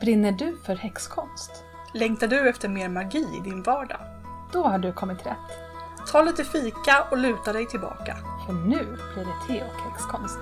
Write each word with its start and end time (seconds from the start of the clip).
Brinner 0.00 0.32
du 0.32 0.56
för 0.66 0.74
häxkonst? 0.74 1.64
Längtar 1.94 2.28
du 2.28 2.48
efter 2.48 2.68
mer 2.68 2.88
magi 2.88 3.18
i 3.18 3.40
din 3.50 3.62
vardag? 3.62 4.00
Då 4.52 4.62
har 4.62 4.78
du 4.78 4.92
kommit 4.92 5.26
rätt. 5.26 5.50
Ta 6.12 6.22
lite 6.22 6.44
fika 6.44 7.04
och 7.10 7.18
luta 7.18 7.52
dig 7.52 7.66
tillbaka. 7.66 8.16
För 8.46 8.52
nu 8.52 8.84
blir 9.14 9.24
det 9.24 9.46
te 9.46 9.62
och 9.64 9.80
häxkonst. 9.80 10.38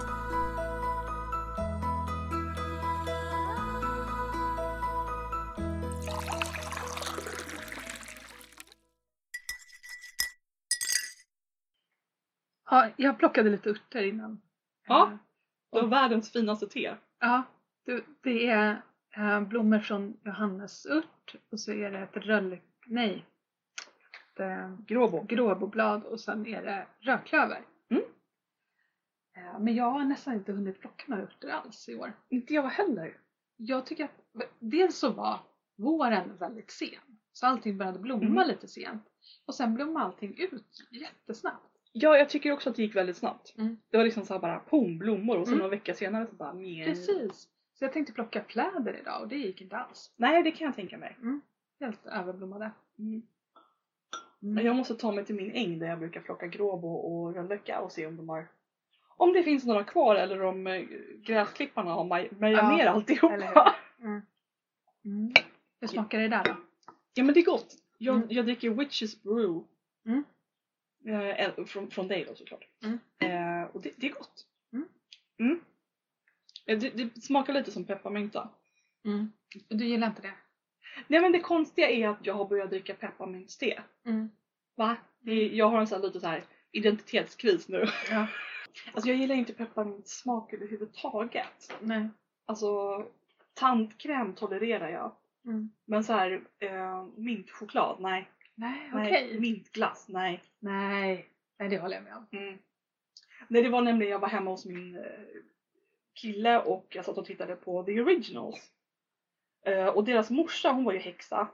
Ja, 12.70 12.88
jag 12.96 13.18
plockade 13.18 13.50
lite 13.50 13.70
örter 13.70 14.02
innan. 14.02 14.40
Ja. 14.88 15.10
Eh, 15.12 15.18
Du 15.72 15.80
har 15.80 15.86
världens 15.88 16.32
finaste 16.32 16.66
te. 16.66 16.94
Ja, 17.20 17.42
det, 17.86 18.04
det 18.22 18.46
är 18.46 18.82
blommor 19.48 19.78
från 19.78 20.16
Johannesört 20.24 21.34
och 21.50 21.60
så 21.60 21.72
är 21.72 21.90
det 21.90 21.98
ett 21.98 22.16
röll... 22.16 22.58
Nej. 22.86 23.24
Ett, 24.34 24.40
eh, 24.40 24.76
Gråbo. 24.86 25.22
gråboblad 25.28 26.04
och 26.04 26.20
sen 26.20 26.46
är 26.46 26.62
det 26.62 26.86
rödklöver. 27.00 27.60
Mm. 27.90 28.02
Eh, 29.36 29.58
men 29.60 29.74
jag 29.74 29.90
har 29.90 30.04
nästan 30.04 30.34
inte 30.34 30.52
hunnit 30.52 30.80
plocka 30.80 31.04
några 31.06 31.22
örter 31.22 31.48
alls 31.48 31.88
i 31.88 31.94
år. 31.96 32.12
Inte 32.28 32.54
jag 32.54 32.62
heller. 32.62 33.16
Jag 33.56 33.86
tycker 33.86 34.04
att 34.04 34.24
dels 34.58 34.98
så 34.98 35.10
var 35.10 35.40
våren 35.76 36.36
väldigt 36.36 36.70
sen. 36.70 37.18
Så 37.32 37.46
allting 37.46 37.78
började 37.78 37.98
blomma 37.98 38.24
Mm. 38.26 38.48
lite 38.48 38.68
sent. 38.68 39.02
Och 39.46 39.54
sen 39.54 39.74
blommade 39.74 40.06
allting 40.06 40.38
ut 40.38 40.86
jättesnabbt. 40.90 41.64
Ja, 41.92 42.18
jag 42.18 42.28
tycker 42.28 42.52
också 42.52 42.70
att 42.70 42.76
det 42.76 42.82
gick 42.82 42.96
väldigt 42.96 43.16
snabbt. 43.16 43.54
Mm. 43.58 43.76
Det 43.90 43.96
var 43.96 44.04
liksom 44.04 44.24
så 44.24 44.32
här 44.34 44.40
bara 44.40 44.58
pom, 44.58 44.98
blommor 44.98 45.38
och 45.38 45.46
sen 45.46 45.54
Mm. 45.54 45.58
några 45.58 45.76
veckor 45.76 45.92
senare 45.92 46.26
så 46.26 46.34
bara 46.34 46.54
mjau. 46.54 46.84
Precis. 46.84 47.48
Så 47.78 47.84
jag 47.84 47.92
tänkte 47.92 48.12
plocka 48.12 48.44
fläder 48.44 48.96
idag 49.00 49.22
och 49.22 49.28
det 49.28 49.36
gick 49.36 49.60
inte 49.60 49.76
alls. 49.76 50.12
Nej, 50.16 50.42
det 50.42 50.50
kan 50.50 50.64
jag 50.66 50.76
tänka 50.76 50.98
mig. 50.98 51.16
Helt 51.80 52.06
överblommade. 52.06 52.70
Mm. 52.98 53.22
Mm. 54.42 54.66
Jag 54.66 54.76
måste 54.76 54.94
ta 54.94 55.12
mig 55.12 55.24
till 55.24 55.34
min 55.34 55.50
äng 55.52 55.78
där 55.78 55.86
jag 55.88 55.98
brukar 55.98 56.20
plocka 56.20 56.46
gråbo 56.46 56.88
och 56.94 57.34
rönnlöka 57.34 57.80
och 57.80 57.92
se 57.92 58.06
om 58.06 58.16
de 58.16 58.28
har 58.28 58.46
om 59.16 59.32
det 59.32 59.42
finns 59.42 59.64
några 59.64 59.84
kvar 59.84 60.14
eller 60.16 60.42
om 60.42 60.66
eh, 60.66 60.82
gräsklipparna 61.22 61.90
har 61.90 62.04
maj- 62.04 62.28
mejat 62.38 62.62
Ja, 62.62 62.76
ner 62.76 62.86
alltihopa. 62.86 63.74
Mm. 64.00 64.22
Mm. 65.04 65.32
Hur 65.80 65.88
smakar 65.88 66.18
det 66.18 66.28
där 66.28 66.44
då? 66.44 66.56
Ja 67.14 67.24
men 67.24 67.34
det 67.34 67.40
är 67.40 67.44
gott. 67.44 67.74
Jag, 67.98 68.16
Mm. 68.16 68.28
jag 68.30 68.44
dricker 68.44 68.70
Witches 68.70 69.22
Brew. 69.22 69.64
Mm. 70.06 70.24
Eh, 71.06 71.44
en- 71.44 71.66
från, 71.66 71.90
från 71.90 72.08
dig 72.08 72.24
då 72.28 72.34
såklart. 72.34 72.68
Mm. 72.84 72.98
Eh, 73.18 73.68
och 73.70 73.80
det, 73.80 73.90
det 73.96 74.06
är 74.06 74.12
gott. 74.12 74.46
Eh, 76.68 76.78
Det, 76.78 76.90
det 76.90 77.20
smakar 77.22 77.52
lite 77.52 77.70
som 77.70 77.84
pepparmynta. 77.84 78.48
Mm. 79.04 79.32
Du 79.68 79.84
gillar 79.84 80.06
inte 80.06 80.22
det? 80.22 80.34
Nej 81.06 81.20
men 81.20 81.32
det 81.32 81.40
konstiga 81.40 81.90
är 81.90 82.08
att 82.08 82.26
jag 82.26 82.34
har 82.34 82.48
börjat 82.48 82.70
dricka 82.70 82.94
pepparmyntste. 82.94 83.82
Mm. 84.06 84.30
Va? 84.76 84.96
Det, 85.20 85.34
jag 85.48 85.68
har 85.68 85.80
en 85.80 85.86
sån 85.86 86.00
här 86.00 86.06
lite 86.06 86.20
så 86.20 86.26
här 86.26 86.42
identitetskris 86.72 87.68
nu. 87.68 87.84
Ja. 88.10 88.26
Alltså 88.92 89.08
jag 89.10 89.18
gillar 89.18 89.34
inte 89.34 89.52
pepparmyntsmak 89.52 90.52
överhuvudtaget. 90.52 91.72
Nej. 91.80 92.08
Alltså 92.46 92.68
tandkräm 93.54 94.34
tolererar 94.34 94.88
jag. 94.88 95.12
Mm. 95.44 95.70
Men 95.84 96.04
så 96.04 96.12
här 96.12 96.40
eh, 96.58 97.06
mintchoklad, 97.16 97.96
nej. 98.00 98.28
Nej, 98.54 98.90
okej. 98.94 99.40
Mintglass, 99.40 100.08
nej. 100.08 100.42
Nej. 100.58 101.28
Nej, 101.58 101.68
det 101.68 101.78
håller 101.78 101.94
jag 101.94 102.04
med 102.04 102.16
om. 102.16 102.26
Mm. 102.32 102.58
Nej 103.48 103.62
det 103.62 103.68
var 103.68 103.82
nämligen, 103.82 104.12
jag 104.12 104.18
var 104.18 104.28
hemma 104.28 104.50
hos 104.50 104.66
min 104.66 104.96
eh, 104.96 105.02
kille 106.20 106.62
och 106.62 106.86
jag 106.88 107.04
satt 107.04 107.18
och 107.18 107.26
tittade 107.26 107.56
på 107.56 107.82
The 107.82 108.00
Originals. 108.00 108.70
Eh, 109.66 109.86
och 109.86 110.04
deras 110.04 110.30
morsa 110.30 110.70
hon 110.70 110.84
var 110.84 110.92
ju 110.92 110.98
häxa. 110.98 111.48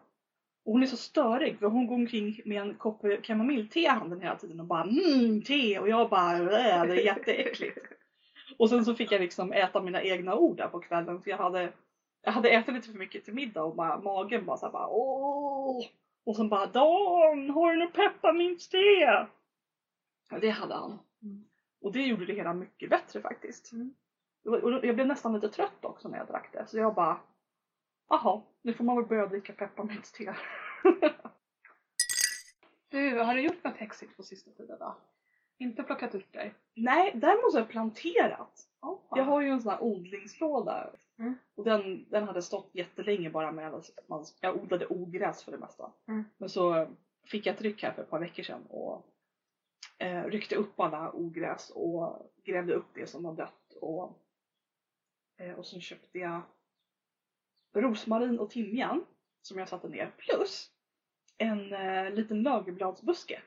Och 0.64 0.72
hon 0.72 0.82
är 0.82 0.86
så 0.86 0.96
störig 0.96 1.58
för 1.58 1.66
hon 1.66 1.86
går 1.86 1.94
omkring 1.94 2.40
med 2.44 2.62
en 2.62 2.74
kopp 2.74 3.02
kamomillte 3.22 3.80
i 3.80 3.86
handen 3.86 4.20
hela 4.20 4.36
tiden 4.36 4.60
och 4.60 4.66
bara 4.66 4.82
mm, 4.82 5.42
te 5.42 5.78
och 5.78 5.88
jag 5.88 6.10
bara 6.10 6.38
äh, 6.38 6.82
det 6.86 7.00
är 7.00 7.04
jätteäckligt. 7.04 7.78
och 8.58 8.70
sen 8.70 8.84
så 8.84 8.94
fick 8.94 9.12
jag 9.12 9.20
liksom 9.20 9.52
äta 9.52 9.82
mina 9.82 10.02
egna 10.02 10.34
ord 10.34 10.56
där 10.56 10.68
på 10.68 10.80
kvällen 10.80 11.22
för 11.22 11.30
jag 11.30 11.38
hade, 11.38 11.72
jag 12.22 12.32
hade 12.32 12.50
ätit 12.50 12.74
lite 12.74 12.88
för 12.88 12.98
mycket 12.98 13.24
till 13.24 13.34
middag 13.34 13.62
och 13.62 13.74
bara, 13.74 14.00
magen 14.00 14.44
bara 14.44 14.56
såhär 14.56 14.72
bara 14.72 14.88
åh. 14.88 15.86
Och 16.26 16.36
sen 16.36 16.48
bara 16.48 16.66
Dan, 16.66 17.50
har 17.50 17.72
du 17.72 17.84
något 17.84 17.92
pepparmintste? 17.92 18.76
Ja, 20.30 20.38
det 20.40 20.50
hade 20.50 20.74
han. 20.74 20.98
Mm. 21.22 21.44
Och 21.80 21.92
det 21.92 22.02
gjorde 22.02 22.26
det 22.26 22.34
hela 22.34 22.54
mycket 22.54 22.90
bättre 22.90 23.20
faktiskt. 23.20 23.72
Mm. 23.72 23.94
Och 24.44 24.86
jag 24.86 24.94
blev 24.94 25.06
nästan 25.06 25.32
lite 25.32 25.48
trött 25.48 25.84
också 25.84 26.08
när 26.08 26.18
jag 26.18 26.26
drack 26.26 26.52
det. 26.52 26.66
Så 26.66 26.78
jag 26.78 26.94
bara, 26.94 27.20
jaha, 28.08 28.42
nu 28.62 28.74
får 28.74 28.84
man 28.84 28.96
väl 28.96 29.06
börja 29.06 29.26
dricka 29.26 29.52
pepparmintste. 29.52 30.36
Du, 32.88 33.18
har 33.18 33.34
du 33.34 33.40
gjort 33.40 33.64
något 33.64 33.76
häxigt 33.76 34.16
på 34.16 34.22
sista 34.22 34.50
tiden 34.50 34.78
då? 34.78 34.96
Inte 35.58 35.82
plockat 35.82 36.14
örter? 36.14 36.54
Nej, 36.74 37.12
däremot 37.14 37.52
så 37.52 37.56
har 37.56 37.60
jag 37.60 37.68
planterat. 37.68 38.68
Oh, 38.80 38.98
Jag 39.10 39.24
har 39.24 39.40
ju 39.40 39.48
en 39.48 39.60
sån 39.62 39.70
här 39.70 39.82
odlingslåda. 39.82 40.90
Mm. 41.18 41.34
Och 41.54 41.64
den, 41.64 42.10
den 42.10 42.24
hade 42.24 42.42
stått 42.42 42.70
jättelänge 42.72 43.30
bara 43.30 43.52
med 43.52 43.74
att 43.74 43.90
man, 44.06 44.24
jag 44.40 44.56
odlade 44.56 44.86
ogräs 44.86 45.44
för 45.44 45.52
det 45.52 45.58
mesta. 45.58 45.92
Mm. 46.08 46.24
Men 46.38 46.48
så 46.48 46.86
fick 47.24 47.46
jag 47.46 47.54
ett 47.54 47.62
ryck 47.62 47.82
här 47.82 47.92
för 47.92 48.02
ett 48.02 48.10
par 48.10 48.20
veckor 48.20 48.42
sedan 48.42 48.66
och 48.68 49.06
eh, 49.98 50.24
ryckte 50.24 50.56
upp 50.56 50.80
alla 50.80 51.12
ogräs 51.12 51.70
och 51.70 52.32
grävde 52.44 52.74
upp 52.74 52.88
det 52.94 53.06
som 53.06 53.22
var 53.22 53.32
dött. 53.32 53.72
Och, 53.80 54.18
och 55.56 55.66
så 55.66 55.80
köpte 55.80 56.18
jag 56.18 56.42
rosmarin 57.74 58.38
och 58.38 58.50
timjan 58.50 59.04
som 59.42 59.58
jag 59.58 59.68
satte 59.68 59.88
ner 59.88 60.12
plus 60.16 60.70
en 61.38 61.72
eh, 61.72 62.10
liten 62.10 62.42
lagerbladsbuske. 62.42 63.42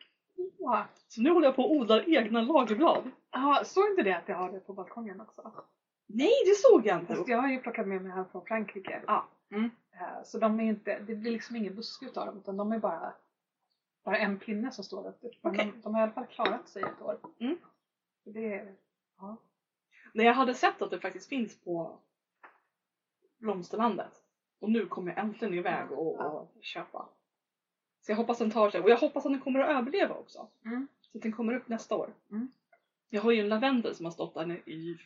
Wow. 0.57 0.83
Så 1.07 1.21
nu 1.21 1.29
håller 1.31 1.47
jag 1.47 1.55
på 1.55 1.63
och 1.63 1.71
odlar 1.71 2.17
egna 2.17 2.41
lagerblad. 2.41 3.11
Ja, 3.31 3.61
såg 3.65 3.89
inte 3.89 4.03
det 4.03 4.17
att 4.17 4.27
jag 4.27 4.35
har 4.35 4.51
det 4.51 4.59
på 4.59 4.73
balkongen 4.73 5.21
också? 5.21 5.65
Nej, 6.07 6.33
det 6.45 6.55
såg 6.55 6.85
jag 6.85 6.99
inte! 6.99 7.15
Fast 7.15 7.27
jag 7.27 7.41
har 7.41 7.49
ju 7.49 7.59
plockat 7.59 7.87
med 7.87 8.01
mig 8.01 8.11
hem 8.11 8.25
från 8.31 8.45
Frankrike. 8.45 9.01
Ja. 9.07 9.27
Mm. 9.51 9.69
Eh, 9.91 10.23
Så 10.23 10.39
de 10.39 10.59
är 10.59 10.63
inte, 10.63 10.99
det 10.99 11.15
blir 11.15 11.31
liksom 11.31 11.55
ingen 11.55 11.75
buske 11.75 12.05
utav 12.05 12.25
dem 12.25 12.37
utan 12.37 12.57
de 12.57 12.71
är 12.71 12.79
bara, 12.79 13.13
bara 14.03 14.17
en 14.17 14.39
pinne 14.39 14.71
som 14.71 14.83
står 14.83 15.07
upp. 15.07 15.21
Men 15.41 15.51
Okej. 15.53 15.71
de, 15.75 15.81
de 15.81 15.93
har 15.93 16.01
i 16.01 16.03
alla 16.03 16.11
fall 16.11 16.27
klarat 16.27 16.69
sig 16.69 16.83
ett 16.83 17.01
år. 17.01 17.17
Mm. 17.39 17.57
Så 18.23 18.29
det 18.29 18.53
är, 18.53 18.75
ja. 19.17 19.37
När 20.17 20.23
jag 20.23 20.33
hade 20.33 20.53
sett 20.53 20.81
att 20.81 20.91
det 20.91 20.99
faktiskt 20.99 21.29
finns 21.29 21.59
på 21.59 21.99
Blomsterlandet 23.37 24.21
och 24.59 24.71
nu 24.71 24.85
kommer 24.85 25.11
jag 25.11 25.19
äntligen 25.19 25.53
iväg 25.53 25.91
och, 25.91 26.19
och 26.19 26.51
köpa. 26.61 27.09
Så 28.01 28.11
jag 28.11 28.17
hoppas 28.17 28.37
den 28.37 28.51
tar 28.51 28.69
sig 28.69 28.81
och 28.81 28.89
jag 28.89 28.97
hoppas 28.97 29.25
att 29.25 29.31
den 29.31 29.41
kommer 29.41 29.59
att 29.59 29.69
överleva 29.69 30.15
också. 30.15 30.47
Mm. 30.65 30.87
Så 31.01 31.17
att 31.17 31.21
den 31.21 31.31
kommer 31.31 31.53
upp 31.53 31.67
nästa 31.67 31.95
år. 31.95 32.13
Mm. 32.31 32.51
Jag 33.09 33.21
har 33.21 33.31
ju 33.31 33.39
en 33.39 33.49
lavendel 33.49 33.95
som 33.95 34.05
har 34.05 34.11
stått 34.11 34.33
där 34.33 34.69
i 34.69 34.97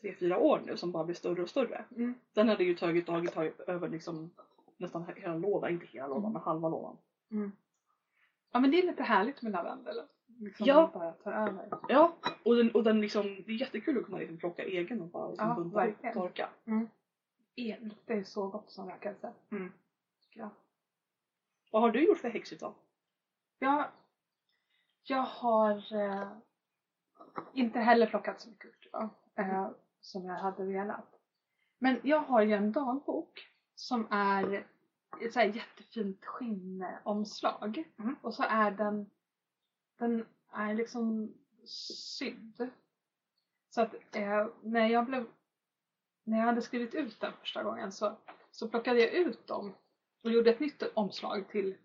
tre 0.00 0.14
fyra 0.14 0.38
år 0.38 0.62
nu 0.66 0.76
som 0.76 0.92
bara 0.92 1.04
blir 1.04 1.14
större 1.14 1.42
och 1.42 1.48
större. 1.48 1.84
Mm. 1.96 2.14
Den 2.32 2.48
hade 2.48 2.64
ju 2.64 2.74
tagit, 2.74 3.06
tagit, 3.06 3.32
tagit 3.32 3.60
över 3.60 3.88
liksom 3.88 4.30
nästan 4.76 5.06
hela 5.16 5.34
lådan, 5.34 5.70
inte 5.70 5.86
hela 5.86 6.06
lådan 6.06 6.22
Mm. 6.22 6.32
men 6.32 6.42
halva 6.42 6.68
lådan. 6.68 6.96
Mm. 7.30 7.52
Ja 8.52 8.60
men 8.60 8.70
det 8.70 8.78
är 8.78 8.86
lite 8.86 9.02
härligt 9.02 9.42
med 9.42 9.52
lavendel. 9.52 10.02
Liksom 10.40 10.66
Ja. 10.66 10.90
bara 10.94 11.12
tar 11.12 11.32
över. 11.32 11.68
Ja, 11.88 12.16
och 12.44 12.56
den, 12.56 12.70
och 12.70 12.84
den 12.84 13.00
liksom, 13.00 13.22
det 13.22 13.52
är 13.52 13.56
jättekul 13.60 13.98
att 13.98 14.04
kunna 14.04 14.18
liksom 14.18 14.36
plocka 14.36 14.64
egen 14.64 15.00
och 15.00 15.08
bara 15.08 15.28
liksom 15.28 15.48
Ja, 15.48 15.54
bunta 15.54 16.08
och 16.08 16.12
torka. 16.14 16.48
Det 17.56 17.78
luktar 17.80 18.14
ju 18.14 18.24
så 18.24 18.46
gott 18.48 18.70
som 18.70 18.88
rökelse. 18.90 19.32
Mm. 19.50 19.72
Vad 21.70 21.82
har 21.82 21.90
du 21.90 22.04
gjort 22.06 22.18
för 22.18 22.28
häxigt 22.30 22.60
då? 22.60 22.74
Jag, 23.58 23.88
jag 25.02 25.22
har 25.22 25.94
eh, 25.94 26.28
inte 27.52 27.78
heller 27.78 28.06
plockat 28.06 28.40
så 28.40 28.50
mycket 28.50 28.70
örter 28.94 29.10
då, 29.34 29.42
eh, 29.42 29.70
som 30.00 30.24
jag 30.24 30.34
hade 30.34 30.64
velat. 30.64 31.20
Men 31.78 32.00
jag 32.02 32.20
har 32.20 32.42
ju 32.42 32.52
en 32.52 32.72
dagbok 32.72 33.48
som 33.74 34.06
är 34.10 34.66
ett 35.20 35.32
så 35.32 35.38
här 35.40 35.46
jättefint 35.46 36.24
skinnomslag. 36.24 37.84
Mm. 37.98 38.16
Och 38.22 38.34
så 38.34 38.42
är 38.42 38.70
den, 38.70 39.10
den 40.00 40.26
är 40.52 40.74
liksom 40.74 41.34
sydd. 41.64 42.70
Så 43.70 43.80
att 43.80 43.94
eh, 44.16 44.46
när 44.62 44.86
jag 44.88 45.06
blev, 45.06 45.26
när 46.24 46.38
jag 46.38 46.46
hade 46.46 46.62
skrivit 46.62 46.94
ut 46.94 47.20
den 47.20 47.32
första 47.40 47.62
gången 47.62 47.92
så, 47.92 48.16
så 48.50 48.68
plockade 48.68 49.00
jag 49.00 49.12
ut 49.12 49.46
dem 49.46 49.72
och 50.24 50.30
gjorde 50.30 50.50
ett 50.50 50.60
nytt 50.60 50.82
omslag 50.94 51.48
till 51.48 51.76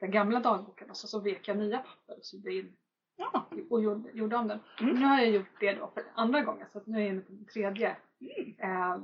den 0.00 0.10
gamla 0.10 0.40
dagboken 0.40 0.90
och 0.90 0.96
så, 0.96 1.06
så 1.06 1.20
vek 1.20 1.48
jag 1.48 1.58
nya 1.58 1.78
papper 1.78 2.18
och 2.18 2.24
sydde 2.24 2.52
in 2.54 2.76
Ja. 3.16 3.46
och 3.70 3.82
gjorde, 3.82 4.10
gjorde 4.10 4.36
om 4.36 4.48
den. 4.48 4.60
Mm. 4.80 4.94
Nu 4.94 5.06
har 5.06 5.18
jag 5.18 5.30
gjort 5.30 5.60
det 5.60 5.72
då 5.74 5.90
för 5.94 6.04
andra 6.14 6.40
gången 6.40 6.66
så 6.72 6.78
att 6.78 6.86
nu 6.86 6.96
är 6.98 7.00
jag 7.02 7.08
inne 7.12 7.20
på 7.20 7.32
min 7.32 7.46
tredje 7.46 7.96
Mm. 8.20 8.54
eh, 8.58 9.00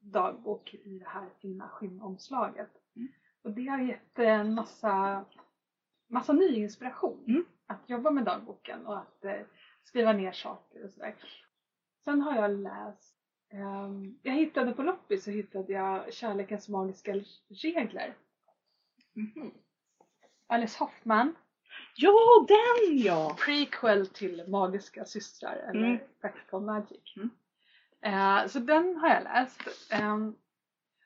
dagbok 0.00 0.74
i 0.74 0.98
det 0.98 1.08
här 1.08 1.28
fina 1.40 1.68
skinnomslaget. 1.68 2.70
Mm. 2.96 3.08
Och 3.42 3.50
det 3.50 3.66
har 3.66 3.78
gett 3.78 4.18
en 4.18 4.54
massa, 4.54 5.24
massa 6.08 6.32
ny 6.32 6.48
inspiration 6.54 7.24
Mm. 7.28 7.44
Att 7.68 7.90
jobba 7.90 8.10
med 8.10 8.24
dagboken 8.24 8.86
och 8.86 8.98
att 8.98 9.24
eh, 9.24 9.40
skriva 9.84 10.12
ner 10.12 10.32
saker 10.32 10.84
och 10.84 10.90
sådär. 10.90 11.14
Sen 12.04 12.20
har 12.22 12.36
jag 12.36 12.50
läst 12.50 13.16
ehm, 13.50 14.18
jag 14.22 14.32
hittade 14.34 14.72
på 14.72 14.82
loppis 14.82 15.24
så 15.24 15.30
hittade 15.30 15.72
jag 15.72 16.12
Kärlekens 16.12 16.68
magiska 16.68 17.14
regler. 17.48 18.14
Mhm. 19.12 19.50
Alice 20.46 20.78
Hoffman, 20.78 21.34
Ja, 21.94 22.46
den 22.48 22.98
ja! 22.98 23.36
prequel 23.44 24.06
till 24.06 24.44
Magiska 24.48 25.04
systrar 25.04 25.56
eller 25.56 25.86
Mm. 25.86 25.98
Practical 26.20 26.60
Magic. 26.62 27.16
Mm. 27.16 27.30
Eh, 28.00 28.46
så 28.46 28.58
den 28.58 28.96
har 28.96 29.08
jag 29.08 29.22
läst. 29.22 29.92
Ehm, 29.92 30.36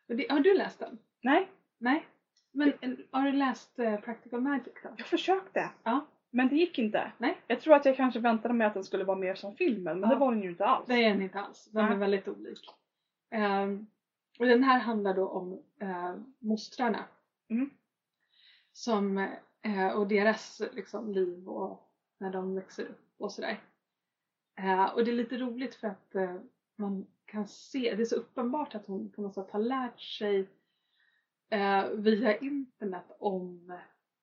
det, 0.07 0.27
har 0.31 0.41
du 0.41 0.55
läst 0.55 0.79
den? 0.79 0.99
Nej, 1.23 1.51
Nej? 1.79 2.07
Men 2.53 2.73
eh, 2.81 2.91
har 3.11 3.25
du 3.25 3.33
läst 3.33 3.79
eh, 3.79 4.01
Practical 4.01 4.41
Magic 4.41 4.73
då? 4.83 4.95
jag 4.99 5.07
försökte. 5.07 5.71
Ja. 5.85 6.07
Men 6.35 6.49
det 6.49 6.57
gick 6.57 6.79
inte. 6.79 7.13
Nej. 7.19 7.41
Jag 7.47 7.61
tror 7.61 7.75
att 7.75 7.85
jag 7.85 7.97
kanske 7.97 8.21
väntade 8.21 8.55
mig 8.55 8.67
att 8.67 8.75
den 8.75 8.85
skulle 8.85 9.05
vara 9.05 9.19
mer 9.19 9.35
som 9.35 9.57
filmen, 9.57 10.01
men 10.01 10.11
Ja. 10.11 10.15
det 10.15 10.21
var 10.21 10.33
den 10.33 10.43
ju 10.43 10.51
inte 10.51 10.65
alls. 10.65 10.87
Det 10.87 10.95
är 10.95 11.09
den 11.11 11.23
inte 11.23 11.41
alls. 11.41 11.69
Den 11.73 11.85
Nej. 11.85 11.95
är 11.95 11.99
väldigt 11.99 12.29
olik. 12.29 12.71
Ehm, 13.31 13.87
och 14.39 14.47
den 14.47 14.63
här 14.63 14.79
handlar 14.79 15.15
då 15.15 15.29
om 15.29 15.53
uh, 15.83 16.15
mostrarna. 16.39 17.05
Mm. 17.49 17.71
Som, 18.73 19.19
eh, 19.63 19.89
och 19.89 20.09
deras 20.09 20.63
liksom, 20.73 21.13
liv 21.13 21.49
och 21.49 21.91
när 22.19 22.31
de 22.31 22.55
växer 22.55 22.83
upp 22.85 23.15
och 23.19 23.33
sådär. 23.33 23.61
Eh, 24.59 24.85
och 24.85 25.05
det 25.05 25.11
är 25.11 25.15
lite 25.15 25.37
roligt 25.37 25.75
för 25.75 25.89
att 25.89 26.15
eh, 26.15 26.37
man 26.77 27.07
kan 27.25 27.49
se, 27.49 27.95
det 27.95 28.03
är 28.03 28.07
så 28.07 28.17
uppenbart 28.17 28.75
att 28.75 28.87
hon 28.87 29.11
på 29.11 29.23
något 29.23 29.35
sätt 29.35 29.51
har 29.51 29.61
lärt 29.61 30.01
sig 30.01 30.49
via 31.95 32.37
internet 32.37 33.05
om 33.19 33.73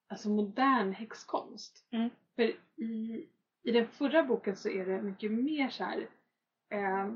alltså 0.10 0.30
modern 0.30 0.94
häxkonst. 0.94 1.88
Mm. 1.92 2.10
För 2.36 2.44
i, 2.76 3.26
i 3.64 3.72
den 3.72 3.88
förra 3.88 4.24
boken 4.24 4.56
så 4.56 4.70
är 4.70 4.86
det 4.86 5.02
mycket 5.02 5.32
mer 5.32 5.70
så 5.70 5.84
här, 5.84 6.10
eh, 6.70 7.12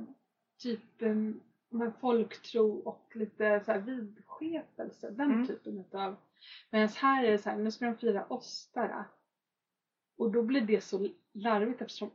typ 0.58 1.02
eh, 1.02 1.92
folktro 2.02 2.80
och 2.80 3.12
lite 3.16 3.62
så 3.66 3.72
här 3.72 3.80
vidskepelse, 3.80 5.10
den 5.10 5.32
Mm. 5.32 5.48
typen 5.48 5.80
utav. 5.80 6.16
Medan 6.70 6.88
här 6.88 7.24
är 7.24 7.32
det 7.32 7.38
så 7.38 7.50
här, 7.50 7.58
nu 7.58 7.72
ska 7.72 7.86
de 7.86 7.98
fira 7.98 8.26
Ostara. 8.30 9.06
Och 10.18 10.32
då 10.32 10.44
blir 10.44 10.62
det 10.62 10.82
så 10.82 11.08
larvigt 11.34 11.82
eftersom 11.82 12.12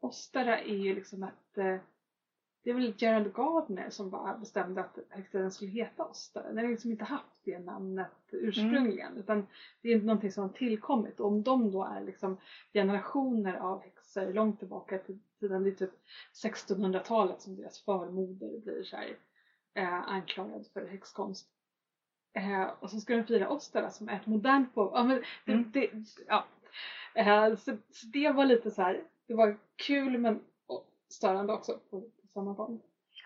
Ostara 0.00 0.60
är 0.60 0.76
ju 0.76 0.94
liksom 0.94 1.22
ett 1.22 1.58
eh, 1.58 1.78
det 2.66 2.70
är 2.70 2.74
väl 2.74 2.94
Gerald 2.98 3.34
Gardner 3.34 3.90
som 3.90 4.10
bara 4.10 4.36
bestämde 4.38 4.80
att 4.80 4.98
högtiden 5.10 5.50
skulle 5.50 5.70
heta 5.70 6.04
Ostara. 6.04 6.48
Den 6.52 6.64
har 6.64 6.70
liksom 6.70 6.90
inte 6.90 7.04
haft 7.04 7.40
det 7.44 7.58
namnet 7.58 8.10
ursprungligen 8.30 9.16
utan 9.16 9.46
det 9.82 9.92
är 9.92 10.00
någonting 10.02 10.32
som 10.32 10.42
har 10.42 10.50
tillkommit 10.50 11.20
och 11.20 11.26
om 11.26 11.42
de 11.42 11.70
då 11.70 11.84
är 11.84 12.00
liksom 12.00 12.36
generationer 12.72 13.54
av 13.54 13.82
häxor 13.82 14.32
långt 14.32 14.58
tillbaka 14.58 14.98
till 14.98 15.18
tiden, 15.40 15.62
det 15.62 15.68
är 15.70 15.74
typ 15.74 15.90
1600-talet 16.44 17.40
som 17.40 17.56
deras 17.56 17.80
förmoder 17.80 18.58
blir 18.58 18.82
så 18.82 18.96
här, 18.96 19.16
eh, 19.74 20.10
anklagad 20.10 20.66
för 20.72 20.86
häxkonst. 20.86 21.48
Eh, 22.32 22.66
och 22.80 22.90
så 22.90 23.00
ska 23.00 23.16
de 23.16 23.24
fira 23.24 23.48
Ostara 23.48 23.90
som 23.90 24.08
är 24.08 24.16
ett 24.16 24.26
modernt 24.26 24.74
på... 24.74 24.90
Ja, 24.94 25.02
men 25.04 25.22
det, 25.44 25.52
Mm. 25.52 25.70
det, 25.72 25.90
ja. 26.26 26.44
Eh, 27.14 27.56
så, 27.56 27.76
så 27.90 28.06
det 28.06 28.30
var 28.30 28.44
lite 28.44 28.70
så 28.70 28.82
här, 28.82 29.02
det 29.26 29.34
var 29.34 29.56
kul 29.76 30.18
men 30.18 30.40
störande 31.08 31.52
också 31.52 31.78
på 31.90 32.04
samma 32.36 32.52
gång. 32.52 32.80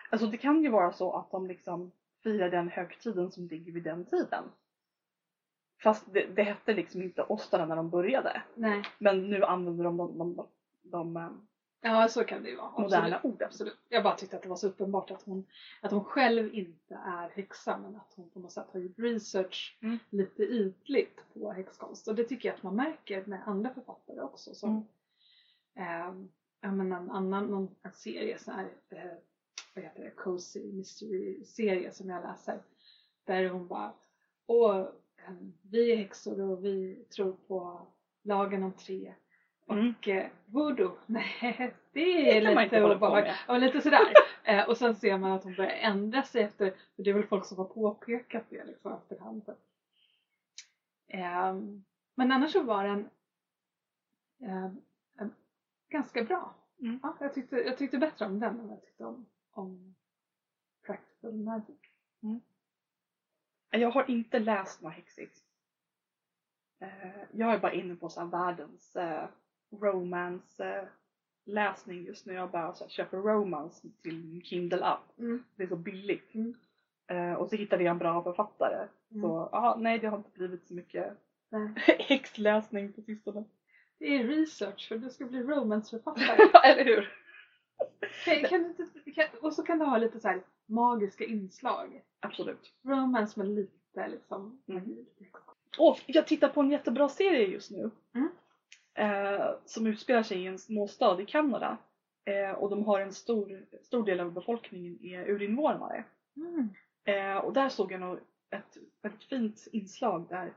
Alltså 0.09 0.27
det 0.27 0.37
kan 0.37 0.63
ju 0.63 0.69
vara 0.69 0.91
så 0.91 1.13
att 1.13 1.31
de 1.31 1.47
liksom 1.47 1.91
firar 2.23 2.49
den 2.49 2.69
högtiden 2.69 3.31
som 3.31 3.47
ligger 3.47 3.71
vid 3.71 3.83
den 3.83 4.05
tiden. 4.05 4.43
Fast 5.83 6.13
det, 6.13 6.25
det 6.25 6.43
hette 6.43 6.73
liksom 6.73 7.01
inte 7.01 7.21
Ostara 7.23 7.65
när 7.65 7.75
de 7.75 7.89
började. 7.89 8.41
Nej. 8.55 8.83
Men 8.97 9.29
nu 9.29 9.43
använder 9.43 9.83
de 9.83 9.97
de, 9.97 10.17
de, 10.17 10.35
de, 10.35 10.47
de 10.83 11.17
eh, 11.17 11.29
Ja, 11.83 12.07
så 12.07 12.23
kan 12.23 12.43
det 12.43 12.49
ju 12.49 12.55
vara. 12.55 12.71
moderna 12.81 13.19
orden. 13.23 13.47
Absolut. 13.47 13.77
Jag 13.89 14.03
bara 14.03 14.15
tyckte 14.15 14.35
att 14.35 14.43
det 14.43 14.49
var 14.49 14.55
så 14.55 14.67
uppenbart 14.67 15.11
att 15.11 15.23
hon, 15.23 15.45
att 15.81 15.91
hon 15.91 16.03
själv 16.03 16.53
inte 16.55 16.95
är 16.95 17.29
häxa 17.29 17.77
men 17.77 17.95
att 17.95 18.13
hon 18.15 18.29
på 18.29 18.39
något 18.39 18.51
sätt 18.51 18.67
har 18.73 18.79
gjort 18.79 18.99
research 18.99 19.77
Mm. 19.81 19.99
lite 20.09 20.43
ytligt 20.43 21.25
på 21.33 21.51
häxkonst. 21.51 22.07
Och 22.07 22.15
det 22.15 22.23
tycker 22.23 22.49
jag 22.49 22.55
att 22.55 22.63
man 22.63 22.75
märker 22.75 23.25
med 23.25 23.41
andra 23.45 23.73
författare 23.73 24.21
också. 24.21 24.53
Som, 24.53 24.69
Mm. 24.69 24.87
ehm, 26.07 26.29
ja, 26.61 26.71
men 26.71 26.91
en 26.91 27.11
annan 27.11 27.45
någon 27.45 27.75
serie, 27.93 28.37
sån 28.37 28.53
här, 28.53 28.69
eh, 28.89 29.11
vad 29.75 29.83
heter 29.83 30.03
det, 30.03 30.09
Cozy 30.09 30.71
Mystery-serie 30.73 31.91
som 31.91 32.09
jag 32.09 32.23
läser. 32.23 32.59
Där 33.23 33.49
hon 33.49 33.67
bara, 33.67 33.93
åh, 34.47 34.77
eh, 35.17 35.33
vi 35.61 35.91
är 35.91 35.95
häxor 35.97 36.41
och 36.41 36.65
vi 36.65 37.05
tror 37.15 37.33
på 37.47 37.87
lagen 38.23 38.63
om 38.63 38.73
tre. 38.73 39.13
Mm. 39.69 39.93
Och 39.99 40.07
eh, 40.07 40.27
voodoo, 40.45 40.91
nej 41.05 41.35
det 41.41 41.73
Det 41.91 42.37
är 42.37 42.55
man 42.55 42.63
lite 42.63 42.83
obehagligt. 42.83 43.35
Ja, 43.47 43.57
lite 43.57 43.81
sådär. 43.81 44.13
eh, 44.43 44.69
och 44.69 44.77
sen 44.77 44.95
ser 44.95 45.17
man 45.17 45.31
att 45.31 45.43
hon 45.43 45.55
börjar 45.55 45.71
ändra 45.71 46.23
sig 46.23 46.43
efter, 46.43 46.73
för 46.95 47.03
det 47.03 47.09
är 47.09 47.13
väl 47.13 47.27
folk 47.27 47.45
som 47.45 47.57
har 47.57 47.65
påpekat 47.65 48.43
det 48.49 48.65
liksom 48.65 48.93
efterhand. 48.93 49.43
Så. 49.45 49.55
Ehm, 51.07 51.83
men 52.15 52.31
annars 52.31 52.51
så 52.51 52.63
var 52.63 52.83
den 52.83 53.09
ehm, 54.41 54.81
en- 55.17 55.33
ganska 55.91 56.23
bra. 56.23 56.55
Mm. 56.79 56.99
Ja, 57.03 57.17
jag, 57.19 57.33
tyckte, 57.33 57.55
jag 57.55 57.77
tyckte 57.77 57.97
bättre 57.97 58.25
om 58.25 58.39
den 58.39 58.59
än 58.59 58.69
jag 58.69 58.81
tyckte 58.81 59.05
om, 59.05 59.25
om 59.51 59.95
Practical 60.85 61.33
Magic. 61.33 61.77
Jag 63.69 63.91
har 63.91 64.09
inte 64.09 64.39
läst 64.39 64.81
några 64.81 64.95
Hexix. 64.95 65.43
Eh, 66.79 67.23
Jag 67.31 67.53
är 67.53 67.59
bara 67.59 67.73
inne 67.73 67.95
på 67.95 68.09
så 68.09 68.19
här 68.19 68.27
världens 68.27 68.95
eh, 68.95 69.27
romance 69.71 70.65
eh, 70.65 70.87
läsning 71.45 72.03
just 72.03 72.25
nu. 72.25 72.33
Jag 72.33 72.51
bara 72.51 72.73
så 72.73 72.87
köper 72.87 73.17
romance 73.17 73.87
till 74.01 74.41
Kindle 74.43 74.85
app. 74.85 75.19
Mm. 75.19 75.43
Det 75.55 75.63
är 75.63 75.67
så 75.67 75.75
billigt. 75.75 76.33
Mm. 76.35 76.55
Och 77.37 77.49
så 77.49 77.55
hittade 77.55 77.83
jag 77.83 77.91
en 77.91 77.97
bra 77.97 78.23
författare. 78.23 78.87
Mm. 79.11 79.21
Så 79.21 79.49
ja, 79.51 79.75
nej 79.79 79.99
det 79.99 80.07
har 80.07 80.17
inte 80.17 80.31
blivit 80.31 80.67
så 80.67 80.73
mycket 80.73 81.17
häxläsning 81.99 82.93
på 82.93 83.01
sistone. 83.01 83.43
Det 84.01 84.15
är 84.15 84.23
research 84.23 84.87
för 84.87 84.97
du 84.97 85.09
ska 85.09 85.25
bli 85.25 85.43
romanceförfattare. 85.43 86.49
Eller 86.63 86.85
hur? 86.85 87.13
kan, 88.25 88.43
kan, 88.43 88.75
du 89.05 89.11
kan, 89.11 89.25
och 89.41 89.53
så 89.53 89.63
kan 89.63 89.79
du 89.79 89.85
ha 89.85 89.97
lite 89.97 90.19
så 90.19 90.27
här 90.27 90.41
magiska 90.65 91.23
inslag. 91.23 92.03
Absolut. 92.19 92.73
Romance 92.83 93.39
med 93.39 93.49
lite 93.49 94.07
liksom 94.07 94.61
Mm. 94.67 95.05
Och 95.77 95.99
jag 96.05 96.27
tittar 96.27 96.49
på 96.49 96.61
en 96.61 96.71
jättebra 96.71 97.09
serie 97.09 97.47
just 97.47 97.71
nu. 97.71 97.91
Mm. 98.15 98.29
Eh, 98.93 99.49
som 99.65 99.87
utspelar 99.87 100.23
sig 100.23 100.43
i 100.43 100.47
en 100.47 100.59
småstad 100.59 101.21
i 101.21 101.25
Kanada. 101.25 101.77
Eh, 102.25 102.51
och 102.51 102.69
de 102.69 102.85
har 102.85 102.99
en 102.99 103.13
stor, 103.13 103.65
stor 103.81 104.05
del 104.05 104.19
av 104.19 104.31
befolkningen 104.31 105.05
är 105.05 105.29
urinvånare. 105.29 106.03
Mm. 106.35 106.69
Eh, 107.03 107.37
och 107.37 107.53
där 107.53 107.69
såg 107.69 107.91
jag 107.91 107.99
nog 107.99 108.19
ett 108.49 108.77
väldigt 109.01 109.23
fint 109.23 109.67
inslag 109.71 110.25
där 110.29 110.53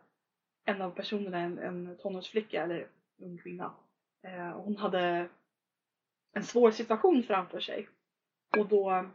en 0.65 0.83
av 0.83 0.91
personerna, 0.91 1.39
en, 1.39 1.59
en 1.59 1.97
tonårsflicka 1.97 2.63
eller 2.63 2.87
ung 3.18 3.38
kvinna, 3.38 3.75
eh, 4.23 4.50
hon 4.50 4.76
hade 4.76 5.28
en 6.33 6.44
svår 6.44 6.71
situation 6.71 7.23
framför 7.23 7.61
sig. 7.61 7.88
Och 8.59 8.68
då 8.68 9.06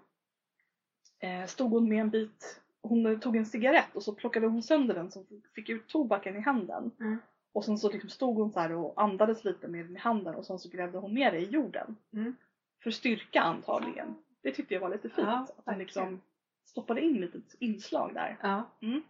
eh, 1.19 1.45
stod 1.45 1.71
hon 1.71 1.89
med 1.89 2.01
en 2.01 2.09
bit, 2.09 2.61
hon 2.81 3.19
tog 3.19 3.35
en 3.35 3.45
cigarett 3.45 3.95
och 3.95 4.03
så 4.03 4.15
plockade 4.15 4.47
hon 4.47 4.63
sönder 4.63 4.95
den 4.95 5.11
så 5.11 5.25
hon 5.29 5.41
fick 5.55 5.69
ut 5.69 5.87
tobaken 5.87 6.35
i 6.35 6.39
handen. 6.39 6.91
Mm. 6.99 7.17
Och 7.51 7.65
sen 7.65 7.77
så 7.77 7.91
liksom 7.91 8.09
stod 8.09 8.37
hon 8.37 8.51
så 8.51 8.79
och 8.79 9.01
andades 9.01 9.43
lite 9.43 9.67
med 9.67 9.85
den 9.85 9.95
i 9.95 9.99
handen 9.99 10.35
och 10.35 10.45
sen 10.45 10.59
så 10.59 10.69
grävde 10.69 10.97
hon 10.97 11.13
ner 11.13 11.31
det 11.31 11.39
i 11.39 11.49
jorden. 11.49 11.95
Mm. 12.13 12.35
För 12.83 12.91
styrka 12.91 13.41
antagligen. 13.41 14.15
Det 14.41 14.51
tyckte 14.51 14.73
jag 14.73 14.81
var 14.81 14.89
lite 14.89 15.09
fint. 15.09 15.27
Ja, 15.27 15.47
att 15.57 15.65
hon 15.65 15.77
liksom 15.77 16.21
stoppade 16.65 17.01
in 17.01 17.21
lite 17.21 17.41
inslag 17.59 18.13
där. 18.13 18.37
Ja. 18.41 18.63
Mm. 18.81 19.01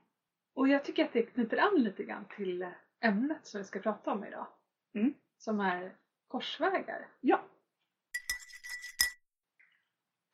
Och 0.53 0.67
jag 0.67 0.85
tycker 0.85 1.05
att 1.05 1.13
det 1.13 1.23
knyter 1.23 1.57
an 1.57 1.83
lite 1.83 2.03
grann 2.03 2.25
till 2.35 2.67
ämnet 2.99 3.47
som 3.47 3.61
vi 3.61 3.63
ska 3.63 3.79
prata 3.79 4.11
om 4.11 4.25
idag. 4.25 4.47
Mm. 4.99 5.13
Som 5.37 5.59
är 5.59 5.91
korsvägar. 6.27 7.07
Ja. 7.21 7.41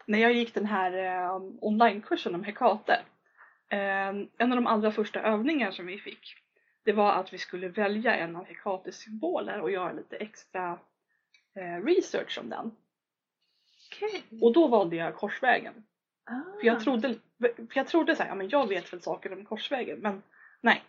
När 0.06 0.20
jag 0.20 0.34
gick 0.34 0.54
den 0.54 0.66
här 0.66 0.94
eh, 0.94 1.42
onlinekursen 1.62 2.36
om 2.36 2.44
Hekate, 2.44 3.02
eh, 3.70 4.08
en 4.38 4.52
av 4.52 4.56
de 4.56 4.68
allra 4.68 4.92
första 4.92 5.22
övningar 5.22 5.72
som 5.72 5.86
vi 5.86 5.98
fick, 5.98 6.36
det 6.84 6.94
var 6.94 7.14
att 7.14 7.34
vi 7.34 7.38
skulle 7.38 7.68
välja 7.68 8.16
en 8.16 8.36
av 8.36 8.46
Hekates 8.46 8.96
symboler 8.96 9.62
och 9.62 9.72
göra 9.72 9.94
lite 9.94 10.16
extra 10.16 10.80
eh, 11.56 11.86
research 11.86 12.40
om 12.40 12.50
den. 12.50 12.72
Okej. 13.92 14.24
Och 14.42 14.54
då 14.54 14.68
valde 14.68 14.96
jag 14.96 15.16
korsvägen. 15.16 15.86
Ah. 16.24 16.60
För 16.60 16.68
jag 16.68 16.80
trodde, 16.80 17.16
för 17.40 17.74
jag 17.74 17.88
trodde 17.88 18.16
så 18.16 18.24
här, 18.24 18.30
ja 18.30 18.36
men 18.36 18.50
jag 18.50 18.68
vet 18.68 18.94
väl 18.94 19.02
saker 19.02 19.34
om 19.34 19.46
korsvägen, 19.46 20.00
men 20.00 20.24
nej. 20.62 20.84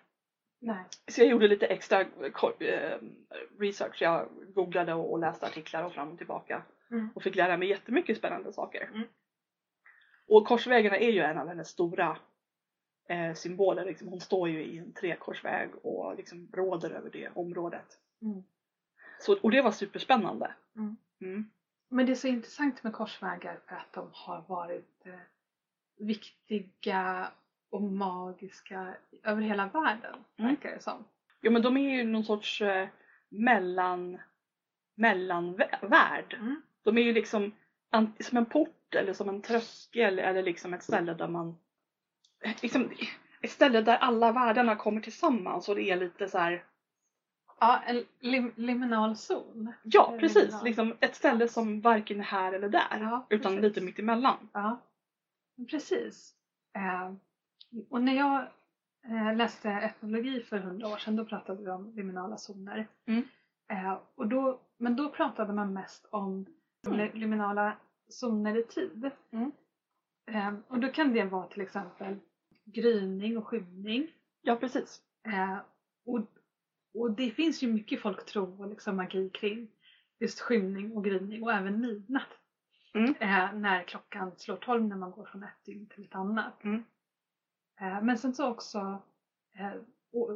Nej. 0.59 0.85
Så 1.09 1.21
jag 1.21 1.29
gjorde 1.29 1.49
lite 1.49 1.67
extra 1.67 2.01
eh, 2.01 2.99
research. 3.59 4.03
Jag 4.03 4.29
googlade 4.55 4.95
och 4.95 5.13
och 5.13 5.19
läste 5.19 5.47
artiklar 5.47 5.85
och 5.85 5.93
fram 5.93 6.13
och 6.13 6.19
tillbaka. 6.19 6.63
Mm. 6.91 7.09
Och 7.15 7.23
fick 7.23 7.35
lära 7.35 7.57
mig 7.57 7.69
jättemycket 7.69 8.19
spännande 8.19 8.53
saker. 8.53 8.91
Mm. 8.95 9.09
Och 10.29 10.47
korsvägarna 10.47 10.97
är 10.97 11.11
ju 11.11 11.21
en 11.21 11.39
av 11.39 11.49
hennes 11.49 11.69
stora 11.69 12.19
eh, 13.09 13.35
symboler. 13.35 13.85
Liksom, 13.85 14.09
hon 14.09 14.21
står 14.21 14.49
ju 14.49 14.65
i 14.65 14.79
en 14.79 14.93
trekorsväg 14.93 15.71
och 15.83 16.17
liksom 16.17 16.49
råder 16.53 16.91
över 16.91 17.11
det 17.11 17.29
området. 17.35 17.99
Mm. 18.23 18.43
Så, 19.21 19.39
och 19.43 19.51
det 19.51 19.63
var 19.63 19.73
superspännande. 19.73 20.55
Mm. 20.77 20.97
Mm. 21.21 21.51
men 21.89 22.07
det 22.07 22.13
är 22.13 22.17
så 22.17 22.29
intressant 22.29 22.83
med 22.83 22.93
korsvägar 22.93 23.61
för 23.69 23.77
att 23.77 23.93
de 23.93 24.11
har 24.13 24.45
varit 24.49 25.07
eh, 25.07 25.15
viktiga 25.99 27.33
och 27.71 27.83
magiska 27.83 28.95
över 29.23 29.43
hela 29.43 29.67
världen, 29.67 30.15
Mm. 30.37 30.51
verkar 30.51 30.71
det 30.71 30.81
som. 30.81 31.05
Ja 31.41 31.51
men 31.51 31.63
de 31.63 31.77
är 31.77 31.97
ju 31.97 32.05
någon 32.05 32.25
sorts 32.25 32.63
eh, 32.63 32.89
mellan, 33.29 34.19
mellanvärld. 34.95 36.35
Mm. 36.35 36.63
De 36.83 36.99
är 36.99 37.03
ju 37.03 37.13
liksom 37.13 37.53
som 38.21 38.37
en 38.39 38.47
port 38.47 38.95
eller 38.95 39.13
som 39.13 39.29
en 39.29 39.43
tröskel 39.43 40.19
eller 40.19 40.43
liksom 40.43 40.75
ett 40.75 40.83
ställe 40.83 41.15
där 41.15 41.29
man 41.29 41.59
liksom, 42.63 42.91
ett 43.41 43.51
ställe 43.51 43.81
där 43.81 43.97
alla 43.97 44.33
världarna 44.33 44.77
kommer 44.77 45.01
tillsammans 45.01 45.69
och 45.69 45.77
det 45.77 45.83
är 45.91 45.97
lite 45.97 46.29
så 46.29 46.39
här. 46.39 46.65
Ja, 47.61 47.83
en 47.87 48.05
lim 48.21 48.53
liminal 48.57 49.17
zon. 49.17 49.73
ja 49.85 50.11
Eh, 50.15 50.21
precis, 50.21 50.43
liminal. 50.45 50.65
liksom 50.65 50.97
ett 51.01 51.15
ställe 51.15 51.49
som 51.49 51.81
varken 51.81 52.21
är 52.21 52.25
här 52.25 52.53
eller 52.53 52.69
där 52.69 52.99
Ja, 53.01 53.27
utan 53.31 53.53
precis. 53.53 53.63
lite 53.63 53.81
mitt 53.81 53.99
emellan. 53.99 54.49
Ja, 54.53 54.81
precis. 55.71 56.35
Eh, 56.77 57.13
och 57.91 58.03
när 58.03 58.13
jag 58.15 58.47
eh, 59.05 59.37
läste 59.37 59.71
etnologi 59.71 60.43
för 60.43 60.59
hundra 60.59 60.89
år 60.89 60.97
sedan 60.97 61.17
då 61.17 61.25
pratade 61.25 61.63
vi 61.63 61.71
om 61.71 61.93
liminala 61.95 62.37
zoner. 62.37 62.87
Mm. 63.07 63.23
Eh, 63.69 63.99
och 64.15 64.29
då, 64.29 64.61
men 64.79 64.97
då 64.97 65.09
pratade 65.09 65.53
man 65.53 65.73
mest 65.73 66.07
om 66.11 66.47
li- 66.91 67.11
liminala 67.15 67.77
zoner 68.09 68.57
i 68.57 68.63
tid. 68.63 69.11
Mm. 69.31 69.53
Eh, 70.27 70.55
och 70.69 70.81
då 70.81 70.89
kan 70.89 71.13
det 71.13 71.25
vara 71.25 71.47
till 71.47 71.61
exempel 71.63 72.17
gryning 72.65 73.39
och 73.39 73.47
skymning. 73.47 74.09
Ja 74.43 74.57
precis. 74.57 75.03
Och, 76.07 76.21
och 76.95 77.11
det 77.11 77.31
finns 77.31 77.63
ju 77.63 77.73
mycket 77.73 78.01
folktro 78.01 78.63
och 78.63 78.69
liksom 78.69 78.97
magi 78.97 79.31
kring 79.31 79.69
just 80.21 80.41
skymning 80.41 80.93
och 80.93 81.05
gryning 81.05 81.43
och 81.43 81.53
även 81.53 81.81
midnatt. 81.81 82.29
Mm. 82.95 83.15
När 83.63 83.83
klockan 83.83 84.33
slår 84.37 84.57
tolv 84.57 84.85
när 84.85 84.97
man 84.97 85.11
går 85.11 85.25
från 85.25 85.43
ett 85.43 85.65
dygn 85.65 85.87
till 85.87 86.05
ett 86.05 86.15
annat. 86.15 86.65
Mm. 86.65 86.85
Eh, 87.81 88.03
men 88.03 88.19
sen 88.19 88.35
så 88.35 88.49
också 88.49 89.03
eh, 89.59 89.73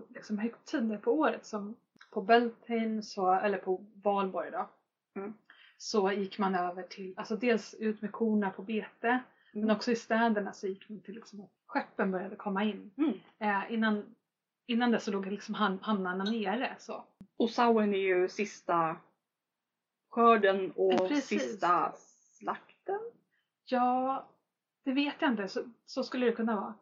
liksom 0.09 0.38
högtider 0.38 0.99
på 0.99 1.12
året 1.12 1.47
som 1.47 1.76
på 2.11 2.23
Beltane 2.23 3.02
så, 3.02 3.32
eller 3.32 3.59
på 3.59 3.85
Valborg 4.02 4.50
då. 4.50 4.68
Mm. 5.16 5.35
Så 5.76 6.12
gick 6.12 6.38
man 6.38 6.54
över 6.54 6.82
till, 6.82 7.14
alltså 7.16 7.37
dels 7.37 7.75
ut 7.75 8.02
med 8.02 8.12
korna 8.12 8.50
på 8.50 8.62
bete 8.62 9.20
men 9.52 9.62
Mm. 9.64 9.76
också 9.76 9.90
i 9.92 9.97
städerna 9.97 10.52
så 10.52 10.66
gick 10.66 10.88
man 10.88 11.00
till 11.00 11.14
liksom 11.14 11.40
att 11.40 11.50
skeppen 11.66 12.11
började 12.11 12.37
komma 12.37 12.64
in. 12.64 12.90
Mm. 12.97 13.12
Eh, 13.38 13.73
innan, 13.73 14.14
innan 14.66 14.90
det 14.90 15.00
så 15.00 15.11
låg 15.11 15.26
liksom 15.26 15.54
ham- 15.54 15.78
hamnarna 15.82 16.25
nere. 16.25 16.76
Så. 16.78 17.04
Och 17.37 17.50
Samhain 17.50 17.94
är 17.94 17.99
ju 17.99 18.28
sista 18.28 18.97
skörden 20.11 20.70
och 20.76 20.92
Ja, 20.92 21.09
precis. 21.09 21.40
sista 21.42 21.92
slakten. 22.38 23.00
Ja, 23.64 24.26
det 24.85 24.92
vet 24.92 25.14
jag 25.20 25.30
inte. 25.30 25.49
Så, 25.49 25.64
så 25.87 26.04
skulle 26.04 26.26
det 26.26 26.32
kunna 26.32 26.56
vara. 26.56 26.75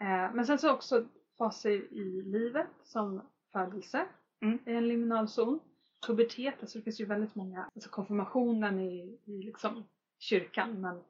Eh, 0.00 0.34
men 0.34 0.46
sen 0.46 0.58
så 0.58 0.72
också 0.72 1.08
faser 1.38 1.70
i 1.70 2.22
livet 2.22 2.66
som 2.84 3.22
födelse 3.52 4.06
Mm. 4.42 4.58
i 4.66 4.72
en 4.72 4.88
liminal 4.88 5.28
zon. 5.28 5.60
Pubertet, 6.06 6.54
alltså 6.60 6.78
det 6.78 6.84
finns 6.84 7.00
ju 7.00 7.04
väldigt 7.04 7.34
många, 7.34 7.70
alltså 7.74 7.90
konfirmationen 7.90 8.80
i, 8.80 9.18
i 9.24 9.42
liksom 9.42 9.84
kyrkan 10.18 10.80
men 10.80 11.02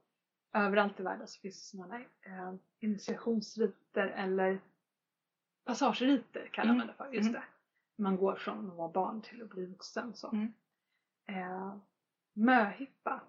överallt 0.54 1.00
i 1.00 1.02
världen 1.02 1.26
så 1.28 1.40
finns 1.40 1.54
det 1.72 1.76
sådana 1.78 2.00
eh, 2.00 2.54
initiationsriter 2.80 4.06
eller 4.06 4.60
passageriter 5.64 6.48
kallar 6.52 6.70
Mm. 6.70 6.78
man 6.78 6.86
det 6.86 6.92
för. 6.94 7.12
Just 7.12 7.28
Mm. 7.28 7.32
det. 7.32 8.02
Man 8.02 8.16
går 8.16 8.34
från 8.34 8.70
att 8.70 8.76
vara 8.76 8.88
barn 8.92 9.22
till 9.22 9.42
att 9.42 9.48
bli 9.50 9.66
vuxen. 9.66 10.14
Så. 10.14 10.30
Mm. 10.32 10.52
Eh, 11.28 11.76
möhippa 12.34 13.20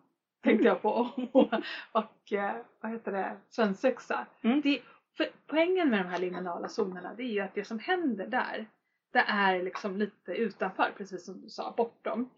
tänkte 0.41 0.67
jag 0.67 0.81
på 0.81 0.89
och, 0.89 1.13
och 1.91 2.33
eh, 2.33 2.55
vad 2.81 2.91
heter 2.91 3.11
det, 3.11 3.37
svensexa. 3.49 4.27
Mm. 4.41 4.61
Det, 4.61 4.81
för 5.17 5.29
poängen 5.47 5.89
med 5.89 5.99
de 5.99 6.09
här 6.09 6.19
liminala 6.19 6.67
zonerna 6.69 7.13
det 7.13 7.23
är 7.23 7.27
ju 7.31 7.39
att 7.39 7.53
det 7.55 7.63
som 7.65 7.79
händer 7.79 8.27
där 8.27 8.65
det 9.13 9.19
är 9.27 9.63
liksom 9.63 9.97
lite 9.97 10.31
utanför, 10.33 10.93
precis 10.97 11.25
som 11.25 11.41
du 11.41 11.49
sa, 11.49 11.73
bortom. 11.77 12.29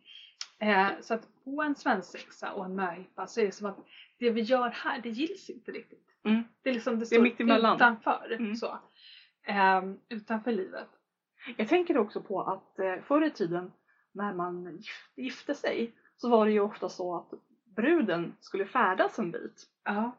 Eh, 0.60 0.88
så 1.02 1.14
att 1.14 1.28
på 1.44 1.62
en 1.62 1.76
svensexa 1.76 2.52
och 2.54 2.66
en 2.66 2.76
möhippa 2.76 3.28
så 3.28 3.42
är 3.42 3.46
det 3.46 3.52
som 3.52 3.68
att 3.68 3.78
det 4.20 4.30
vi 4.32 4.42
gör 4.42 4.70
här, 4.70 5.02
det 5.02 5.10
gills 5.10 5.50
inte 5.50 5.72
riktigt. 5.72 6.06
Mm. 6.24 6.44
Det 6.62 6.70
är 6.70 6.74
liksom 6.74 6.94
det 6.94 7.00
Det 7.00 7.06
står 7.06 7.42
emellan. 7.42 7.76
utanför. 7.76 8.32
Mm. 8.40 8.56
Så. 8.56 8.78
Eh, 9.44 9.84
utanför 10.10 10.52
livet. 10.52 10.88
Jag 11.58 11.68
tänker 11.68 11.98
också 11.98 12.22
på 12.22 12.42
att 12.42 12.80
eh, 12.80 12.96
förr 13.02 13.24
i 13.26 13.32
tiden 13.32 13.72
när 14.12 14.34
man 14.34 14.68
gif- 14.68 15.10
gifte 15.16 15.56
sig 15.56 15.94
så 16.18 16.30
var 16.30 16.46
det 16.46 16.52
ju 16.52 16.60
ofta 16.60 16.90
så 16.90 17.16
att 17.16 17.34
bruden 17.76 18.36
skulle 18.40 18.66
färdas 18.66 19.20
en 19.20 19.32
bit. 19.32 19.68
Ja. 19.84 20.12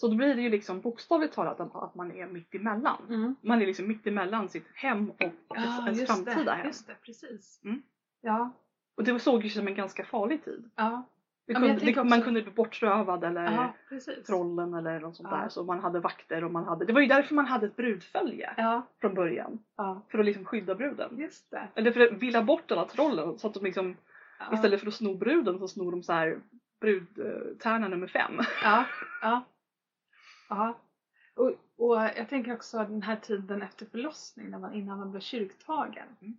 Så 0.00 0.08
då 0.08 0.14
blir 0.16 0.34
det 0.34 0.42
ju 0.42 0.48
liksom 0.50 0.80
bokstavligt 0.80 1.34
talat 1.34 1.60
att 1.60 1.94
man 1.94 2.12
är 2.12 2.26
mitt 2.26 2.54
emellan. 2.54 3.02
Mm. 3.08 3.36
Man 3.40 3.62
är 3.62 3.66
liksom 3.66 3.88
mitt 3.88 4.06
emellan 4.06 4.48
sitt 4.48 4.66
hem 4.74 5.10
och 5.10 5.16
Ja, 5.48 5.84
ens 5.86 6.06
framtida 6.06 6.44
det, 6.44 6.52
hem. 6.52 6.66
just 6.66 6.86
det, 6.86 6.94
precis. 7.02 7.60
Mm. 7.64 7.82
Ja, 8.20 8.50
Och 8.96 9.04
det 9.04 9.18
såg 9.18 9.44
ju 9.44 9.50
som 9.50 9.68
en 9.68 9.74
ganska 9.74 10.04
farlig 10.04 10.44
tid. 10.44 10.70
ja, 10.76 11.02
kunde, 11.46 11.72
det, 11.74 11.96
man 11.96 12.06
också- 12.12 12.20
kunde 12.24 12.42
bli 12.42 12.50
bortrövad 12.52 13.24
eller 13.24 13.72
precis. 13.88 14.26
trollen 14.26 14.74
eller 14.74 15.00
något 15.00 15.16
sånt 15.16 15.28
Ja. 15.32 15.36
där. 15.36 15.48
Så 15.48 15.64
man 15.64 15.80
hade 15.80 16.00
vakter 16.00 16.44
och 16.44 16.52
man 16.52 16.64
hade, 16.64 16.84
det 16.84 16.92
var 16.92 17.00
ju 17.00 17.06
därför 17.06 17.34
man 17.34 17.46
hade 17.46 17.66
ett 17.66 17.76
brudfölje 17.76 18.54
Ja, 18.56 18.82
från 19.00 19.14
början. 19.14 19.58
ja, 19.76 20.02
För 20.10 20.18
att 20.18 20.24
liksom 20.24 20.44
skydda 20.44 20.74
bruden. 20.74 21.10
just 21.18 21.50
det. 21.50 21.68
Eller 21.74 21.92
för 21.92 22.00
att 22.00 22.12
villa 22.12 22.42
bort 22.42 22.70
alla 22.72 22.84
trollen 22.84 23.38
så 23.38 23.46
att 23.46 23.54
de 23.54 23.64
liksom 23.64 23.96
istället 24.52 24.80
för 24.80 24.86
att 24.86 24.94
sno 24.94 25.14
bruden 25.14 25.58
så 25.58 25.68
snor 25.68 25.90
de 25.90 26.02
så 26.02 26.12
här 26.12 26.38
brudtärna 26.80 27.88
nummer 27.88 28.06
fem. 28.06 28.32
Ja, 28.62 28.84
ja. 30.48 30.78
Och, 31.34 31.52
och 31.76 31.96
jag 31.96 32.28
tänker 32.28 32.54
också 32.54 32.78
den 32.78 33.02
här 33.02 33.16
tiden 33.16 33.62
efter 33.62 33.86
förlossning, 33.86 34.50
när 34.50 34.58
man, 34.58 34.74
innan 34.74 34.98
man 34.98 35.10
blir 35.10 35.20
kyrktagen. 35.20 36.06
Mm. 36.20 36.38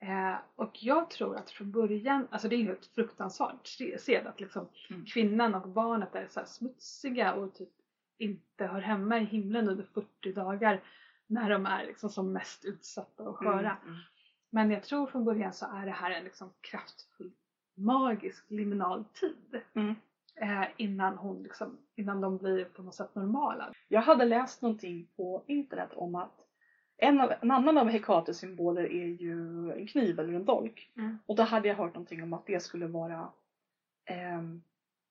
Eh, 0.00 0.36
och 0.56 0.82
jag 0.82 1.10
tror 1.10 1.36
att 1.36 1.50
från 1.50 1.72
början, 1.72 2.28
alltså 2.30 2.48
det 2.48 2.56
är 2.56 2.60
ju 2.60 2.72
ett 2.72 2.86
fruktansvärt 2.86 3.66
sed 3.98 4.26
att 4.26 4.40
liksom 4.40 4.68
Mm. 4.90 5.04
kvinnan 5.04 5.54
och 5.54 5.68
barnet 5.68 6.14
är 6.14 6.26
så 6.26 6.40
smutsiga 6.46 7.34
och 7.34 7.54
typ 7.54 7.68
inte 8.18 8.66
hör 8.66 8.80
hemma 8.80 9.18
i 9.18 9.24
himlen 9.24 9.68
under 9.68 9.84
40 9.84 10.32
dagar 10.32 10.82
när 11.26 11.50
de 11.50 11.66
är 11.66 11.86
liksom 11.86 12.10
som 12.10 12.32
mest 12.32 12.64
utsatta 12.64 13.22
och 13.22 13.38
sköra. 13.38 13.76
Mm. 13.84 13.96
Men 14.50 14.70
jag 14.70 14.82
tror 14.82 15.06
från 15.06 15.24
början 15.24 15.52
så 15.52 15.66
är 15.66 15.86
det 15.86 15.92
här 15.92 16.10
en 16.10 16.24
liksom 16.24 16.52
kraftfull, 16.60 17.32
magisk 17.74 18.50
liminal 18.50 19.04
tid. 19.04 19.60
Mm. 19.74 19.94
Eh, 20.40 20.64
innan, 20.76 21.18
hon 21.18 21.42
liksom, 21.42 21.78
innan 21.94 22.20
de 22.20 22.38
blir 22.38 22.64
på 22.64 22.82
något 22.82 22.94
sätt 22.94 23.14
normala. 23.14 23.72
Jag 23.88 24.00
hade 24.00 24.24
läst 24.24 24.62
någonting 24.62 25.08
på 25.16 25.42
internet 25.46 25.90
om 25.92 26.14
att 26.14 26.40
en, 26.98 27.20
av, 27.20 27.32
en 27.40 27.50
annan 27.50 27.78
av 27.78 27.88
Hekates 27.88 28.38
symboler 28.38 28.92
är 28.92 29.06
ju 29.06 29.32
en 29.72 29.86
kniv 29.86 30.20
eller 30.20 30.32
en 30.32 30.44
dolk. 30.44 30.90
Mm. 30.96 31.18
Och 31.26 31.36
då 31.36 31.42
hade 31.42 31.68
jag 31.68 31.74
hört 31.74 31.94
någonting 31.94 32.22
om 32.22 32.32
att 32.32 32.46
det 32.46 32.60
skulle 32.60 32.86
vara 32.86 33.28
ehm, 34.04 34.62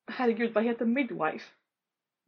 Herregud, 0.08 0.54
vad 0.54 0.64
heter 0.64 0.86
midwife? 0.86 1.54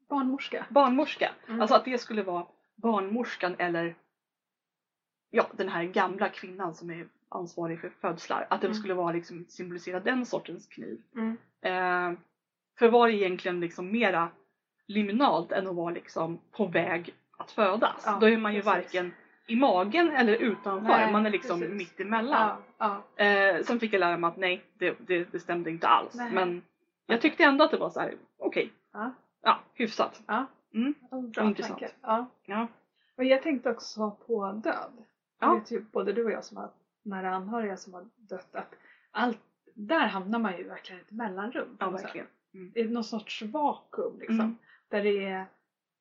Barnmorska. 0.09 0.65
Barnmorska. 0.69 1.31
Mm. 1.47 1.61
Alltså 1.61 1.75
att 1.75 1.85
det 1.85 1.97
skulle 1.97 2.23
vara 2.23 2.47
barnmorskan 2.75 3.55
eller 3.59 3.95
ja, 5.29 5.47
den 5.53 5.69
här 5.69 5.83
gamla 5.83 6.29
kvinnan 6.29 6.73
som 6.75 6.89
är 6.89 7.07
ansvarig 7.29 7.79
för 7.81 7.89
födslar. 7.89 8.47
Att 8.49 8.61
det 8.61 8.67
Mm. 8.67 8.75
skulle 8.75 8.93
vara 8.93 9.11
liksom 9.11 9.45
symbolisera 9.49 9.99
den 9.99 10.25
sortens 10.25 10.67
kniv. 10.67 11.01
Mm. 11.15 11.37
Eh, 11.61 12.19
för 12.79 12.89
var 12.89 13.07
egentligen 13.07 13.59
liksom 13.59 13.91
mera 13.91 14.29
liminalt 14.87 15.51
än 15.51 15.67
att 15.67 15.75
vara 15.75 15.93
liksom 15.93 16.39
på 16.51 16.65
väg 16.65 17.13
att 17.37 17.51
födas. 17.51 18.03
Ja, 18.05 18.17
Då 18.21 18.29
är 18.29 18.37
man 18.37 18.53
ju 18.53 18.61
precis. 18.61 18.93
varken 18.93 19.13
i 19.47 19.55
magen 19.55 20.09
eller 20.11 20.33
utanför. 20.33 20.87
Nej, 20.87 21.11
man 21.11 21.25
är 21.25 21.29
liksom 21.29 21.59
precis. 21.59 21.75
mitt 21.75 21.99
emellan. 21.99 22.57
Ja, 22.77 23.03
ja. 23.17 23.25
Eh, 23.25 23.63
sen 23.63 23.79
fick 23.79 23.93
jag 23.93 23.99
lära 23.99 24.17
mig 24.17 24.27
att 24.27 24.37
nej, 24.37 24.63
det, 24.73 24.97
det, 25.07 25.31
det 25.31 25.39
stämde 25.39 25.69
inte 25.69 25.87
alls. 25.87 26.13
Nej. 26.15 26.31
Men 26.33 26.61
jag 27.05 27.21
tyckte 27.21 27.43
ändå 27.43 27.63
att 27.65 27.71
det 27.71 27.77
var 27.77 27.89
så 27.89 27.99
här: 27.99 28.13
okej, 28.37 28.73
Ja. 28.93 29.11
ja, 29.41 29.59
hyfsat. 29.73 30.21
ja. 30.27 30.45
Mm. 30.73 30.93
Bra 31.31 31.43
Intressant. 31.45 31.79
tanke. 31.79 31.93
Ja. 32.01 32.25
Ja. 32.45 32.67
Och 33.17 33.23
jag 33.23 33.43
tänkte 33.43 33.69
också 33.69 34.11
på 34.27 34.51
död. 34.51 34.91
Ja. 35.39 35.47
Det 35.47 35.59
vet 35.59 35.71
ju 35.71 35.81
både 35.91 36.13
du 36.13 36.25
och 36.25 36.31
jag 36.31 36.43
som 36.43 36.57
har 36.57 36.69
nära 37.03 37.35
anhöriga 37.35 37.77
som 37.77 37.93
har 37.93 38.05
dött 38.15 38.55
att 38.55 38.75
allt, 39.11 39.39
där 39.73 40.07
hamnar 40.07 40.39
man 40.39 40.57
ju 40.57 40.63
verkligen 40.63 40.99
i 40.99 41.03
ett 41.03 41.11
mellanrum. 41.11 41.77
Ja, 41.79 41.89
verkligen. 41.89 42.27
Mm. 42.53 42.93
någon 42.93 43.03
sorts 43.03 43.41
vakuum 43.41 44.19
liksom. 44.19 44.39
Mm. 44.39 44.55
Där 44.89 45.03
det 45.03 45.23
är, 45.23 45.45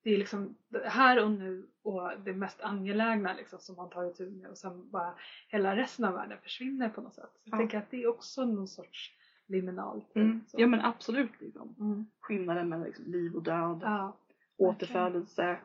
det 0.03 0.11
är 0.11 0.19
liksom 0.19 0.57
här 0.85 1.25
och 1.25 1.31
nu 1.31 1.67
och 1.83 2.11
det 2.25 2.33
mest 2.33 2.61
angelägna 2.61 3.35
liksom 3.35 3.59
som 3.59 3.77
man 3.77 3.91
tar 3.91 4.05
itu 4.05 4.31
med 4.31 4.51
och 4.51 4.59
sen 4.59 4.91
bara 4.91 5.15
hela 5.49 5.77
resten 5.77 6.05
av 6.05 6.15
världen 6.15 6.39
försvinner 6.43 6.89
på 6.89 7.01
något 7.01 7.15
sätt. 7.15 7.31
Så 7.33 7.41
Ja. 7.45 7.51
Jag 7.51 7.59
tänker 7.59 7.79
att 7.79 7.91
det 7.91 8.03
är 8.03 8.07
också 8.07 8.45
någon 8.45 8.69
sorts 8.69 9.13
liminal 9.47 10.01
tid. 10.01 10.23
Mm. 10.23 10.45
Ja 10.53 10.67
men 10.67 10.81
absolut. 10.81 11.41
Liksom. 11.41 11.75
Mm. 11.81 12.07
Skillnaden 12.21 12.69
mellan 12.69 12.87
liksom 12.87 13.05
liv 13.05 13.35
och 13.35 13.43
död, 13.43 13.79
Ja. 13.83 14.17
återfödelse. 14.57 15.59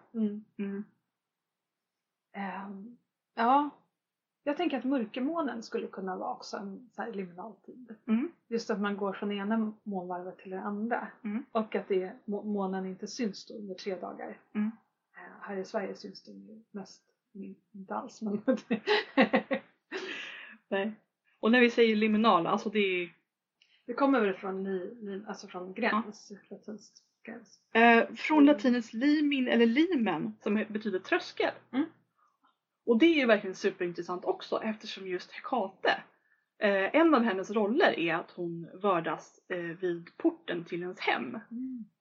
Ehm, 2.34 2.98
ja. 3.36 3.70
Jag 4.44 4.58
tänker 4.58 4.78
att 4.78 4.84
mörkermånen 4.84 5.64
skulle 5.64 5.88
kunna 5.88 6.18
vara 6.18 6.32
också 6.34 6.58
en 6.58 6.90
så 6.96 7.02
här 7.02 7.12
liminaltid. 7.14 7.96
Mm. 8.08 8.32
Just 8.48 8.70
att 8.70 8.80
man 8.80 8.98
går 8.98 9.14
från 9.14 9.32
ena 9.32 9.74
månvarvet 9.84 10.38
till 10.38 10.52
det 10.52 10.62
andra. 10.62 11.08
Mm. 11.24 11.46
Och 11.52 11.76
att 11.76 11.88
det, 11.88 12.12
må- 12.26 12.44
månen 12.44 12.86
inte 12.86 13.08
syns 13.08 13.46
då 13.46 13.54
under 13.54 13.76
tre 13.76 13.96
dagar. 13.96 14.38
Mm. 14.54 14.72
Eh, 15.16 15.22
Här 15.42 15.58
i 15.58 15.66
Sverige 15.66 15.96
syns 15.96 16.24
den 16.24 16.36
ju 16.48 16.62
mest 16.72 17.02
mm, 17.36 17.56
inte 17.72 17.96
alls. 17.96 18.22
Men 18.22 18.42
Nej. 20.70 20.92
Och 21.40 21.52
när 21.52 21.60
vi 21.60 21.70
säger 21.70 21.96
liminal, 21.96 22.48
alltså 22.48 22.70
det 22.70 22.80
är 22.80 23.14
det 23.86 23.94
kommer 23.94 24.22
väl 24.22 24.34
från, 24.34 24.64
li, 24.64 24.96
li, 25.02 25.22
alltså 25.28 25.48
från 25.48 25.74
gräns, 25.74 26.32
latinskt 26.50 27.04
gräns. 27.24 27.60
Eh, 27.74 28.14
från 28.16 28.46
latinets 28.46 28.94
limin 28.94 29.48
eller 29.48 29.66
limen 29.66 30.34
som 30.44 30.66
betyder 30.70 31.00
tröskel. 31.00 31.52
Mm. 32.86 32.94
Och 32.94 33.00
det 33.00 33.06
är 33.06 33.16
ju 33.20 33.26
verkligen 33.26 33.56
superintressant 33.56 34.26
också 34.26 34.62
eftersom 34.64 35.08
just 35.08 35.32
Hekate, 35.32 36.04
eh, 36.60 36.96
en 36.96 37.16
av 37.16 37.24
hennes 37.24 37.52
roller 37.52 38.00
är 38.00 38.16
att 38.16 38.32
hon 38.32 38.70
vördas 38.82 39.40
eh, 39.50 39.58
vid 39.58 40.18
porten 40.18 40.66
till 40.66 40.82
ens 40.82 41.00
hem. 41.00 41.38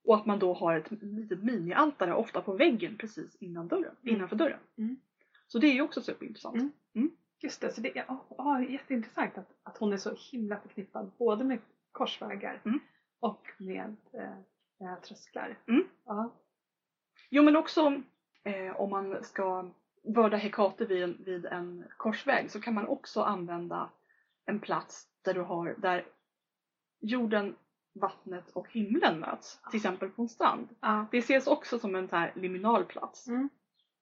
Och 0.04 0.14
att 0.16 0.26
man 0.26 0.38
då 0.38 0.52
har 0.54 0.76
ett 0.76 0.90
litet 1.02 1.42
minialtare 1.42 2.14
ofta 2.14 2.42
på 2.42 2.52
väggen 2.52 2.96
precis 2.98 3.36
innan 3.40 3.68
dörren, 3.68 3.96
Mm. 4.02 4.14
innanför 4.16 4.36
dörren. 4.36 4.58
Mm. 4.78 4.96
Så 5.46 5.58
det 5.58 5.66
är 5.66 5.72
ju 5.74 5.82
också 5.82 6.00
superintressant. 6.00 6.56
Mm. 6.94 7.10
Just 7.42 7.60
det, 7.60 7.72
så 7.72 7.80
det 7.80 7.98
är 7.98 8.04
ja, 8.08 8.26
ja, 8.38 8.62
jätteintressant 8.62 9.38
att, 9.38 9.50
att 9.62 9.78
hon 9.78 9.92
är 9.92 9.96
så 9.96 10.14
himla 10.32 10.60
förknippad 10.60 11.10
både 11.18 11.44
med 11.44 11.58
korsvägar 11.92 12.60
Mm. 12.64 12.80
och 13.20 13.46
med 13.58 13.96
eh, 14.12 14.38
eh, 14.88 15.00
trösklar. 15.02 15.58
Mm. 15.68 15.84
Ja. 16.04 16.32
Jo 17.30 17.42
men 17.42 17.56
också 17.56 18.02
eh, 18.44 18.80
om 18.80 18.90
man 18.90 19.24
ska 19.24 19.70
vörda 20.02 20.36
Hekate 20.36 20.84
vid 20.84 21.02
en, 21.02 21.16
vid 21.24 21.46
en 21.46 21.84
korsväg 21.96 22.50
så 22.50 22.60
kan 22.60 22.74
man 22.74 22.86
också 22.88 23.22
använda 23.22 23.90
en 24.46 24.60
plats 24.60 25.06
där 25.24 25.34
du 25.34 25.40
har 25.40 25.74
där 25.78 26.06
jorden, 27.00 27.56
vattnet 27.94 28.50
och 28.50 28.68
himlen 28.72 29.20
möts. 29.20 29.60
Till 29.70 29.76
exempel 29.76 30.10
på 30.10 30.22
en 30.22 30.28
strand. 30.28 30.68
Ja. 30.80 31.06
Det 31.10 31.18
ses 31.18 31.46
också 31.46 31.78
som 31.78 31.94
en 31.94 32.08
så 32.08 32.16
här 32.16 32.32
liminal 32.36 32.84
plats. 32.84 33.28
Mm. 33.28 33.48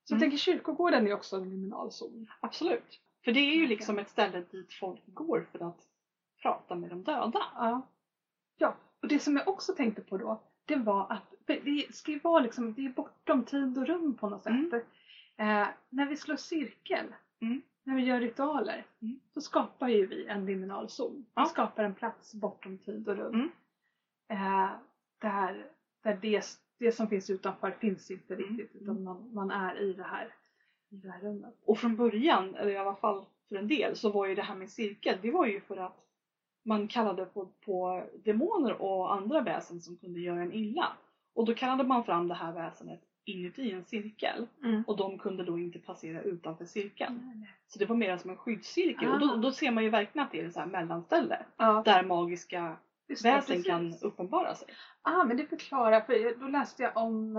Så 0.04 0.14
Mm. 0.14 0.18
jag 0.18 0.20
tänker 0.20 0.38
kyrkogården 0.38 1.06
är 1.06 1.14
också 1.14 1.36
en 1.36 1.50
liminalzon. 1.50 2.26
Absolut. 2.40 3.00
För 3.24 3.32
det 3.32 3.40
är 3.40 3.56
ju 3.56 3.66
liksom 3.66 3.98
ett 3.98 4.08
ställe 4.08 4.44
dit 4.50 4.74
folk 4.80 5.02
går 5.06 5.46
för 5.52 5.68
att 5.68 5.80
prata 6.42 6.74
med 6.74 6.90
de 6.90 7.02
döda. 7.02 7.42
Ja. 7.54 7.88
ja, 8.56 8.76
och 9.02 9.08
det 9.08 9.18
som 9.18 9.36
jag 9.36 9.48
också 9.48 9.72
tänkte 9.74 10.02
på 10.02 10.16
då, 10.16 10.42
det 10.64 10.76
var 10.76 11.12
att 11.12 11.34
det 11.46 11.94
ska 11.94 12.12
ju 12.12 12.18
vara 12.18 12.40
liksom, 12.42 12.74
det 12.74 12.84
är 12.84 12.92
bortom 12.92 13.44
tid 13.44 13.78
och 13.78 13.86
rum 13.86 14.14
på 14.16 14.28
något 14.28 14.42
sätt. 14.42 14.50
Mm. 14.50 14.80
Eh, 15.38 15.66
när 15.88 16.06
vi 16.08 16.16
slår 16.16 16.36
cirkel, 16.36 17.06
Mm. 17.40 17.62
när 17.84 17.94
vi 17.96 18.02
gör 18.02 18.20
ritualer, 18.20 18.86
Mm. 19.02 19.20
så 19.34 19.40
skapar 19.40 19.88
ju 19.88 20.06
vi 20.06 20.26
en 20.26 20.46
liminalzon. 20.46 21.26
Ja. 21.34 21.42
Vi 21.42 21.48
skapar 21.48 21.84
en 21.84 21.94
plats 21.94 22.34
bortom 22.34 22.78
tid 22.78 23.08
och 23.08 23.16
rum. 23.16 23.34
Mm. 23.34 23.50
Eh, 24.28 24.70
där 25.18 25.66
där 26.02 26.18
det, 26.22 26.44
det 26.78 26.92
som 26.92 27.08
finns 27.08 27.30
utanför 27.30 27.70
finns 27.70 28.10
inte 28.10 28.34
Mm. 28.34 28.46
riktigt, 28.56 28.82
utan 28.82 29.04
man, 29.04 29.34
man 29.34 29.50
är 29.50 29.80
i 29.80 29.92
det 29.92 30.02
här, 30.02 30.34
i 30.90 30.96
det 30.96 31.10
här 31.10 31.20
rummet. 31.20 31.54
Och 31.64 31.78
från 31.78 31.96
början, 31.96 32.54
eller 32.54 32.70
i 32.70 32.76
alla 32.76 32.94
fall 32.96 33.24
för 33.48 33.56
en 33.56 33.68
del, 33.68 33.96
så 33.96 34.10
var 34.12 34.26
ju 34.26 34.34
det 34.34 34.42
här 34.42 34.54
med 34.54 34.70
cirkel, 34.70 35.18
det 35.22 35.30
var 35.30 35.46
ju 35.46 35.60
för 35.60 35.76
att 35.76 36.04
man 36.64 36.88
kallade 36.88 37.24
på, 37.24 37.46
på 37.64 38.04
demoner 38.24 38.82
och 38.82 39.12
andra 39.14 39.40
väsen 39.40 39.80
som 39.80 39.96
kunde 39.96 40.20
göra 40.20 40.42
en 40.42 40.52
illa. 40.52 40.96
Och 41.34 41.46
då 41.46 41.54
kallade 41.54 41.84
man 41.84 42.04
fram 42.04 42.28
det 42.28 42.34
här 42.34 42.52
väsenet 42.52 43.00
inuti 43.28 43.70
en 43.72 43.84
cirkel 43.84 44.46
Mm. 44.64 44.82
och 44.86 44.96
de 44.96 45.18
kunde 45.18 45.44
då 45.44 45.58
inte 45.58 45.78
passera 45.78 46.22
utanför 46.22 46.64
cirkeln. 46.64 47.46
Så 47.66 47.78
det 47.78 47.86
var 47.86 47.96
mer 47.96 48.16
som 48.16 48.30
en 48.30 48.36
skyddscirkel 48.36 49.08
och 49.08 49.14
Ah. 49.14 49.18
då, 49.18 49.36
då 49.36 49.52
ser 49.52 49.70
man 49.70 49.84
ju 49.84 49.90
verkligen 49.90 50.26
att 50.26 50.32
det 50.32 50.40
är 50.40 50.46
ett 50.46 50.52
så 50.54 50.60
här 50.60 50.66
mellanställe 50.66 51.46
Ja, 51.56 51.82
där 51.84 52.02
magiska 52.04 52.76
just 53.08 53.24
väsen 53.24 53.62
kan 53.62 53.94
uppenbara 54.02 54.54
sig. 54.54 54.68
ah, 55.02 55.24
men 55.24 55.36
det 55.36 55.46
förklarar, 55.46 56.00
för 56.00 56.40
då 56.40 56.46
läste 56.48 56.82
jag 56.82 56.96
om 56.96 57.36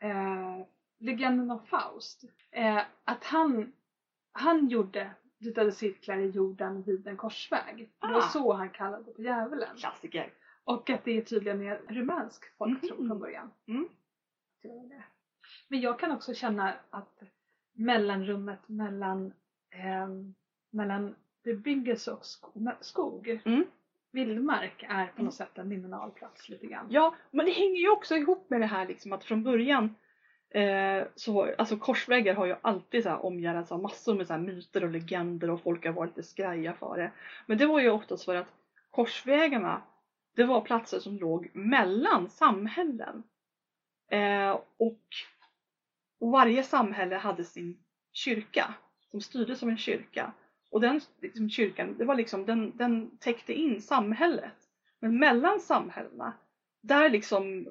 eh, 0.00 0.66
legenden 0.98 1.50
om 1.50 1.66
Faust. 1.66 2.24
Eh, 2.50 2.80
att 3.04 3.24
han, 3.24 3.72
han 4.32 4.68
gjorde 4.68 5.10
ritade 5.40 5.72
cirklar 5.72 6.16
i 6.18 6.30
jorden 6.30 6.82
vid 6.82 7.06
en 7.06 7.16
korsväg. 7.16 7.88
Det 8.00 8.06
var 8.06 8.18
Ah. 8.18 8.20
så 8.22 8.52
han 8.52 8.70
kallade 8.70 9.12
på 9.12 9.22
djävulen. 9.22 9.76
Klassiker. 9.76 10.32
Och 10.64 10.90
att 10.90 11.04
det 11.04 11.16
är 11.16 11.20
tydligen 11.22 11.62
är 11.62 11.80
rumänsk 11.88 12.56
folktro 12.56 12.94
Mhm. 12.98 13.08
från 13.08 13.18
början. 13.18 13.50
Mm. 13.66 13.88
Det 14.62 14.68
det. 14.68 15.02
Men 15.68 15.80
jag 15.80 15.98
kan 15.98 16.10
också 16.12 16.34
känna 16.34 16.74
att 16.90 17.22
mellanrummet 17.72 18.68
mellan, 18.68 19.32
ehm, 19.70 20.34
mellan 20.70 21.14
bebyggelse 21.44 22.12
och 22.12 22.24
sko- 22.26 22.70
skog, 22.80 23.40
Mm. 23.44 23.64
vildmark, 24.12 24.82
är 24.88 25.06
på 25.06 25.12
Mm. 25.14 25.24
något 25.24 25.34
sätt 25.34 25.58
en 25.58 25.68
liminal 25.68 26.10
plats 26.10 26.48
lite 26.48 26.66
grann. 26.66 26.86
Ja, 26.90 27.14
men 27.30 27.46
det 27.46 27.52
hänger 27.52 27.80
ju 27.80 27.90
också 27.90 28.16
ihop 28.16 28.50
med 28.50 28.60
det 28.60 28.66
här 28.66 28.86
liksom 28.86 29.12
att 29.12 29.24
från 29.24 29.42
början 29.42 29.94
eh, 30.50 31.06
så, 31.14 31.54
alltså 31.58 31.76
korsvägar 31.76 32.34
har 32.34 32.46
ju 32.46 32.54
alltid 32.62 33.02
så 33.02 33.08
här 33.08 33.24
omgärdats 33.24 33.72
av 33.72 33.82
massor 33.82 34.14
med 34.14 34.26
så 34.26 34.38
myter 34.38 34.84
och 34.84 34.90
legender 34.90 35.50
och 35.50 35.60
folk 35.62 35.84
har 35.84 35.92
varit 35.92 36.16
lite 36.16 36.28
skraja 36.28 36.74
för 36.74 36.96
det. 36.96 37.10
Men 37.46 37.58
det 37.58 37.66
var 37.66 37.80
ju 37.80 37.90
oftast 37.90 38.24
för 38.24 38.34
att 38.34 38.52
korsvägarna, 38.90 39.82
det 40.36 40.44
var 40.44 40.60
platser 40.60 40.98
som 40.98 41.18
låg 41.18 41.50
mellan 41.52 42.28
samhällen. 42.28 43.22
Eh, 44.10 44.50
och, 44.76 45.02
och 46.20 46.30
varje 46.30 46.62
samhälle 46.62 47.16
hade 47.16 47.44
sin 47.44 47.78
kyrka, 48.12 48.74
som 49.10 49.20
styrdes 49.20 49.58
som 49.58 49.68
en 49.68 49.78
kyrka. 49.78 50.32
Och 50.70 50.80
den 50.80 51.00
liksom, 51.22 51.50
kyrkan, 51.50 51.98
det 51.98 52.04
var 52.04 52.14
liksom, 52.14 52.46
den, 52.46 52.76
den 52.76 53.18
täckte 53.18 53.52
in 53.52 53.82
samhället. 53.82 54.54
Men 55.00 55.18
mellan 55.18 55.60
samhällena, 55.60 56.32
där 56.82 57.10
liksom, 57.10 57.68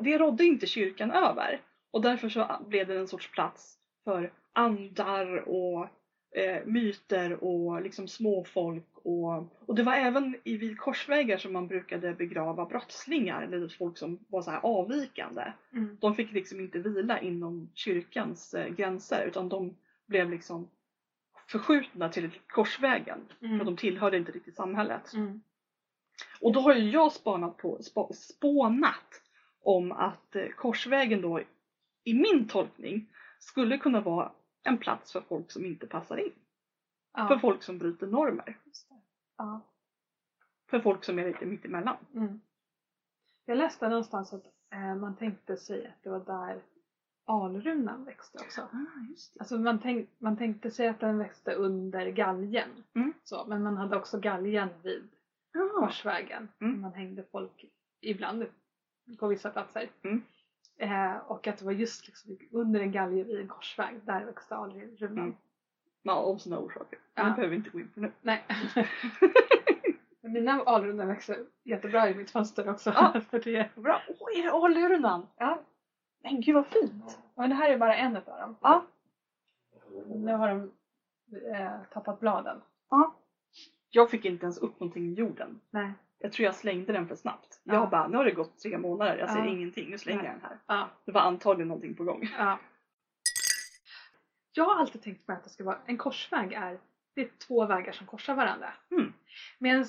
det 0.00 0.18
rådde 0.18 0.44
inte 0.44 0.66
kyrkan 0.66 1.10
över. 1.10 1.60
Och 1.90 2.02
därför 2.02 2.28
så 2.28 2.66
blev 2.68 2.86
det 2.86 2.98
en 2.98 3.08
sorts 3.08 3.30
plats 3.30 3.78
för 4.04 4.32
andar 4.52 5.48
och 5.48 5.88
eh, 6.34 6.64
myter 6.66 7.44
och 7.44 7.82
liksom 7.82 8.08
småfolk. 8.08 8.84
Och, 9.02 9.32
och 9.66 9.74
det 9.74 9.82
var 9.82 9.92
även 9.92 10.36
i 10.44 10.56
vid 10.56 10.78
korsvägar 10.78 11.38
som 11.38 11.52
man 11.52 11.66
brukade 11.68 12.14
begrava 12.14 12.64
brottslingar 12.66 13.42
eller 13.42 13.68
folk 13.68 13.98
som 13.98 14.18
var 14.28 14.42
så 14.42 14.50
här 14.50 14.60
avvikande. 14.62 15.52
Mm. 15.72 15.96
De 16.00 16.14
fick 16.14 16.32
liksom 16.32 16.60
inte 16.60 16.78
vila 16.78 17.20
inom 17.20 17.70
kyrkans 17.74 18.54
eh, 18.54 18.68
gränser 18.74 19.26
utan 19.26 19.48
de 19.48 19.76
blev 20.06 20.30
liksom 20.30 20.68
förskjutna 21.46 22.08
till 22.08 22.30
korsvägen. 22.46 23.18
För 23.38 23.46
Mm. 23.46 23.66
de 23.66 23.76
tillhörde 23.76 24.16
inte 24.16 24.32
riktigt 24.32 24.56
samhället. 24.56 25.12
Mm. 25.14 25.42
Och 26.40 26.52
då 26.52 26.60
har 26.60 26.74
ju 26.74 26.90
jag 26.90 27.12
spanat 27.12 27.56
på, 27.56 27.82
spa, 27.82 28.12
spånat 28.12 29.22
om 29.62 29.92
att 29.92 30.36
eh, 30.36 30.48
Korsvägen 30.48 31.20
då 31.20 31.40
i 32.04 32.14
min 32.14 32.48
tolkning 32.48 33.06
skulle 33.38 33.78
kunna 33.78 34.00
vara 34.00 34.32
en 34.64 34.78
plats 34.78 35.12
för 35.12 35.20
folk 35.20 35.50
som 35.50 35.64
inte 35.64 35.86
passar 35.86 36.16
in. 36.16 36.32
Ja. 37.12 37.28
För 37.28 37.38
folk 37.38 37.62
som 37.62 37.78
bryter 37.78 38.06
normer. 38.06 38.44
Det. 38.44 38.94
Ja. 39.36 39.60
För 40.70 40.80
folk 40.80 41.04
som 41.04 41.18
är 41.18 41.26
lite 41.26 41.46
mittemellan. 41.46 41.96
Mm. 42.14 42.40
Jag 43.44 43.58
läste 43.58 43.88
någonstans 43.88 44.32
att 44.32 44.44
eh, 44.72 44.94
man 44.94 45.16
tänkte 45.16 45.56
sig 45.56 45.86
att 45.86 46.02
det 46.02 46.10
var 46.10 46.20
där 46.24 46.62
alrunan 47.26 48.04
växte 48.04 48.38
också. 48.38 48.60
Ah, 48.60 49.00
just 49.10 49.36
Alltså 49.40 49.58
man, 49.58 49.78
tänk, 49.80 50.10
man 50.18 50.36
tänkte 50.36 50.70
sig 50.70 50.88
att 50.88 51.00
den 51.00 51.18
växte 51.18 51.54
under 51.54 52.06
galgen. 52.06 52.68
Mm. 52.94 53.12
Så, 53.24 53.44
men 53.46 53.62
man 53.62 53.76
hade 53.76 53.96
också 53.96 54.20
galgen 54.20 54.68
vid 54.82 55.08
Ja. 55.52 55.68
korsvägen. 55.80 56.48
Mm. 56.60 56.80
Man 56.80 56.92
hängde 56.94 57.24
folk 57.32 57.64
ibland 58.00 58.46
på 59.18 59.26
vissa 59.28 59.50
platser. 59.50 59.88
Mm. 60.02 60.22
Eh, 60.76 61.16
och 61.16 61.46
att 61.46 61.58
det 61.58 61.64
var 61.64 61.72
just 61.72 62.06
liksom 62.06 62.38
under 62.50 62.80
en 62.80 62.92
galge 62.92 63.24
vid 63.24 63.40
en 63.40 63.48
korsväg, 63.48 64.00
där 64.04 64.24
växte 64.24 64.56
alrunan. 64.56 65.18
Mm. 65.18 65.34
Ja, 66.02 66.12
av 66.12 66.36
sådana 66.36 66.62
orsaker. 66.62 66.98
Ja. 67.14 67.24
Det 67.24 67.30
behöver 67.30 67.48
vi 67.48 67.56
inte 67.56 67.70
gå 67.70 67.80
in 67.80 67.88
på 67.94 68.00
nu. 68.00 68.12
Nej. 68.22 68.44
Mina 70.20 70.52
alrunor 70.52 71.04
växer 71.04 71.46
jättebra 71.62 72.10
i 72.10 72.14
mitt 72.14 72.30
fönster 72.30 72.68
också. 72.68 72.90
Ja. 72.90 73.20
för 73.30 73.38
det. 73.38 73.74
Bra! 73.74 74.02
Åh, 74.08 74.38
är 74.38 74.42
det 74.42 74.52
alrunan? 74.52 75.26
Ja. 75.36 75.60
Men 76.22 76.40
gud 76.40 76.54
vad 76.54 76.66
fint! 76.66 77.18
Men 77.34 77.50
det 77.50 77.56
här 77.56 77.70
är 77.70 77.78
bara 77.78 77.96
en 77.96 78.16
av 78.16 78.24
dem. 78.24 78.56
Ja. 78.60 78.84
Nu 80.06 80.32
har 80.32 80.48
de 80.48 80.72
eh, 81.54 81.82
tappat 81.92 82.20
bladen. 82.20 82.60
ja. 82.90 83.14
Jag 83.90 84.10
fick 84.10 84.24
inte 84.24 84.44
ens 84.44 84.58
upp 84.58 84.80
någonting 84.80 85.06
i 85.06 85.14
jorden. 85.14 85.60
Nej. 85.70 85.92
Jag 86.24 86.32
tror 86.32 86.44
jag 86.44 86.54
slängde 86.54 86.92
den 86.92 87.08
för 87.08 87.16
snabbt. 87.16 87.60
Ja. 87.64 87.74
Jag 87.74 87.90
bara, 87.90 88.08
nu 88.08 88.16
har 88.16 88.24
det 88.24 88.30
gått 88.30 88.58
tre 88.58 88.78
månader, 88.78 89.16
jag 89.18 89.30
ser 89.30 89.38
Ja. 89.38 89.46
ingenting, 89.46 89.90
nu 89.90 89.98
slänger 89.98 90.24
jag 90.24 90.32
den 90.32 90.40
här. 90.42 90.58
Ja. 90.66 90.88
Det 91.04 91.12
var 91.12 91.20
antagligen 91.20 91.68
någonting 91.68 91.94
på 91.94 92.04
gång. 92.04 92.28
Ja. 92.38 92.58
Jag 94.52 94.64
har 94.64 94.80
alltid 94.80 95.02
tänkt 95.02 95.28
mig 95.28 95.36
att 95.36 95.44
det 95.44 95.50
ska 95.50 95.64
vara 95.64 95.78
en 95.86 95.96
korsväg 95.98 96.52
är, 96.52 96.78
det 97.14 97.20
är 97.20 97.28
två 97.46 97.66
vägar 97.66 97.92
som 97.92 98.06
korsar 98.06 98.34
varandra. 98.34 98.72
Mm. 98.90 99.12
Medan 99.58 99.84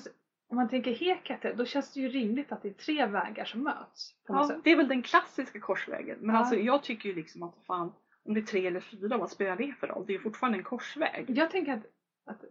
om 0.48 0.56
man 0.56 0.68
tänker 0.68 0.94
Hekate, 0.94 1.52
då 1.52 1.64
känns 1.64 1.92
det 1.92 2.00
ju 2.00 2.08
rimligt 2.08 2.52
att 2.52 2.62
det 2.62 2.68
är 2.68 2.72
tre 2.72 3.06
vägar 3.06 3.44
som 3.44 3.62
möts. 3.62 4.14
Ja, 4.28 4.60
det 4.64 4.70
är 4.70 4.76
väl 4.76 4.88
den 4.88 5.02
klassiska 5.02 5.60
korsvägen. 5.60 6.18
Men 6.20 6.36
alltså 6.36 6.56
jag 6.56 6.82
tycker 6.82 7.08
ju 7.08 7.14
liksom 7.14 7.42
att 7.42 7.54
fan, 7.66 7.92
om 8.24 8.34
det 8.34 8.40
är 8.40 8.46
tre 8.46 8.66
eller 8.66 8.80
fyra, 8.80 9.16
vad 9.16 9.30
spelar 9.30 9.56
det 9.56 9.74
för 9.80 9.86
roll? 9.86 10.06
Det 10.06 10.12
är 10.12 10.14
ju 10.14 10.22
fortfarande 10.22 10.58
en 10.58 10.64
korsväg. 10.64 11.24
Jag 11.28 11.50
tänker 11.50 11.72
att 11.72 11.86
att 12.26 12.44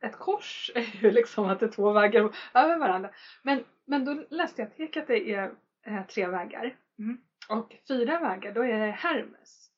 ett 0.00 0.16
kors 0.18 0.70
är 0.74 1.02
ju 1.02 1.10
liksom 1.10 1.44
att 1.44 1.60
det 1.60 1.66
är 1.66 1.70
två 1.70 1.92
vägar 1.92 2.30
över 2.54 2.78
varandra. 2.78 3.10
Men, 3.42 3.64
men 3.84 4.04
då 4.04 4.24
läste 4.30 4.62
jag 4.62 4.68
att 4.68 4.96
att 4.96 5.06
det 5.06 5.30
är 5.34 5.54
eh, 5.86 6.06
tre 6.06 6.26
vägar. 6.26 6.76
Mm. 6.98 7.20
Och 7.48 7.76
fyra 7.88 8.20
vägar, 8.20 8.52
då 8.52 8.64
är 8.64 8.78
det 8.78 8.90
Hermes. 8.90 9.70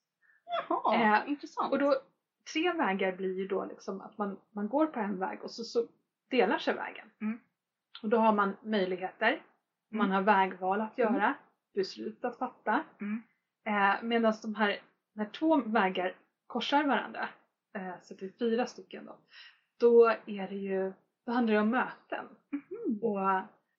Jaha, 0.68 0.94
Eh, 1.22 1.30
intressant. 1.30 1.72
Och 1.72 1.78
då, 1.78 1.94
tre 2.52 2.72
vägar 2.72 3.12
blir 3.16 3.38
ju 3.38 3.46
då 3.48 3.64
liksom 3.64 4.00
att 4.00 4.18
man, 4.18 4.38
man 4.50 4.68
går 4.68 4.86
på 4.86 5.00
en 5.00 5.18
väg 5.18 5.42
och 5.42 5.50
så, 5.50 5.64
så 5.64 5.86
delar 6.30 6.58
sig 6.58 6.74
vägen. 6.74 7.10
Mm. 7.20 7.38
Och 8.02 8.08
då 8.08 8.16
har 8.18 8.32
man 8.32 8.56
möjligheter, 8.62 9.42
man 9.90 10.10
har 10.10 10.22
vägval 10.22 10.80
att 10.80 10.98
Mm. 10.98 11.14
göra, 11.14 11.34
beslut 11.74 12.24
att 12.24 12.38
fatta. 12.38 12.82
Mm. 13.00 13.22
Eh, 13.64 14.02
Medan 14.02 14.34
de 14.42 14.54
här, 14.54 14.80
när 15.12 15.24
två 15.24 15.56
vägar 15.56 16.14
korsar 16.46 16.84
varandra, 16.84 17.28
eh, 17.72 17.94
så 18.02 18.14
det 18.14 18.26
är 18.26 18.32
fyra 18.38 18.66
stycken 18.66 19.04
då, 19.04 19.16
då 19.78 20.06
är 20.26 20.48
det 20.48 20.56
ju, 20.56 20.92
då 21.26 21.32
handlar 21.32 21.54
det 21.54 21.60
om 21.60 21.70
möten. 21.70 22.26
Mhm. 22.50 22.98
Och 23.02 23.18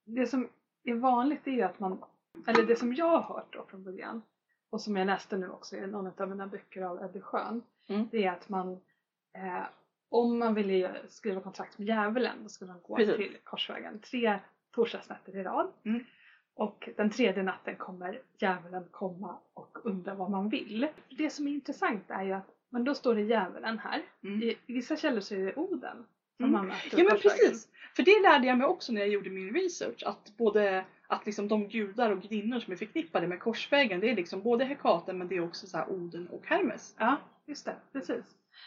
det 0.06 0.27
som 0.27 0.49
är 0.84 0.95
vanligt 0.95 1.47
är 1.47 1.51
ju 1.51 1.62
att 1.62 1.79
man, 1.79 2.03
eller 2.47 2.63
det 2.63 2.75
som 2.75 2.93
jag 2.93 3.06
har 3.21 3.36
hört 3.36 3.53
då 3.53 3.65
från 3.65 3.84
början 3.84 4.21
och 4.69 4.82
som 4.82 4.97
jag 4.97 5.06
läste 5.06 5.38
nu 5.38 5.49
också 5.49 5.75
i 5.75 5.88
någon 5.88 6.21
av 6.21 6.29
mina 6.29 6.47
böcker 6.47 6.82
av 6.82 7.03
Ebbe 7.03 7.21
Schön, 7.21 7.62
Mm. 7.89 8.08
det 8.12 8.23
är 8.25 8.32
att 8.32 8.49
man 8.49 8.71
eh, 9.38 9.63
om 10.10 10.39
man 10.39 10.53
vill 10.53 10.89
skriva 11.08 11.41
kontrakt 11.41 11.77
med 11.77 11.88
djävulen 11.88 12.43
då 12.43 12.49
ska 12.49 12.65
man 12.65 12.79
gå 12.84 12.95
Precis. 12.95 13.15
till 13.15 13.38
korsvägen 13.43 13.99
tre 13.99 14.39
torsdagsnätter 14.71 15.36
i 15.36 15.43
rad. 15.43 15.71
Mm. 15.84 16.03
Och 16.56 16.89
den 16.97 17.10
tredje 17.10 17.43
natten 17.43 17.75
kommer 17.75 18.21
djävulen 18.38 18.88
komma 18.91 19.38
och 19.53 19.86
undra 19.86 20.13
vad 20.13 20.32
man 20.32 20.49
vill. 20.49 20.88
Det 21.17 21.29
som 21.29 21.47
är 21.47 21.51
intressant 21.51 22.03
är 22.08 22.23
ju 22.23 22.34
att, 22.34 22.47
men 22.73 22.83
då 22.83 22.95
står 22.95 23.15
det 23.15 23.21
djävulen 23.21 23.79
här. 23.79 24.01
Mm. 24.23 24.43
I, 24.43 24.57
vissa 24.67 24.97
källor 24.97 25.19
så 25.19 25.36
är 25.36 25.39
det 25.39 25.55
Oden 25.55 26.05
som 26.38 26.55
Mm. 26.55 26.67
möter 26.67 26.97
Ja 26.99 27.03
men 27.03 27.17
precis. 27.17 27.67
För 27.95 28.03
det 28.03 28.21
lärde 28.21 28.47
jag 28.47 28.57
mig 28.57 28.67
också 28.67 28.93
när 28.93 29.01
jag 29.01 29.09
gjorde 29.09 29.29
min 29.29 29.53
research. 29.53 30.03
Att 30.05 30.38
både 30.38 30.86
att 31.07 31.25
liksom 31.25 31.47
de 31.47 31.67
gudar 31.67 32.09
och 32.09 32.21
gudinnor 32.21 32.59
som 32.59 32.73
är 32.73 32.77
förknippade 32.77 33.27
med 33.27 33.39
korsvägen 33.39 33.99
det 33.99 34.09
är 34.09 34.15
liksom 34.15 34.41
både 34.41 34.65
Hekaten 34.65 35.17
men 35.17 35.27
det 35.27 35.36
är 35.36 35.43
också 35.43 35.67
så 35.67 35.86
Oden 35.86 36.27
och 36.27 36.45
Hermes. 36.45 36.95
Ja, 36.99 37.17
just 37.45 37.65
det. 37.65 37.75
Precis. 37.91 38.25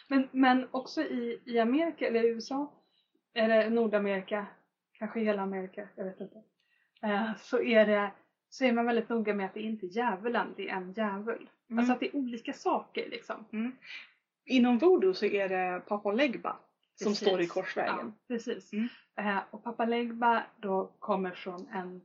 Men, 0.08 0.28
men 0.32 0.68
också 0.70 1.02
i, 1.02 1.40
i 1.44 1.58
Amerika, 1.58 2.06
eller 2.06 2.24
i 2.24 2.28
USA, 2.28 2.72
eller 3.34 3.70
Nordamerika, 3.70 4.46
kanske 4.92 5.20
hela 5.20 5.42
Amerika, 5.42 5.88
jag 5.96 6.04
vet 6.04 6.20
inte. 6.20 6.42
Eh, 7.02 7.36
så, 7.38 7.62
är 7.62 7.86
det, 7.86 8.10
så 8.56 8.64
är 8.64 8.72
man 8.72 8.86
väldigt 8.86 9.08
noga 9.08 9.34
med 9.34 9.46
att 9.46 9.54
det 9.54 9.60
inte 9.60 9.86
är 9.86 9.88
djävulen, 9.88 10.54
det 10.56 10.68
är 10.68 10.76
en 10.76 10.92
djävul. 10.92 11.48
Mm. 11.70 11.78
Alltså 11.78 11.92
att 11.92 12.00
det 12.00 12.06
är 12.06 12.16
olika 12.16 12.52
saker 12.52 13.08
liksom. 13.10 13.44
Inom 14.44 14.78
voodoo 14.78 15.14
så 15.14 15.26
är 15.26 15.48
det 15.48 15.82
Papa 15.88 16.12
Legba 16.12 16.56
som 16.94 17.12
Precis. 17.12 17.28
står 17.28 17.40
i 17.40 17.46
korsvägen. 17.46 17.96
Ja, 17.98 18.12
precis. 18.28 18.72
Mm. 18.72 18.88
Eh, 19.16 19.38
och 19.50 19.64
Papa 19.64 19.84
Legba 19.84 20.42
då 20.56 20.90
kommer 20.98 21.30
från 21.30 21.68
en 21.68 22.00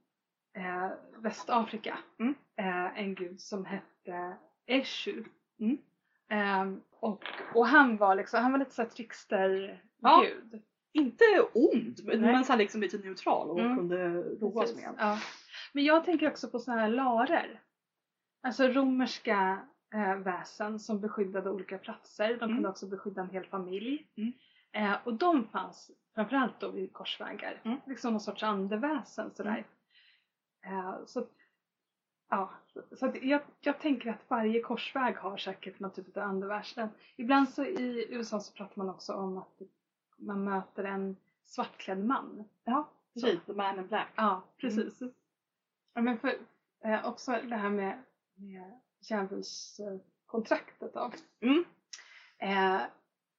eh, 0.57 0.89
Västafrika. 1.17 1.97
Mm. 2.19 2.35
Eh, 2.55 2.99
en 2.99 3.15
gud 3.15 3.41
som 3.41 3.65
hette 3.65 4.33
Eshu. 4.65 5.23
Mm. 5.59 5.77
Eh, 6.29 6.77
och, 6.99 7.23
och 7.53 7.67
han 7.67 7.97
var 7.97 8.15
liksom, 8.15 8.41
han 8.43 8.51
var 8.51 8.59
lite 8.59 8.71
såhär 8.71 8.89
trickster-gud. 8.89 9.79
Ja. 10.01 10.25
Inte 10.93 11.23
ond 11.53 11.99
men, 12.03 12.21
Nej. 12.21 12.31
men 12.31 12.45
så 12.45 12.55
liksom 12.55 12.81
lite 12.81 12.97
neutral 12.97 13.49
och 13.49 13.59
Mm. 13.59 13.77
kunde 13.77 14.07
roa 14.21 14.63
oss 14.63 14.71
Precis, 14.71 14.75
med. 14.85 14.93
Ja. 14.97 15.19
Men 15.71 15.83
jag 15.83 16.05
tänker 16.05 16.27
också 16.31 16.49
på 16.49 16.59
sådana 16.59 16.81
här 16.81 16.89
larer. 16.89 17.61
Alltså 18.43 18.67
romerska 18.67 19.67
eh, 19.93 20.15
väsen 20.15 20.79
som 20.79 20.99
beskyddade 20.99 21.49
olika 21.49 21.77
platser. 21.77 22.27
De 22.29 22.39
kunde 22.39 22.53
Mm. 22.53 22.65
också 22.71 22.87
beskydda 22.87 23.21
en 23.21 23.29
hel 23.29 23.45
familj. 23.45 24.07
Mm. 24.15 24.33
Eh, 24.71 24.97
och 25.03 25.13
de 25.13 25.47
fanns 25.47 25.91
framförallt 26.15 26.59
då 26.59 26.69
vid 26.71 26.93
korsvägar. 26.93 27.61
Mm. 27.63 27.77
Liksom 27.87 28.11
någon 28.13 28.19
sorts 28.21 28.43
andeväsen 28.43 29.31
sådär. 29.35 29.65
Eh, 30.65 30.95
så 31.05 31.27
ja, 32.29 32.51
så 32.91 33.11
jag, 33.21 33.41
jag 33.59 33.79
tänker 33.79 34.09
att 34.09 34.29
varje 34.29 34.61
korsväg 34.61 35.15
har 35.17 35.37
säkert 35.37 35.79
någon 35.79 35.91
typ 35.91 36.17
av 36.17 36.23
andeväsen. 36.23 36.89
Ibland 37.15 37.49
så 37.49 37.63
i 37.65 38.07
USA 38.09 38.39
så 38.39 38.53
pratar 38.53 38.77
man 38.77 38.89
också 38.89 39.13
om 39.13 39.37
att 39.37 39.61
man 40.17 40.43
möter 40.43 40.83
en 40.83 41.15
svartklädd 41.45 42.05
man. 42.05 42.43
Ja, 42.63 42.89
precis. 43.13 43.45
The 43.45 43.53
man 43.53 43.79
in 43.79 43.87
black. 43.87 44.07
Ja, 44.15 44.41
precis. 44.57 44.99
Ja, 45.93 46.01
men 46.01 46.17
för, 46.19 46.33
eh, 46.83 47.05
också 47.07 47.31
det 47.31 47.55
här 47.55 47.69
med, 47.69 48.03
med 48.35 48.79
djävulskontraktet 49.09 50.93
då. 50.93 51.11
Mm. 51.41 51.63
Eh, 52.37 52.81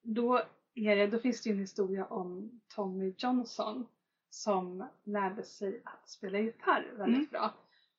då, 0.02 0.42
det, 0.74 1.06
då 1.06 1.18
finns 1.18 1.42
det 1.42 1.48
ju 1.50 1.54
en 1.54 1.60
historia 1.60 2.04
om 2.06 2.60
Tommy 2.74 3.14
Johnson 3.18 3.86
som 4.30 4.88
lärde 5.04 5.42
sig 5.42 5.82
att 5.84 6.08
spela 6.08 6.38
gitarr 6.38 6.86
väldigt 6.92 7.18
Mm. 7.18 7.28
bra. 7.30 7.50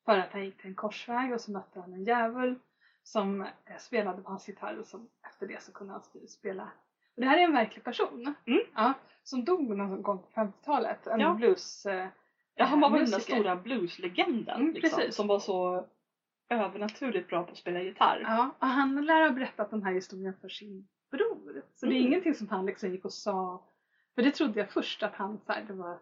För 0.05 0.17
att 0.17 0.31
han 0.31 0.45
gick 0.45 0.57
till 0.57 0.67
en 0.69 0.75
korsväg 0.75 1.33
och 1.33 1.41
så 1.41 1.51
mötte 1.51 1.79
han 1.79 1.93
en 1.93 2.03
djävul 2.03 2.55
som 3.03 3.41
eh, 3.41 3.77
spelade 3.79 4.21
på 4.21 4.29
hans 4.29 4.47
gitarr 4.49 4.77
och 4.79 4.85
som, 4.85 5.09
efter 5.29 5.47
det 5.47 5.61
så 5.63 5.71
kunde 5.71 5.93
han 5.93 6.01
sp- 6.01 6.27
spela. 6.27 6.63
Och 7.15 7.21
det 7.21 7.25
här 7.27 7.37
är 7.37 7.41
en 7.43 7.53
verklig 7.53 7.83
person. 7.83 8.35
Mm. 8.45 8.59
Ja, 8.75 8.93
som 9.23 9.45
dog 9.45 9.77
någon 9.77 10.01
gång 10.01 10.19
på 10.19 10.27
50-talet. 10.33 11.07
En 11.07 11.19
Ja. 11.19 11.33
blues 11.33 11.85
eh, 11.85 12.07
Ja, 12.55 12.65
han 12.65 12.79
var 12.79 12.89
väl 12.89 13.01
den 13.01 13.11
där 13.11 13.19
stora 13.19 13.55
blueslegenden 13.55 14.55
Mm, 14.61 14.73
liksom, 14.73 14.97
precis. 14.99 15.15
som 15.15 15.27
var 15.27 15.39
så 15.39 15.85
övernaturligt 16.49 17.27
bra 17.29 17.43
på 17.43 17.51
att 17.51 17.57
spela 17.57 17.81
gitarr. 17.81 18.19
Ja, 18.23 18.49
och 18.59 18.67
han 18.67 19.05
lär 19.05 19.21
ha 19.21 19.29
berättat 19.31 19.69
den 19.69 19.83
här 19.83 19.93
historien 19.93 20.33
för 20.41 20.49
sin 20.49 20.87
bror. 21.11 21.63
Så 21.75 21.85
det 21.85 21.91
är 21.95 21.97
Mm. 21.97 22.07
ingenting 22.07 22.33
som 22.35 22.47
han 22.47 22.65
liksom 22.65 22.91
gick 22.91 23.05
och 23.05 23.13
sa. 23.13 23.63
För 24.15 24.21
det 24.23 24.31
trodde 24.31 24.59
jag 24.59 24.69
först 24.69 25.03
att 25.03 25.15
han, 25.15 25.39
så 25.45 25.51
här, 25.51 25.63
det 25.67 25.73
var, 25.73 25.97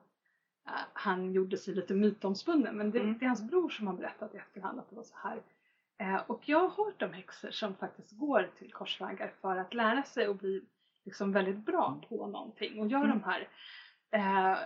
han 0.94 1.32
gjorde 1.32 1.58
sig 1.58 1.74
lite 1.74 1.94
mytomspunnen. 1.94 2.76
Men 2.78 2.92
det, 2.92 3.00
Mm. 3.00 3.18
det 3.18 3.26
är 3.26 3.28
hans 3.28 3.42
bror 3.50 3.70
som 3.70 3.88
har 3.88 3.94
berättat 3.94 4.34
i 4.36 4.38
efterhand 4.38 4.80
att 4.80 4.90
det 4.90 4.96
var 4.96 5.04
så 5.04 5.16
här. 5.18 5.42
Eh, 5.98 6.22
och 6.28 6.50
jag 6.50 6.60
har 6.70 6.86
hört 6.86 7.02
om 7.02 7.14
häxor 7.14 7.52
som 7.52 7.76
faktiskt 7.76 8.12
går 8.12 8.50
till 8.58 8.74
korsvägar 8.74 9.32
för 9.42 9.58
att 9.58 9.74
lära 9.74 10.04
sig 10.04 10.28
och 10.28 10.36
bli 10.36 10.62
liksom 11.06 11.32
väldigt 11.32 11.56
bra 11.66 12.02
på 12.10 12.28
någonting. 12.28 12.80
Och 12.80 12.88
gör 12.88 13.04
Mm. 13.06 13.10
de 13.20 13.24
här, 13.24 13.48
eh, 14.12 14.58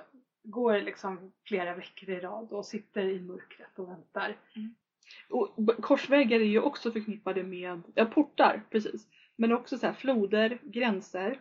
går 0.45 0.81
liksom 0.81 1.31
flera 1.43 1.75
veckor 1.75 2.10
i 2.10 2.19
rad 2.19 2.51
och 2.51 2.65
sitter 2.65 3.05
i 3.05 3.21
mörkret 3.21 3.79
och 3.79 3.89
väntar. 3.89 4.36
Och 5.29 5.53
b- 5.63 5.73
korsvägar 5.81 6.39
är 6.39 6.43
ju 6.45 6.60
också 6.62 6.91
förknippade 6.91 7.43
med 7.43 7.81
ja, 7.95 8.05
portar, 8.05 8.62
precis. 8.69 9.08
Men 9.36 9.51
också 9.51 9.77
så 9.77 9.86
här, 9.86 9.93
floder, 9.93 10.60
gränser, 10.63 11.39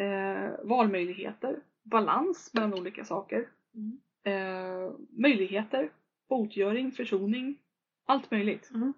eh, 0.00 0.50
valmöjligheter, 0.64 1.60
balans 1.82 2.54
mellan 2.54 2.74
olika 2.74 3.04
saker, 3.04 3.48
Mm. 3.74 4.00
eh, 4.22 4.92
möjligheter, 5.10 5.90
botgöring, 6.28 6.92
försoning, 6.92 7.58
allt 8.04 8.30
möjligt. 8.30 8.70
Mm. 8.74 8.92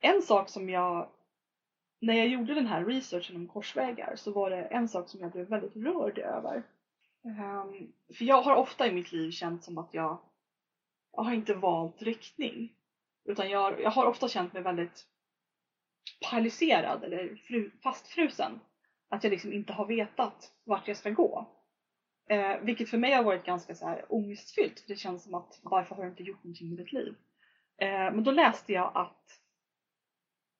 En 0.00 0.22
sak 0.22 0.48
som 0.48 0.70
jag, 0.70 1.08
när 2.00 2.14
jag 2.14 2.28
gjorde 2.28 2.54
den 2.54 2.66
här 2.66 2.84
researchen 2.84 3.36
om 3.36 3.48
korsvägar 3.48 4.16
så 4.16 4.32
var 4.32 4.50
det 4.50 4.62
en 4.62 4.88
sak 4.88 5.08
som 5.08 5.20
jag 5.20 5.32
blev 5.32 5.46
väldigt 5.48 5.76
rörd 5.76 6.18
över. 6.18 6.62
Um, 7.24 7.92
för 8.14 8.24
jag 8.24 8.42
har 8.42 8.56
ofta 8.56 8.86
i 8.86 8.92
mitt 8.92 9.12
liv 9.12 9.30
känt 9.30 9.64
som 9.64 9.78
att 9.78 9.94
jag, 9.94 10.18
jag 11.12 11.22
har 11.22 11.32
inte 11.32 11.54
valt 11.54 12.02
riktning. 12.02 12.72
Utan 13.24 13.50
jag, 13.50 13.80
jag 13.80 13.90
har 13.90 14.06
ofta 14.06 14.28
känt 14.28 14.52
mig 14.52 14.62
väldigt 14.62 15.06
paralyserad 16.30 17.04
eller 17.04 17.36
fru, 17.36 17.70
fastfrusen. 17.82 18.60
Att 19.08 19.24
jag 19.24 19.30
liksom 19.30 19.52
inte 19.52 19.72
har 19.72 19.86
vetat 19.86 20.52
vart 20.64 20.88
jag 20.88 20.96
ska 20.96 21.10
gå. 21.10 21.54
Eh, 22.28 22.58
vilket 22.60 22.90
för 22.90 22.98
mig 22.98 23.12
har 23.12 23.24
varit 23.24 23.44
ganska 23.44 23.74
så 23.74 23.86
här 23.86 24.04
ångestfyllt. 24.08 24.80
För 24.80 24.88
det 24.88 24.96
känns 24.96 25.22
som 25.22 25.34
att 25.34 25.60
varför 25.62 25.94
har 25.94 26.02
jag 26.02 26.12
inte 26.12 26.22
gjort 26.22 26.44
någonting 26.44 26.68
med 26.68 26.78
mitt 26.78 26.92
liv? 26.92 27.14
Eh, 27.76 27.88
men 27.88 28.24
då 28.24 28.30
läste 28.30 28.72
jag 28.72 28.92
att 28.94 29.40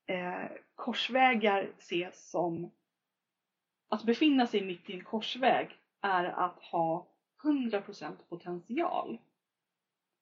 eh, 0.07 0.57
korsvägar 0.75 1.71
ses 1.79 2.31
som 2.31 2.71
att 3.89 4.05
befinna 4.05 4.47
sig 4.47 4.67
mitt 4.67 4.91
i 4.91 4.93
en 4.93 5.05
korsväg 5.05 5.79
är 6.05 6.25
att 6.25 6.59
ha 6.59 7.07
100% 7.43 8.17
potential. 8.29 9.19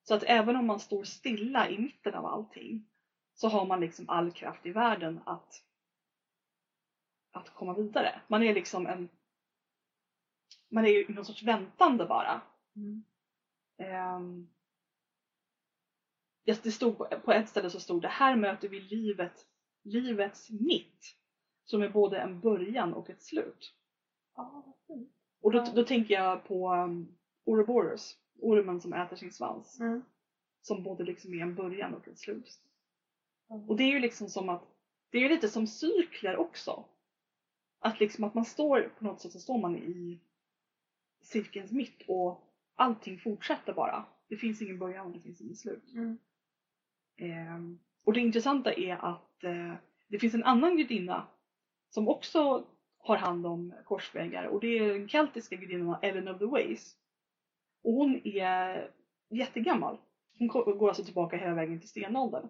Så 0.03 0.15
att 0.15 0.23
även 0.23 0.57
om 0.57 0.67
man 0.67 0.81
står 0.81 1.05
stilla 1.05 1.69
i 1.69 1.79
mitten 1.79 2.15
av 2.15 2.27
allting 2.27 2.87
så 3.35 3.49
har 3.49 3.65
man 3.67 3.81
liksom 3.81 4.09
all 4.09 4.31
kraft 4.31 4.67
i 4.67 4.71
världen 4.71 5.21
att, 5.27 5.65
att 7.33 7.55
komma 7.55 7.75
vidare. 7.75 8.21
Man 8.29 8.43
är 8.43 8.55
liksom 8.55 8.87
en 8.87 9.09
man 10.69 10.85
är 10.85 10.89
ju 10.89 11.05
i 11.05 11.13
någon 11.13 11.25
sorts 11.25 11.43
väntande 11.43 12.07
bara. 12.07 12.41
Mm. 12.77 13.05
Ja, 16.45 16.55
det 16.63 16.71
stod 16.71 16.99
på, 16.99 17.05
på 17.05 17.33
ett 17.33 17.49
ställe 17.49 17.71
så 17.71 17.81
stod 17.81 18.03
det 18.03 18.09
här 18.09 18.37
möter 18.37 18.69
vi 18.69 18.81
livet, 18.81 19.47
livets 19.83 20.51
mitt 20.51 21.17
som 21.65 21.83
är 21.83 21.89
både 21.89 22.19
en 22.19 22.41
början 22.41 22.93
och 22.93 23.11
ett 23.11 23.23
slut. 23.23 23.75
Ja, 24.35 24.63
vad 24.67 24.97
fint. 24.97 25.22
Och 25.43 25.53
då, 25.53 25.65
då 25.75 25.85
tänker 25.85 26.15
jag 26.15 26.45
på 26.45 26.73
um, 26.75 27.17
Ouroboros, 27.45 28.19
ormen 28.39 28.81
som 28.81 28.93
äter 28.93 29.17
sin 29.17 29.33
svans. 29.33 29.81
Mm. 29.81 30.03
Som 30.61 30.83
både 30.83 31.05
liksom 31.05 31.35
är 31.35 31.43
en 31.43 31.55
början 31.55 31.95
och 31.95 32.09
ett 32.09 32.19
slut. 32.19 32.61
Mm. 33.51 33.69
Och 33.69 33.77
det 33.77 33.85
är 33.85 33.89
ju 33.89 33.99
liksom 33.99 34.29
som 34.29 34.49
att, 34.49 34.63
det 35.11 35.19
är 35.19 35.23
ju 35.23 35.29
lite 35.29 35.49
som 35.49 35.67
cykler 35.67 36.37
också. 36.37 36.85
Att 37.79 38.01
liksom 38.01 38.25
att 38.25 38.35
man 38.35 38.45
står 38.45 38.93
på 38.99 39.05
något 39.05 39.21
sätt 39.21 39.33
så 39.33 39.39
står 39.39 39.59
man 39.59 39.77
i 39.77 40.21
cirkelns 41.23 41.73
mitt 41.73 42.03
och 42.09 42.49
allting 42.75 43.19
fortsätter 43.19 43.73
bara. 43.73 44.05
Det 44.29 44.37
finns 44.37 44.63
ingen 44.63 44.79
början 44.79 45.07
och 45.07 45.13
det 45.13 45.21
finns 45.21 45.41
ingen 45.41 45.57
slut. 45.57 45.93
Mm. 45.93 46.19
Ehm, 47.17 47.79
och 48.05 48.13
det 48.13 48.21
intressanta 48.21 48.73
är 48.73 48.95
att 48.95 49.45
eh, 49.45 49.75
det 50.09 50.19
finns 50.19 50.35
en 50.35 50.45
annan 50.45 50.77
gudinna 50.77 51.27
som 51.91 52.09
också 52.09 52.67
har 53.05 53.17
hand 53.17 53.47
om 53.47 53.75
korsvägar 53.85 54.45
och 54.45 54.61
det 54.61 54.79
är 54.79 54.89
den 54.93 55.09
keltiska 55.09 55.57
gudinnan 55.57 55.97
Ellen 56.03 56.29
of 56.29 56.39
the 56.39 56.45
Ways. 56.45 56.97
Och 57.85 57.93
hon 57.93 58.21
är 58.25 58.91
jättegammal. 59.31 59.97
Hon 60.39 60.49
går 60.49 60.89
alltså 60.89 61.05
tillbaka 61.05 61.37
hela 61.37 61.55
vägen 61.55 61.81
till 61.81 61.89
stenåldern. 61.89 62.49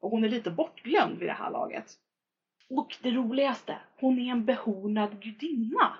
Och 0.00 0.10
hon 0.10 0.24
är 0.24 0.28
lite 0.28 0.50
bortglömd 0.50 1.18
vid 1.18 1.28
det 1.28 1.32
här 1.32 1.50
laget. 1.50 1.92
Och 2.70 2.96
det 3.02 3.10
roligaste, 3.10 3.78
hon 4.00 4.18
är 4.18 4.32
en 4.32 4.44
behornad 4.44 5.20
gudinna. 5.22 5.96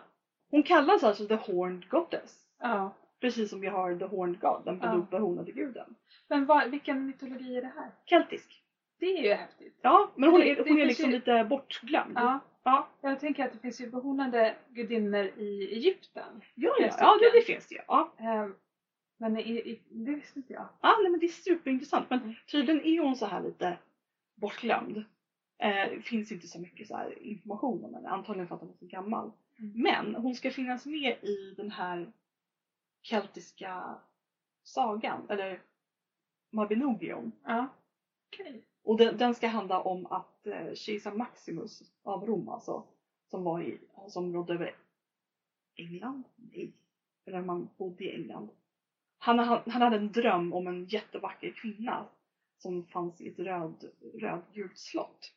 Hon 0.51 0.62
kallas 0.62 1.05
alltså 1.05 1.27
The 1.29 1.35
Horned 1.35 1.88
Goddess. 1.88 2.46
Ja. 2.61 2.94
Precis 3.20 3.51
som 3.51 3.61
vi 3.61 3.66
har 3.66 3.96
The 3.99 4.05
Horned 4.05 4.40
God, 4.40 4.64
den 4.64 4.81
Ja. 4.83 5.07
behornade 5.11 5.53
guden. 5.53 5.94
Men 6.29 6.46
vad, 6.46 6.70
vilken 6.70 7.07
mytologi 7.07 7.57
är 7.57 7.62
det 7.62 7.72
här? 7.77 7.90
Keltisk. 8.05 8.62
Det 8.99 9.07
är 9.18 9.22
ju 9.22 9.33
häftigt. 9.35 9.79
Ja, 9.83 10.11
men 10.14 10.31
hon 10.31 10.40
Det- 10.40 10.51
är, 10.51 10.57
det 10.57 10.62
hon 10.62 10.70
är 10.72 10.75
finns 10.77 10.88
liksom 10.88 11.11
ju- 11.11 11.16
lite 11.16 11.44
bortglömd. 11.44 12.12
Ja. 12.16 12.38
Ja, 12.66 12.88
Jag 13.00 13.20
tänker 13.20 13.44
att 13.46 13.52
det 13.52 13.59
finns 13.59 13.81
ju 13.81 13.90
behornade 13.90 14.57
gudinnor 14.68 15.24
i 15.24 15.68
Egypten. 15.72 16.42
ja, 16.55 16.74
ja, 16.79 16.90
ja 16.98 17.18
det, 17.33 17.42
finns 17.42 17.66
det 17.66 17.74
ju. 17.74 17.81
Ja. 17.88 18.12
Ehm, 18.18 18.55
Men 19.18 19.38
i, 19.38 19.50
i, 19.70 19.81
det 19.90 20.14
visste 20.14 20.38
inte 20.38 20.52
jag. 20.52 20.68
Ja, 20.81 20.98
nej, 21.02 21.11
men 21.11 21.20
det 21.20 21.26
är 21.26 21.31
superintressant. 21.31 22.11
Men 22.11 22.18
Mm. 22.20 22.35
tydligen 22.50 22.81
är 22.85 23.00
hon 23.00 23.16
så 23.16 23.26
här 23.26 23.42
lite 23.42 23.79
bortglömd. 24.35 24.96
Eh, 25.59 25.90
det 25.90 26.02
finns 26.02 26.33
inte 26.33 26.46
så 26.46 26.61
mycket 26.61 26.88
så 26.88 26.96
här 26.96 27.22
information 27.22 27.85
om 27.85 27.94
henne, 27.94 28.09
antagligen 28.09 28.48
för 28.48 28.55
att 28.55 28.61
hon 28.61 28.70
är 28.70 28.74
så 28.74 28.87
gammal. 28.87 29.31
Mm. 29.59 29.72
Men 29.83 30.14
hon 30.14 30.35
ska 30.35 30.50
finnas 30.50 30.87
med 30.87 31.24
i 31.24 31.55
den 31.57 31.70
här 31.70 32.12
keltiska 33.02 33.94
sagan, 34.62 35.26
eller 35.29 35.61
Mabinogion. 36.52 37.33
Ja. 37.44 37.68
Okej. 38.33 38.64
Och 38.85 38.96
den, 38.98 39.16
den 39.16 39.35
ska 39.35 39.46
handla 39.48 39.81
om 39.81 40.07
att 40.07 40.36
eh, 40.47 40.75
kejsar 40.75 41.13
Maximus 41.13 41.83
av 42.03 42.27
Rom 42.27 42.49
alltså, 42.49 42.85
som 43.31 43.45
var 43.45 43.61
i, 43.63 43.79
som 44.09 44.33
rådde 44.33 44.55
över 44.55 44.77
England? 45.77 46.25
Nej. 46.37 46.73
Eller 47.27 47.43
man 47.43 47.69
bodde 47.77 48.05
i 48.05 48.15
England. 48.15 48.51
Han, 49.19 49.39
han, 49.39 49.61
han 49.67 49.83
hade 49.83 49.97
en 49.97 50.13
dröm 50.13 50.53
om 50.53 50.67
en 50.67 50.85
jättevacker 50.85 51.51
kvinna 51.51 52.07
som 52.59 52.87
fanns 52.87 53.21
i 53.21 53.29
ett 53.29 53.39
röd, 53.39 53.91
rödgult 54.21 54.79
slott. 54.79 55.33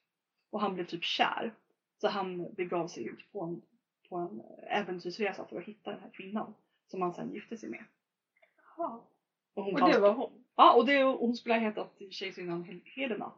Och 0.49 0.61
han 0.61 0.73
blev 0.73 0.85
typ 0.85 1.03
kär. 1.03 1.55
Så 1.97 2.07
han 2.07 2.53
begav 2.53 2.87
sig 2.87 3.05
ut 3.07 3.31
på 3.31 3.43
en, 3.43 3.61
på 4.09 4.15
en 4.15 4.41
äventyrsresa 4.67 5.45
för 5.45 5.57
att 5.59 5.65
hitta 5.65 5.91
den 5.91 5.99
här 5.99 6.09
kvinnan. 6.09 6.53
Som 6.87 7.01
han 7.01 7.13
sen 7.13 7.33
gifte 7.33 7.57
sig 7.57 7.69
med. 7.69 7.83
Jaha. 8.77 9.01
Och, 9.53 9.73
Och 9.73 9.91
det 9.91 9.99
var 9.99 10.13
hon? 10.13 10.45
Ja, 10.55 10.75
och 10.75 10.85
det, 10.85 11.03
hon 11.03 11.35
skulle 11.35 11.55
ha 11.55 11.61
hetat 11.61 12.01
kejsarinnan 12.11 12.63
Hel- 12.63 12.81
Helena. 12.85 13.31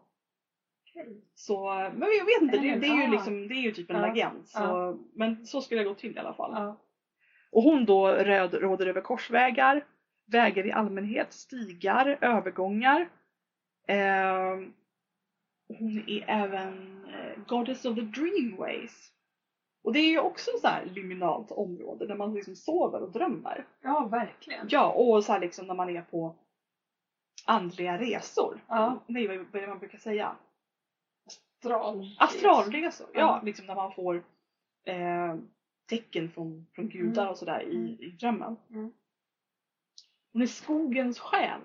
Så, 1.36 1.70
men 1.94 2.10
jag 2.18 2.26
vet 2.26 2.42
inte, 2.42 2.58
det, 2.58 2.76
det 2.76 2.88
är 2.88 2.96
ju 2.96 3.04
Ah. 3.04 3.12
liksom, 3.12 3.48
det 3.48 3.54
är 3.54 3.62
ju 3.62 3.72
typ 3.72 3.90
en 3.90 3.96
Ja, 3.96 4.08
legend. 4.08 4.48
Så, 4.48 4.60
ja. 4.60 4.98
Men 5.14 5.46
så 5.46 5.62
skulle 5.62 5.82
det 5.82 5.90
gå 5.90 5.96
till 5.96 6.16
i 6.16 6.20
alla 6.20 6.34
fall. 6.34 6.54
Och 7.52 7.64
hon 7.64 7.86
då 7.86 8.08
röd, 8.08 8.54
råder 8.54 8.88
över 8.88 9.02
korsvägar, 9.02 9.86
vägar 10.26 10.66
i 10.66 10.72
allmänhet, 10.72 11.34
stigar, 11.34 12.18
övergångar. 12.22 13.10
Ehm, 13.88 14.74
hon 15.68 16.04
är 16.08 16.24
även 16.28 17.06
eh, 17.06 17.44
Goddess 17.48 17.86
of 17.86 17.96
the 17.96 18.02
Dreamways. 18.02 19.12
Och 19.84 19.94
det 19.94 20.00
är 20.00 20.10
ju 20.10 20.20
också 20.20 20.52
så 20.62 20.68
här 20.68 20.86
liminalt 20.86 21.52
område 21.52 22.08
där 22.08 22.16
man 22.16 22.34
liksom 22.34 22.56
sover 22.56 23.02
och 23.02 23.12
drömmer. 23.12 23.66
ja, 23.82 24.08
verkligen. 24.12 24.68
Ja, 24.70 24.92
och 24.92 25.24
så 25.24 25.32
här 25.34 25.40
liksom 25.40 25.68
när 25.68 25.74
man 25.76 25.90
är 25.90 26.02
på 26.02 26.36
andliga 27.46 27.98
resor. 27.98 28.64
Ja. 28.68 29.00
Vad 29.08 29.18
är 29.18 29.62
det 29.62 29.68
man 29.68 29.80
brukar 29.80 29.98
säga? 29.98 30.36
Astral. 31.66 32.16
Astralresor, 32.20 33.08
ja. 33.14 33.20
Ja. 33.20 33.42
Liksom 33.46 33.66
när 33.66 33.76
man 33.76 33.94
får 33.94 34.24
eh, 34.86 35.36
tecken 35.90 36.32
från, 36.32 36.66
från 36.76 36.90
gudar 36.90 37.22
Mm. 37.22 37.32
och 37.32 37.38
sådär 37.38 37.62
i, 37.62 37.76
Mm. 37.76 37.88
i 38.00 38.10
drömmen. 38.10 38.58
Mm. 38.70 38.92
Hon 40.34 40.42
är 40.42 40.46
skogens 40.48 41.20
själ. 41.20 41.62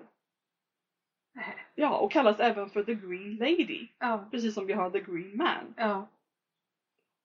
Ja, 1.75 1.97
och 1.97 2.11
kallas 2.11 2.39
även 2.39 2.69
för 2.69 2.83
The 2.83 2.93
Green 2.95 3.35
Lady. 3.35 3.87
Ja. 3.99 4.25
Precis 4.31 4.53
som 4.53 4.65
vi 4.65 4.73
har 4.73 4.89
The 4.89 4.99
Green 4.99 5.37
Man. 5.37 5.73
Ja. 5.77 6.07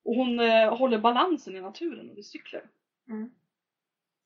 Och 0.04 0.14
hon 0.14 0.40
eh, 0.40 0.76
håller 0.76 0.98
balansen 0.98 1.56
i 1.56 1.60
naturen 1.60 2.10
och 2.10 2.18
i 2.18 2.22
cykler. 2.22 2.62
Mm. 3.08 3.30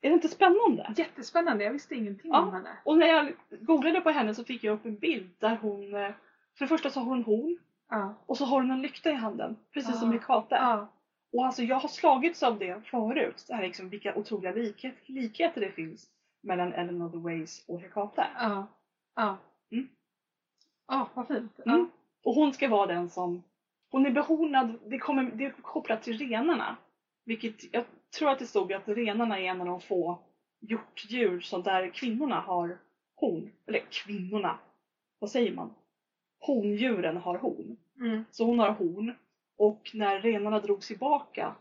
Är 0.01 0.09
det 0.09 0.15
inte 0.15 0.29
spännande? 0.29 0.93
Jättespännande, 0.97 1.65
jag 1.65 1.73
visste 1.73 1.95
ingenting 1.95 2.31
Ja. 2.31 2.41
om 2.43 2.53
henne. 2.53 2.77
Och 2.85 2.99
när 2.99 3.07
jag 3.07 3.33
googlade 3.61 4.01
på 4.01 4.11
henne 4.11 4.35
så 4.35 4.45
fick 4.45 4.65
jag 4.65 4.75
upp 4.75 4.85
en 4.85 4.97
bild 4.99 5.31
där 5.39 5.57
hon, 5.57 5.95
eh, 5.95 6.11
för 6.55 6.65
det 6.65 6.69
första 6.69 6.91
så 6.91 7.01
har 7.01 7.07
hon 7.07 7.25
horn 7.25 7.59
Ja. 7.89 8.15
och 8.27 8.37
så 8.37 8.45
har 8.45 8.61
hon 8.61 8.71
en 8.71 8.83
lykta 8.83 9.11
i 9.11 9.15
handen. 9.15 9.57
Precis 9.73 9.97
Ah. 9.97 9.99
som 9.99 10.13
Hekate. 10.13 10.55
Ja. 10.55 10.89
Och 11.33 11.47
alltså 11.47 11.63
jag 11.63 11.77
har 11.77 11.89
slagits 11.89 12.43
av 12.43 12.59
det 12.59 12.87
förut. 12.87 13.45
Det 13.49 13.55
här 13.55 13.63
är 13.63 13.67
liksom 13.67 13.89
vilka 13.89 14.15
otroliga 14.15 14.53
likhet, 14.53 14.95
likheter 15.09 15.61
det 15.61 15.71
finns 15.71 16.11
mellan 16.43 16.73
Ellen 16.73 17.03
of 17.03 17.13
the 17.13 17.19
Ways 17.19 17.65
och 17.69 17.81
Hekate. 17.81 18.27
Ja. 18.39 18.67
Ja. 19.17 19.37
Mm. 19.73 19.89
Ja, 20.89 21.09
vad 21.15 21.27
fint. 21.29 21.53
Ja. 21.65 21.73
Mm. 21.75 21.91
Och 22.25 22.35
hon 22.35 22.53
ska 22.53 22.69
vara 22.69 22.87
den 22.87 23.09
som, 23.11 23.43
hon 23.91 24.07
är 24.07 24.11
behornad, 24.11 24.79
det, 24.87 24.99
kommer, 24.99 25.23
det 25.23 25.45
är 25.45 25.51
kopplat 25.51 26.03
till 26.03 26.19
renarna. 26.19 26.77
Vilket 27.25 27.75
jag 27.75 27.85
tror 28.19 28.31
att 28.31 28.39
det 28.39 28.47
stod 28.47 28.73
att 28.73 28.89
renarna 28.89 29.39
är 29.39 29.45
en 29.45 29.61
av 29.61 29.67
de 29.67 29.81
få 29.81 30.19
hjortdjur 30.61 31.41
som 31.41 31.63
där 31.63 31.91
kvinnorna 31.91 32.41
har 32.41 32.79
horn. 33.17 33.51
Eller 33.67 33.81
kvinnorna, 33.91 34.59
vad 35.19 35.31
säger 35.31 35.55
man? 35.55 35.75
Hondjuren 36.39 37.17
har 37.17 37.39
horn. 37.39 37.77
Mm. 38.01 38.25
Så 38.31 38.45
hon 38.45 38.59
har 38.59 38.71
horn. 38.71 39.15
Och 39.57 39.91
när 39.95 40.21
renarna 40.21 40.61
drog 40.61 40.85
sig 40.85 40.97
tillbaka, 40.97 41.55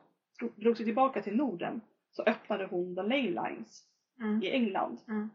drog, 0.55 0.77
sig 0.77 0.85
tillbaka 0.85 1.21
till 1.21 1.35
Norden 1.35 1.81
så 2.11 2.23
öppnade 2.23 2.65
hon 2.65 2.95
The 2.95 3.03
Ley 3.03 3.21
Lines 3.23 3.83
Mm. 4.19 4.43
i 4.43 4.49
England. 4.49 4.97
Mm. 5.07 5.29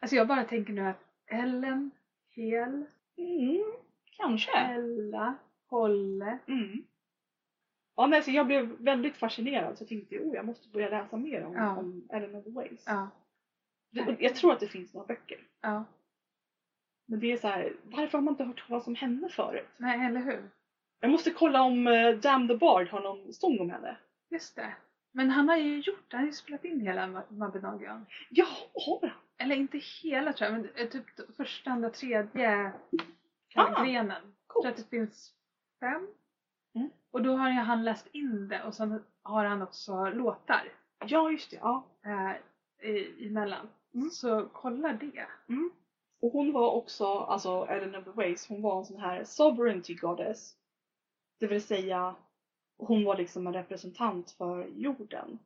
Alltså 0.00 0.16
jag 0.16 0.28
bara 0.28 0.44
tänker 0.44 0.72
nu 0.72 0.80
att 0.88 1.00
Ellen, 1.26 1.90
Hel, 2.30 2.84
Mm, 3.16 3.64
kanske. 4.16 4.58
Ella, 4.58 5.34
Holle. 5.70 6.38
Mm. 6.48 6.84
Ja, 7.96 8.06
nej, 8.06 8.22
så 8.22 8.30
jag 8.30 8.46
blev 8.46 8.68
väldigt 8.78 9.16
fascinerad 9.16 9.78
så 9.78 9.82
jag 9.82 9.88
tänkte 9.88 10.18
oh, 10.18 10.34
jag 10.34 10.46
måste 10.46 10.68
börja 10.68 10.88
läsa 10.88 11.16
mer 11.16 11.44
om, 11.44 11.54
Ja. 11.54 11.76
om 11.76 12.08
Ellen 12.12 12.34
of 12.34 12.44
the 12.44 12.50
Ways. 12.50 12.84
Ja. 12.86 13.08
Jag 14.18 14.34
tror 14.34 14.52
att 14.52 14.60
det 14.60 14.66
finns 14.68 14.94
några 14.94 15.06
böcker. 15.06 15.38
Ja. 15.60 15.84
Men 17.06 17.20
det 17.20 17.32
är 17.32 17.36
så 17.36 17.48
här, 17.48 17.76
varför 17.84 18.18
har 18.18 18.22
man 18.22 18.32
inte 18.34 18.44
hört 18.44 18.68
talas 18.68 18.86
om 18.86 18.94
henne 18.94 19.28
förut? 19.28 19.68
Nej, 19.76 20.06
eller 20.06 20.20
hur? 20.20 20.50
Jag 21.00 21.10
måste 21.10 21.30
kolla 21.30 21.62
om 21.62 21.86
uh, 21.86 22.16
Damn 22.16 22.48
the 22.48 22.56
Bard 22.56 22.88
har 22.88 23.00
någon 23.00 23.32
sång 23.32 23.60
om 23.60 23.70
henne. 23.70 23.96
Just 24.30 24.56
det. 24.56 24.74
Men 25.12 25.30
han 25.30 25.48
har 25.48 25.56
ju 25.56 25.78
gjort, 25.80 26.06
han 26.12 26.20
har 26.20 26.26
ju 26.26 26.32
spelat 26.32 26.64
in 26.64 26.80
hela 26.80 27.06
Ma- 27.06 27.32
Mabinogion. 27.32 28.06
Ja, 28.30 28.46
har 28.86 29.08
han? 29.08 29.18
Eller 29.38 29.56
inte 29.56 29.78
hela 30.02 30.32
tror 30.32 30.50
jag, 30.50 30.60
men 30.60 30.70
eh, 30.74 30.88
typ 30.88 31.36
första, 31.36 31.70
andra, 31.70 31.90
tredje 31.90 32.72
Ah, 33.54 33.84
grenen. 33.84 34.22
Jag 34.54 34.62
tror 34.62 34.66
att 34.70 34.76
det 34.76 34.90
finns 34.90 35.32
fem. 35.80 36.08
Mm. 36.74 36.90
Och 37.10 37.22
då 37.22 37.36
har 37.36 37.50
han 37.50 37.84
läst 37.84 38.06
in 38.12 38.48
det 38.48 38.62
och 38.62 38.74
sen 38.74 39.02
har 39.22 39.44
han 39.44 39.62
också 39.62 40.10
låtar 40.10 40.68
Ja, 41.06 41.30
just 41.30 41.50
det. 41.50 41.56
Ja. 41.56 41.86
eh, 42.04 42.36
i, 42.90 43.26
emellan. 43.26 43.68
Mm. 43.94 44.10
Så 44.10 44.48
kolla 44.52 44.92
det. 44.92 45.26
Mm. 45.48 45.70
Och 46.20 46.30
hon 46.32 46.52
var 46.52 46.70
också, 46.70 47.06
alltså 47.06 47.66
the 48.04 48.10
Ways, 48.10 48.48
hon 48.48 48.62
var 48.62 48.78
en 48.78 48.84
sån 48.84 49.00
här 49.00 49.24
sovereignty 49.24 49.94
goddess. 49.94 50.56
Det 51.40 51.46
vill 51.46 51.62
säga, 51.62 52.14
hon 52.78 53.04
var 53.04 53.16
liksom 53.16 53.46
en 53.46 53.52
representant 53.52 54.30
för 54.30 54.66
jorden. 54.66 55.38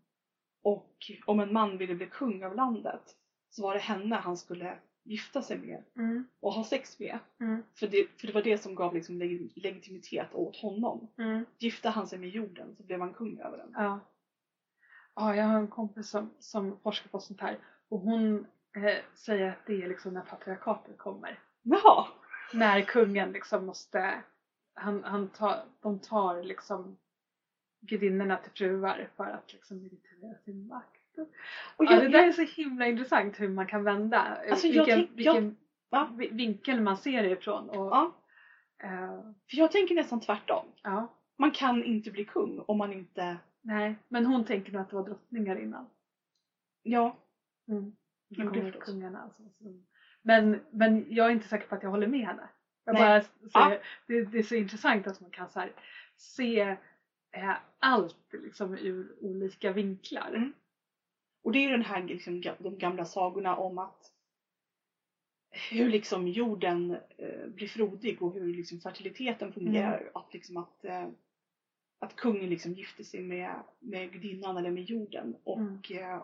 Och 0.62 1.11
om 1.26 1.40
en 1.40 1.52
man 1.52 1.78
ville 1.78 1.94
bli 1.94 2.07
kung 2.07 2.44
av 2.44 2.54
landet 2.54 3.16
så 3.50 3.62
var 3.62 3.74
det 3.74 3.81
henne 3.81 4.16
han 4.16 4.37
skulle 4.37 4.78
gifta 5.02 5.42
sig 5.42 5.59
med 5.59 5.83
Mm. 5.96 6.24
och 6.40 6.52
ha 6.52 6.64
sex 6.64 6.98
med. 6.98 7.18
Mm. 7.40 7.62
För 7.74 7.87
det, 7.87 8.07
för 8.20 8.26
det 8.26 8.33
var 8.33 8.42
det 8.42 8.59
som 8.59 8.74
gav 8.74 8.94
liksom 8.94 9.22
leg- 9.22 9.52
legitimitet 9.54 10.35
åt 10.35 10.57
honom. 10.57 11.09
Mm. 11.18 11.44
Gifte 11.59 11.88
han 11.88 12.07
sig 12.07 12.18
med 12.18 12.28
jorden 12.28 12.74
så 12.76 12.83
blev 12.83 13.00
han 13.00 13.14
kung 13.14 13.38
över 13.40 13.57
den. 13.59 13.72
Ja. 13.74 14.00
Ja, 15.14 15.37
jag 15.37 15.44
har 15.44 15.59
en 15.59 15.68
kompis 15.68 16.11
som, 16.11 16.31
som 16.38 16.78
forskar 16.78 17.09
på 17.09 17.20
sånt 17.20 17.40
här 17.40 17.59
och 17.88 18.00
hon 18.00 18.46
eh, 18.76 18.96
säger 19.14 19.50
att 19.50 19.66
det 19.66 19.83
är 19.83 19.88
liksom 19.88 20.14
när 20.14 20.20
patriarkatet 20.20 20.98
kommer. 20.98 21.38
Jaha! 21.62 22.07
När 22.52 22.81
kungen 22.81 23.33
liksom 23.33 23.66
måste, 23.66 24.22
han, 24.74 25.04
han 25.04 25.28
tar, 25.28 25.64
de 25.81 25.98
tar 25.98 26.42
liksom 26.42 26.96
gudinnorna 27.81 28.37
till 28.37 28.52
fruar 28.52 29.09
för 29.16 29.24
att 29.24 29.52
liksom 29.52 29.83
legitimera 29.83 30.38
sin 30.38 30.66
makt. 30.66 30.94
Och 31.76 31.85
Ja, 31.85 31.92
jag, 31.92 32.02
det 32.02 32.09
där 32.09 32.18
jag, 32.18 32.28
är 32.28 32.33
så 32.33 32.42
himla 32.42 32.87
intressant 32.87 33.40
hur 33.40 33.48
man 33.48 33.66
kan 33.66 33.85
vända, 33.85 34.38
Alltså, 34.50 34.66
jag 34.66 34.85
vilken, 34.85 34.98
tänk- 34.98 35.11
jag- 35.11 35.35
vilken 35.35 35.57
vi- 36.18 36.28
vinkel 36.28 36.81
man 36.81 36.96
ser 36.96 37.22
det 37.22 37.31
ifrån. 37.31 37.68
Och, 37.70 37.76
ja, 37.76 38.12
eh, 38.83 39.20
för 39.50 39.57
jag 39.57 39.72
tänker 39.72 39.94
nästan 39.94 40.20
tvärtom. 40.20 40.66
ja, 40.83 41.14
man 41.37 41.50
kan 41.50 41.85
inte 41.85 42.11
bli 42.11 42.24
kung 42.24 42.64
om 42.66 42.78
man 42.78 42.92
inte... 42.92 43.37
Nej, 43.61 43.96
men 44.09 44.26
hon 44.26 44.44
tänker 44.44 44.72
nog 44.72 44.83
att 44.83 44.90
det 44.90 44.96
var 44.96 45.02
drottningar 45.04 45.57
innan. 45.57 45.87
Ja, 46.83 47.16
Mm. 47.68 47.92
Det 48.28 48.72
kungarna 48.80 49.22
alltså. 49.22 49.42
Så- 49.58 49.82
Men, 50.22 50.60
men 50.70 51.06
jag 51.08 51.26
är 51.26 51.30
inte 51.30 51.48
säker 51.48 51.66
på 51.68 51.74
att 51.74 51.82
jag 51.82 51.90
håller 51.90 52.06
med 52.06 52.26
henne. 52.26 52.48
Jag 52.84 52.94
Nej. 52.94 53.02
bara 53.02 53.20
säger, 53.20 53.76
Ja. 53.76 53.82
det, 54.06 54.22
det 54.24 54.38
är 54.38 54.42
så 54.42 54.54
intressant 54.54 55.06
att 55.06 55.20
man 55.20 55.30
kan 55.30 55.48
här, 55.54 55.72
se 56.16 56.60
eh, 57.32 57.56
allt 57.78 58.32
liksom, 58.32 58.78
ur 58.78 59.16
olika 59.20 59.72
vinklar. 59.72 60.28
Mm. 60.34 60.52
Och 61.42 61.52
det 61.52 61.58
är 61.58 61.62
ju 61.62 61.70
den 61.70 61.84
här 61.84 62.02
liksom, 62.02 62.42
de 62.58 62.78
gamla 62.78 63.04
sagorna 63.04 63.56
om 63.56 63.78
att 63.78 64.12
hur 65.70 65.88
liksom 65.88 66.28
jorden 66.28 66.96
eh, 67.16 67.46
blir 67.48 67.68
frodig 67.68 68.22
och 68.22 68.34
hur 68.34 68.54
liksom 68.54 68.80
fertiliteten 68.80 69.52
fungerar. 69.52 70.10
Att, 70.14 70.34
liksom 70.34 70.56
att, 70.56 70.84
eh, 70.84 71.08
att 71.98 72.16
kungen 72.16 72.50
liksom 72.50 72.72
gifter 72.72 73.04
sig 73.04 73.22
med, 73.22 73.54
med 73.78 74.12
gudinnan 74.12 74.56
eller 74.56 74.70
med 74.70 74.84
jorden 74.84 75.36
och 75.44 75.92
eh, 75.92 76.22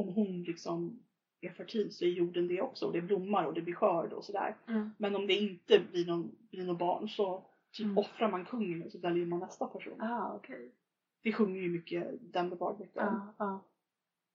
om 0.00 0.14
hon 0.14 0.42
liksom 0.42 1.02
är 1.40 1.50
fertil 1.50 1.92
så 1.92 2.04
är 2.04 2.08
jorden 2.08 2.48
det 2.48 2.60
också 2.60 2.86
och 2.86 2.92
det 2.92 3.00
blommar 3.02 3.44
och 3.44 3.54
det 3.54 3.62
blir 3.62 3.74
skörd 3.74 4.12
och 4.12 4.24
sådär. 4.24 4.56
Mm. 4.68 4.90
Men 4.98 5.16
om 5.16 5.26
det 5.26 5.34
inte 5.34 5.78
blir 5.92 6.06
någon, 6.06 6.36
blir 6.50 6.64
någon 6.64 6.78
barn 6.78 7.08
så 7.08 7.44
typ 7.72 7.84
Mm. 7.84 7.98
offrar 7.98 8.30
man 8.30 8.44
kungen 8.44 8.82
och 8.82 8.92
så 8.92 8.98
väljer 8.98 9.26
man 9.26 9.38
nästa 9.38 9.66
person. 9.66 10.00
Ah, 10.00 10.34
okej. 10.34 10.70
Det 11.22 11.32
sjunger 11.32 11.60
ju 11.60 11.68
mycket 11.68 12.20
Dumbledore 12.20 12.78
mycket 12.78 13.02
om. 13.02 13.32
Ja. 13.38 13.64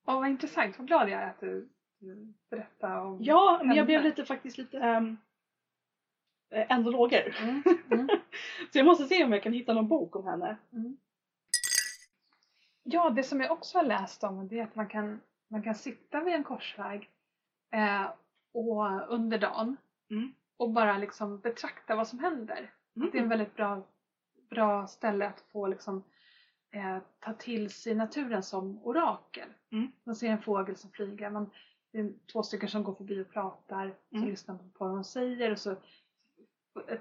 Åh, 0.07 0.15
vad 0.19 0.29
intressant. 0.29 0.77
Vad 0.77 0.87
glad 0.87 1.09
jag 1.09 1.21
är 1.21 1.29
att 1.29 1.39
du, 1.39 1.69
berättar 2.49 2.97
om 2.99 3.17
Ja, 3.21 3.61
men 3.63 3.77
jag 3.77 3.85
blev 3.85 4.03
lite 4.03 4.25
faktiskt 4.25 4.57
lite 4.57 4.77
um, 4.77 5.17
ändå 6.49 6.91
lågor. 6.91 7.35
Mm. 7.41 7.63
Mm. 7.91 8.07
Så 8.71 8.77
jag 8.77 8.85
måste 8.85 9.05
se 9.05 9.23
om 9.23 9.31
jag 9.31 9.43
kan 9.43 9.53
hitta 9.53 9.73
någon 9.73 9.87
bok 9.87 10.15
om 10.15 10.27
henne. 10.27 10.57
Mm. 10.73 10.97
Ja, 12.83 13.09
det 13.09 13.23
som 13.23 13.41
jag 13.41 13.51
också 13.51 13.77
har 13.77 13.85
läst 13.85 14.23
om 14.23 14.47
det 14.47 14.59
är 14.59 14.63
att 14.63 14.75
man 14.75 14.87
kan, 14.87 15.21
man 15.47 15.61
kan 15.63 15.75
sitta 15.75 16.23
vid 16.23 16.33
en 16.33 16.43
korsväg 16.43 17.09
eh, 17.71 18.05
och 18.53 19.13
under 19.13 19.37
dagen 19.37 19.77
Mm. 20.09 20.33
och 20.57 20.69
bara 20.69 20.97
liksom 20.97 21.39
betrakta 21.39 21.95
vad 21.95 22.07
som 22.07 22.19
händer. 22.19 22.73
Det 23.11 23.17
är 23.17 23.21
en 23.23 23.29
väldigt 23.29 23.55
bra, 23.55 23.81
bra 24.49 24.87
ställe 24.87 25.27
att 25.27 25.39
få 25.51 25.67
liksom, 25.67 26.03
eh, 26.71 26.97
ta 27.19 27.33
till 27.33 27.69
sig 27.69 27.95
naturen 27.95 28.43
som 28.43 28.79
orakel. 28.85 29.49
Mm. 29.71 29.91
Man 30.03 30.15
ser 30.15 30.29
en 30.29 30.41
fågel 30.41 30.75
som 30.75 30.89
flyger, 30.91 31.29
man, 31.29 31.49
det 31.91 31.99
är 31.99 32.13
två 32.31 32.43
stycken 32.43 32.69
som 32.69 32.83
går 32.83 32.93
förbi 32.93 33.21
och 33.21 33.29
pratar, 33.29 33.95
som 34.09 34.17
Mm. 34.17 34.29
lyssnar 34.29 34.55
på 34.57 34.63
vad 34.85 34.89
de 34.89 35.03
säger 35.03 35.51
och 35.51 35.59
så 35.59 35.75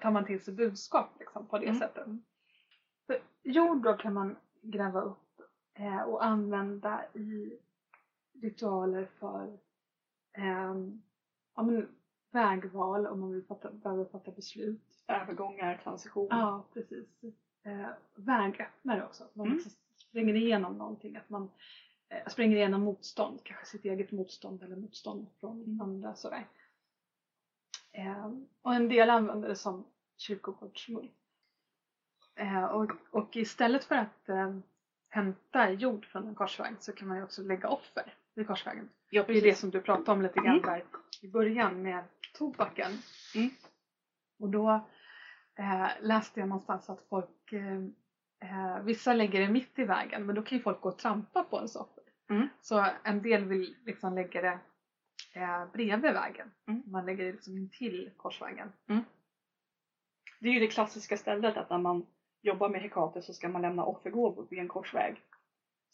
tar 0.01 0.11
man 0.11 0.25
till 0.25 0.41
sig 0.45 0.55
budskap 0.55 1.11
liksom, 1.19 1.47
på 1.47 1.59
det 1.59 1.67
Mm. 1.67 1.79
sättet. 1.79 2.07
För 3.07 3.19
jord 3.43 3.83
då 3.83 3.93
kan 3.97 4.13
man 4.15 4.37
gräva 4.63 5.01
upp 5.01 5.41
eh, 5.75 6.01
och 6.01 6.25
använda 6.25 7.05
i 7.15 7.59
ritualer 8.43 9.05
för 9.19 9.59
ehm, 10.33 11.03
ja, 11.57 11.63
men, 11.63 11.89
vägval 12.31 13.07
om 13.07 13.21
man 13.21 13.33
vill 13.33 13.43
fatta, 13.45 13.71
behöver 13.71 14.05
fatta 14.05 14.31
beslut. 14.31 15.05
Övergångar, 15.09 15.81
transition. 15.83 16.27
Ja, 16.31 16.65
precis. 16.73 17.07
Eh, 17.63 17.89
vägöppnare 18.15 19.05
också. 19.05 19.25
Att 19.25 19.35
man 19.35 19.47
Mm. 19.47 19.59
springer 19.97 20.35
igenom 20.35 20.79
någonting. 20.79 21.17
Att 21.17 21.29
man 21.29 21.49
eh, 22.09 22.27
springer 22.29 22.57
igenom 22.57 22.81
motstånd. 22.81 23.41
Kanske 23.43 23.67
sitt 23.67 23.85
eget 23.85 24.11
motstånd 24.13 24.63
eller 24.63 24.77
motstånd 24.77 25.27
från 25.41 25.63
Mm. 25.63 25.81
andra. 25.81 26.15
Sådär. 26.15 26.47
Eh, 27.93 28.31
och 28.63 28.75
en 28.75 28.89
del 28.89 29.11
använder 29.11 29.49
det 29.49 29.57
som 29.57 29.85
kyrkogårdsmull. 30.17 31.11
Eh, 32.35 32.65
och, 32.65 32.91
och 33.11 33.37
istället 33.37 33.85
för 33.85 33.95
att 33.95 34.29
eh, 34.29 34.57
hämta 35.09 35.71
jord 35.71 36.07
från 36.07 36.27
en 36.27 36.35
korsväg 36.35 36.75
så 36.81 36.93
kan 36.93 37.09
man 37.09 37.17
ju 37.17 37.23
också 37.23 37.43
lägga 37.43 37.69
offer 37.69 38.15
vid 38.35 38.47
korsvägen. 38.47 38.89
Ja, 39.11 39.25
Det 39.27 39.39
är 39.39 39.43
det 39.43 39.55
som 39.55 39.71
du 39.71 39.81
pratade 39.81 40.13
om 40.13 40.23
lite 40.23 40.41
grann 40.41 40.47
Mm. 40.59 40.63
där 40.63 40.85
i 41.23 41.29
början 41.29 41.83
med 41.83 42.05
tobaken. 42.35 42.93
Mm. 43.35 43.51
Och 44.39 44.49
då 44.51 44.71
eh, 45.59 45.89
läste 46.01 46.41
jag 46.41 46.49
någonstans 46.49 46.91
att 46.91 47.03
folk, 47.09 47.53
eh, 47.53 47.79
eh, 48.51 48.83
vissa 48.83 49.15
lägger 49.15 49.41
det 49.41 49.49
mitt 49.49 49.79
i 49.79 49.85
vägen 49.85 50.27
men 50.27 50.35
då 50.35 50.43
kan 50.43 50.59
ju 50.59 50.65
folk 50.65 50.81
gå 50.81 50.89
och 50.89 50.99
trampa 50.99 51.45
på 51.45 51.59
en 51.59 51.69
soffa. 51.69 52.01
Mm. 52.31 52.49
Så 52.61 52.87
en 53.05 53.23
del 53.23 53.45
vill 53.45 53.77
liksom 53.85 54.15
lägga 54.15 54.41
det 54.43 54.59
eh, 55.41 55.67
bredvid 55.73 56.13
vägen. 56.13 56.51
Mm. 56.69 56.83
Man 56.87 57.07
lägger 57.07 57.25
det 57.25 57.33
liksom 57.33 57.57
intill 57.59 58.11
korsvägen. 58.17 58.73
Det 60.41 60.49
är 60.49 60.53
ju 60.53 60.61
det 60.61 60.67
klassiska 60.69 61.17
stället 61.17 61.57
att 61.57 61.71
när 61.71 61.79
man 61.79 62.07
jobbar 62.43 62.69
med 62.69 62.81
Hekate 62.83 63.23
så 63.23 63.33
ska 63.33 63.49
man 63.49 63.63
lämna 63.63 63.85
offergåvor 63.85 64.47
vid 64.51 64.59
en 64.59 64.69
korsväg. 64.69 65.23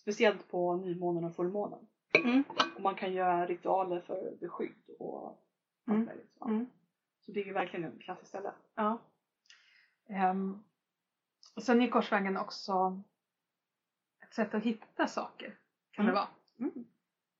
Speciellt 0.00 0.48
på 0.50 0.76
nymånen 0.76 1.24
och 1.24 1.37
fullmånen. 1.37 1.87
Mm. 2.24 2.44
Och 2.76 2.80
man 2.83 2.94
kan 2.94 3.12
göra 3.12 3.46
ritualer 3.46 4.00
för 4.00 4.37
beskydd 4.40 4.90
och 4.98 5.28
allt 5.87 5.94
Mm. 5.94 6.04
möjligt. 6.04 6.33
Så. 6.38 6.44
Mm. 6.44 6.66
så 7.20 7.33
det 7.33 7.40
är 7.40 7.44
ju 7.44 7.52
verkligen 7.52 7.85
ett 7.92 8.00
klassiskt 8.02 8.28
ställe. 8.28 8.52
Ja. 8.74 8.98
Och 11.56 11.62
sen 11.62 11.83
är 11.83 11.88
korsvägen 11.90 12.37
också 12.37 13.02
ett 14.22 14.35
sätt 14.35 14.54
att 14.54 14.62
hitta 14.62 15.06
saker. 15.06 15.59
Kan 15.90 16.04
Mm. 16.04 16.14
det 16.14 16.20
vara. 16.20 16.28
Mm. 16.70 16.85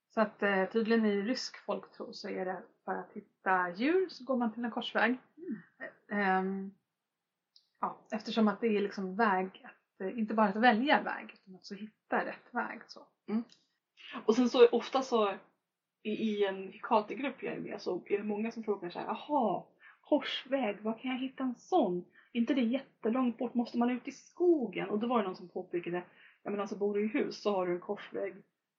Så 0.09 0.21
att 0.21 0.43
eh, 0.43 0.64
tydligen 0.69 1.05
i 1.07 1.23
rysk 1.23 1.57
folktro 1.64 2.12
så 2.12 2.29
är 2.29 2.45
det 2.45 2.62
för 2.85 2.95
att 2.95 3.12
hitta 3.12 3.71
djur 3.71 4.09
så 4.09 4.25
går 4.25 4.37
man 4.37 4.53
till 4.53 4.64
en 4.64 4.71
korsväg. 4.71 5.19
Ehm, 6.09 6.71
ja, 7.81 7.99
eftersom 8.11 8.49
att 8.49 8.61
det 8.61 8.66
är 8.77 8.81
liksom 8.81 9.16
väg, 9.16 9.62
att, 9.64 10.01
eh, 10.01 10.19
inte 10.19 10.35
bara 10.35 10.49
att 10.49 10.57
välja 10.57 11.03
väg 11.03 11.31
utan 11.35 11.55
också 11.55 11.75
hitta 11.75 12.25
rätt 12.25 12.55
väg. 12.55 12.81
Så. 12.87 13.07
Och 14.25 14.35
sen 14.35 14.49
så 14.49 14.68
ofta 14.68 15.03
så 15.03 15.35
i, 16.03 16.44
en 16.44 16.73
Hekate-grupp 16.73 17.42
jag 17.42 17.55
är 17.55 17.61
med 17.61 17.83
så 17.83 18.03
är 18.07 18.18
det 18.18 18.25
många 18.25 18.51
som 18.51 18.62
frågar 18.62 18.90
så 18.90 18.99
här, 18.99 19.07
jaha, 19.07 19.62
korsväg, 20.01 20.81
var 20.81 20.99
kan 20.99 21.11
jag 21.11 21.18
hitta 21.18 21.42
en 21.44 21.55
sån? 21.55 22.05
Är 22.33 22.40
inte 22.40 22.55
det 22.55 22.61
jättelångt 22.62 23.38
bort? 23.38 23.55
Måste 23.55 23.79
man 23.79 23.90
ut 23.90 24.09
i 24.09 24.12
skogen? 24.12 24.90
Och 24.90 24.99
då 24.99 25.07
var 25.07 25.18
det 25.18 25.25
någon 25.25 25.37
som 25.37 25.49
påpekade, 25.49 26.03
ja 26.42 26.51
men 26.51 26.61
alltså 26.61 26.77
bor 26.77 26.94
du 26.94 27.05
i 27.05 27.09
hus 27.09 27.42
så 27.42 27.53
har 27.53 27.66
du 27.66 27.73
en 27.73 27.81
korsväg 27.81 28.35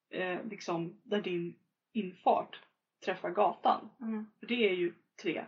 eh, 0.09 0.39
liksom 0.49 0.99
där 1.03 1.21
din 1.21 1.55
infart 1.93 2.59
träffar 3.05 3.29
gatan. 3.29 3.89
För 4.39 4.47
det 4.47 4.69
är 4.69 4.73
ju 4.73 4.93
tre, 5.21 5.45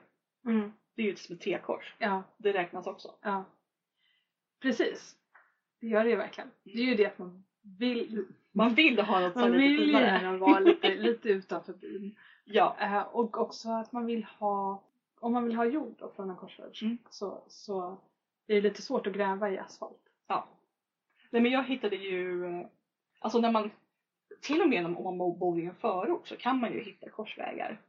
det 0.96 1.02
är 1.02 1.06
ju 1.06 1.16
som 1.16 1.36
ett 1.36 1.42
T-kors. 1.42 1.96
Ja, 2.00 2.24
Det 2.38 2.54
räknas 2.54 2.88
också. 2.88 3.16
ja. 3.22 3.46
Precis. 4.62 5.16
Det 5.80 5.88
gör 5.88 6.04
det 6.04 6.10
ju 6.10 6.16
verkligen. 6.16 6.52
Det 6.64 6.80
är 6.80 6.86
ju 6.86 6.96
det 6.96 7.06
att 7.06 7.18
man 7.20 7.44
vill, 7.62 8.26
Man 8.56 8.74
vill 8.74 9.00
ha 9.00 9.20
något 9.20 9.36
man 9.36 9.52
lite 9.52 9.58
vill 9.58 9.86
finare. 9.86 10.06
gärna 10.06 10.38
vara 10.38 10.60
lite, 10.60 10.96
lite 10.96 11.30
utanför 11.30 11.74
byn. 11.74 12.16
Ja. 12.46 12.76
Eh, 12.80 13.02
och 13.02 13.38
också 13.38 13.70
att 13.70 13.92
man 13.92 14.06
vill 14.06 14.24
ha, 14.24 14.84
om 15.20 15.34
man 15.34 15.44
vill 15.46 15.56
ha 15.56 15.66
jord 15.66 16.02
från 16.16 16.30
en 16.30 16.36
korsväg 16.36 16.80
Mm. 16.82 16.98
så, 17.10 17.44
så 17.48 17.98
är 18.48 18.56
det 18.56 18.62
lite 18.62 18.82
svårt 18.82 19.08
att 19.08 19.14
gräva 19.14 19.50
i 19.50 19.58
asfalt. 19.58 20.02
Ja. 20.28 20.48
Nej 21.30 21.42
men 21.42 21.52
jag 21.52 21.64
hittade 21.64 21.96
ju, 21.96 22.46
eh, 22.46 22.66
alltså 23.20 23.40
när 23.40 23.52
man, 23.52 23.72
till 24.42 24.62
och 24.62 24.70
med 24.70 24.86
om 24.86 25.18
man 25.18 25.40
bor 25.40 25.60
i 25.60 25.66
en 25.66 25.76
förort 25.76 26.28
så 26.28 26.36
kan 26.36 26.60
man 26.60 26.74
ju 26.74 26.84
hitta 26.84 27.10
korsvägar. 27.10 27.82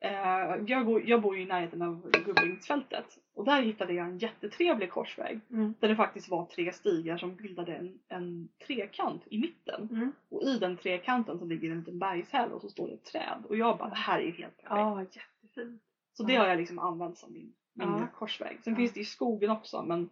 Eh, 0.00 0.56
jag, 0.66 0.86
går, 0.86 1.02
jag 1.08 1.22
bor 1.22 1.36
ju 1.36 1.42
i 1.42 1.46
närheten 1.46 1.82
av 1.82 2.10
Gubbingsfältet 2.10 3.18
och 3.34 3.44
där 3.44 3.62
hittade 3.62 3.92
jag 3.92 4.06
en 4.06 4.18
jättetrevlig 4.18 4.90
korsväg 4.90 5.40
där 5.80 5.88
det 5.88 5.96
faktiskt 5.96 6.28
var 6.28 6.46
tre 6.46 6.72
stigar 6.72 7.18
som 7.18 7.36
bildade 7.36 7.74
en, 7.76 7.98
en 8.08 8.48
trekant 8.66 9.22
i 9.26 9.38
mitten. 9.38 9.88
Mm. 9.90 10.12
Och 10.28 10.42
i 10.42 10.58
den 10.58 10.76
trekanten 10.76 11.38
så 11.38 11.44
ligger 11.44 11.70
en 11.70 11.78
liten 11.78 11.98
bergshäll 11.98 12.52
och 12.52 12.60
så 12.60 12.68
står 12.68 12.88
det 12.88 12.94
ett 12.94 13.04
träd 13.04 13.44
och 13.48 13.56
jag 13.56 13.78
bara 13.78 13.88
det 13.88 13.94
här 13.96 14.18
är 14.18 14.22
ju 14.24 14.32
helt 14.32 14.56
perfekt. 14.56 14.70
Ja, 14.70 15.00
jättefint. 15.02 15.82
Så 16.12 16.22
det 16.22 16.36
har 16.36 16.46
jag 16.46 16.58
liksom 16.58 16.78
använt 16.78 17.18
som 17.18 17.32
min, 17.32 17.52
min 17.72 17.88
Ja. 17.88 18.06
korsväg. 18.14 18.58
Sen 18.64 18.72
Ja. 18.72 18.76
finns 18.76 18.92
det 18.92 19.00
i 19.00 19.04
skogen 19.04 19.50
också 19.50 19.82
men 19.82 20.10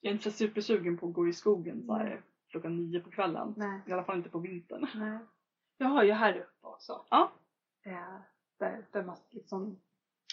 jag 0.00 0.10
är 0.10 0.14
inte 0.14 0.30
så 0.30 0.36
supersugen 0.36 0.96
på 0.98 1.06
att 1.08 1.12
gå 1.14 1.28
i 1.28 1.32
skogen 1.32 1.86
så 1.86 1.94
här, 1.94 2.20
klockan 2.48 2.76
nio 2.76 3.00
på 3.00 3.10
kvällen. 3.10 3.54
Nej. 3.56 3.80
I 3.86 3.92
alla 3.92 4.04
fall 4.04 4.16
inte 4.16 4.28
på 4.30 4.38
vintern. 4.38 4.86
Nej. 4.94 5.18
Jag 5.78 5.88
har 5.88 6.02
ju 6.04 6.12
här 6.12 6.36
uppe 6.36 6.66
också. 6.66 7.04
Ja. 7.10 7.32
Där, 8.58 8.84
där 8.92 9.02
man 9.02 9.16
liksom 9.30 9.80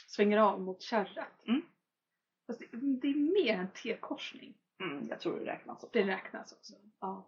svänger 0.07 0.38
av 0.38 0.61
mot 0.61 0.82
kärret. 0.82 1.47
Mm. 1.47 1.61
Fast 2.47 2.59
det, 2.59 2.67
det 2.78 3.07
är 3.07 3.15
mer 3.45 3.57
en 3.59 3.67
T-korsning. 3.67 4.53
Mm, 4.80 5.07
jag 5.09 5.19
tror 5.19 5.39
det 5.39 5.45
räknas 5.45 5.84
också. 5.84 5.89
Det 5.93 6.03
räknas 6.07 6.51
också. 6.53 6.74
Ja. 6.99 7.26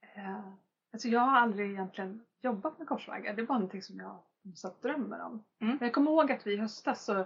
Eh, 0.00 0.52
alltså 0.92 1.08
jag 1.08 1.20
har 1.20 1.36
aldrig 1.36 1.70
egentligen 1.70 2.24
jobbat 2.40 2.78
med 2.78 2.88
korsvägar. 2.88 3.34
Det 3.34 3.42
är 3.42 3.46
bara 3.46 3.58
någonting 3.58 3.82
som 3.82 3.96
jag 4.00 4.18
så 4.54 4.74
drömmer 4.82 5.20
om. 5.20 5.44
Mm. 5.60 5.76
Men 5.76 5.86
jag 5.86 5.94
kommer 5.94 6.10
ihåg 6.10 6.32
att 6.32 6.46
vi 6.46 6.52
i 6.52 6.56
höstas 6.56 7.04
så, 7.04 7.24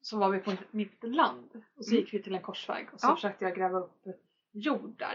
så 0.00 0.18
var 0.18 0.28
vi 0.30 0.38
på 0.38 0.52
mitt 0.70 1.02
land 1.02 1.64
och 1.74 1.84
så 1.84 1.90
Mm. 1.90 2.00
gick 2.04 2.14
vi 2.14 2.22
till 2.22 2.34
en 2.34 2.42
korsväg 2.42 2.88
och 2.92 3.00
så 3.00 3.06
Ja. 3.06 3.14
försökte 3.14 3.44
jag 3.44 3.54
gräva 3.56 3.78
upp 3.78 4.06
jord 4.52 4.98
där. 4.98 5.14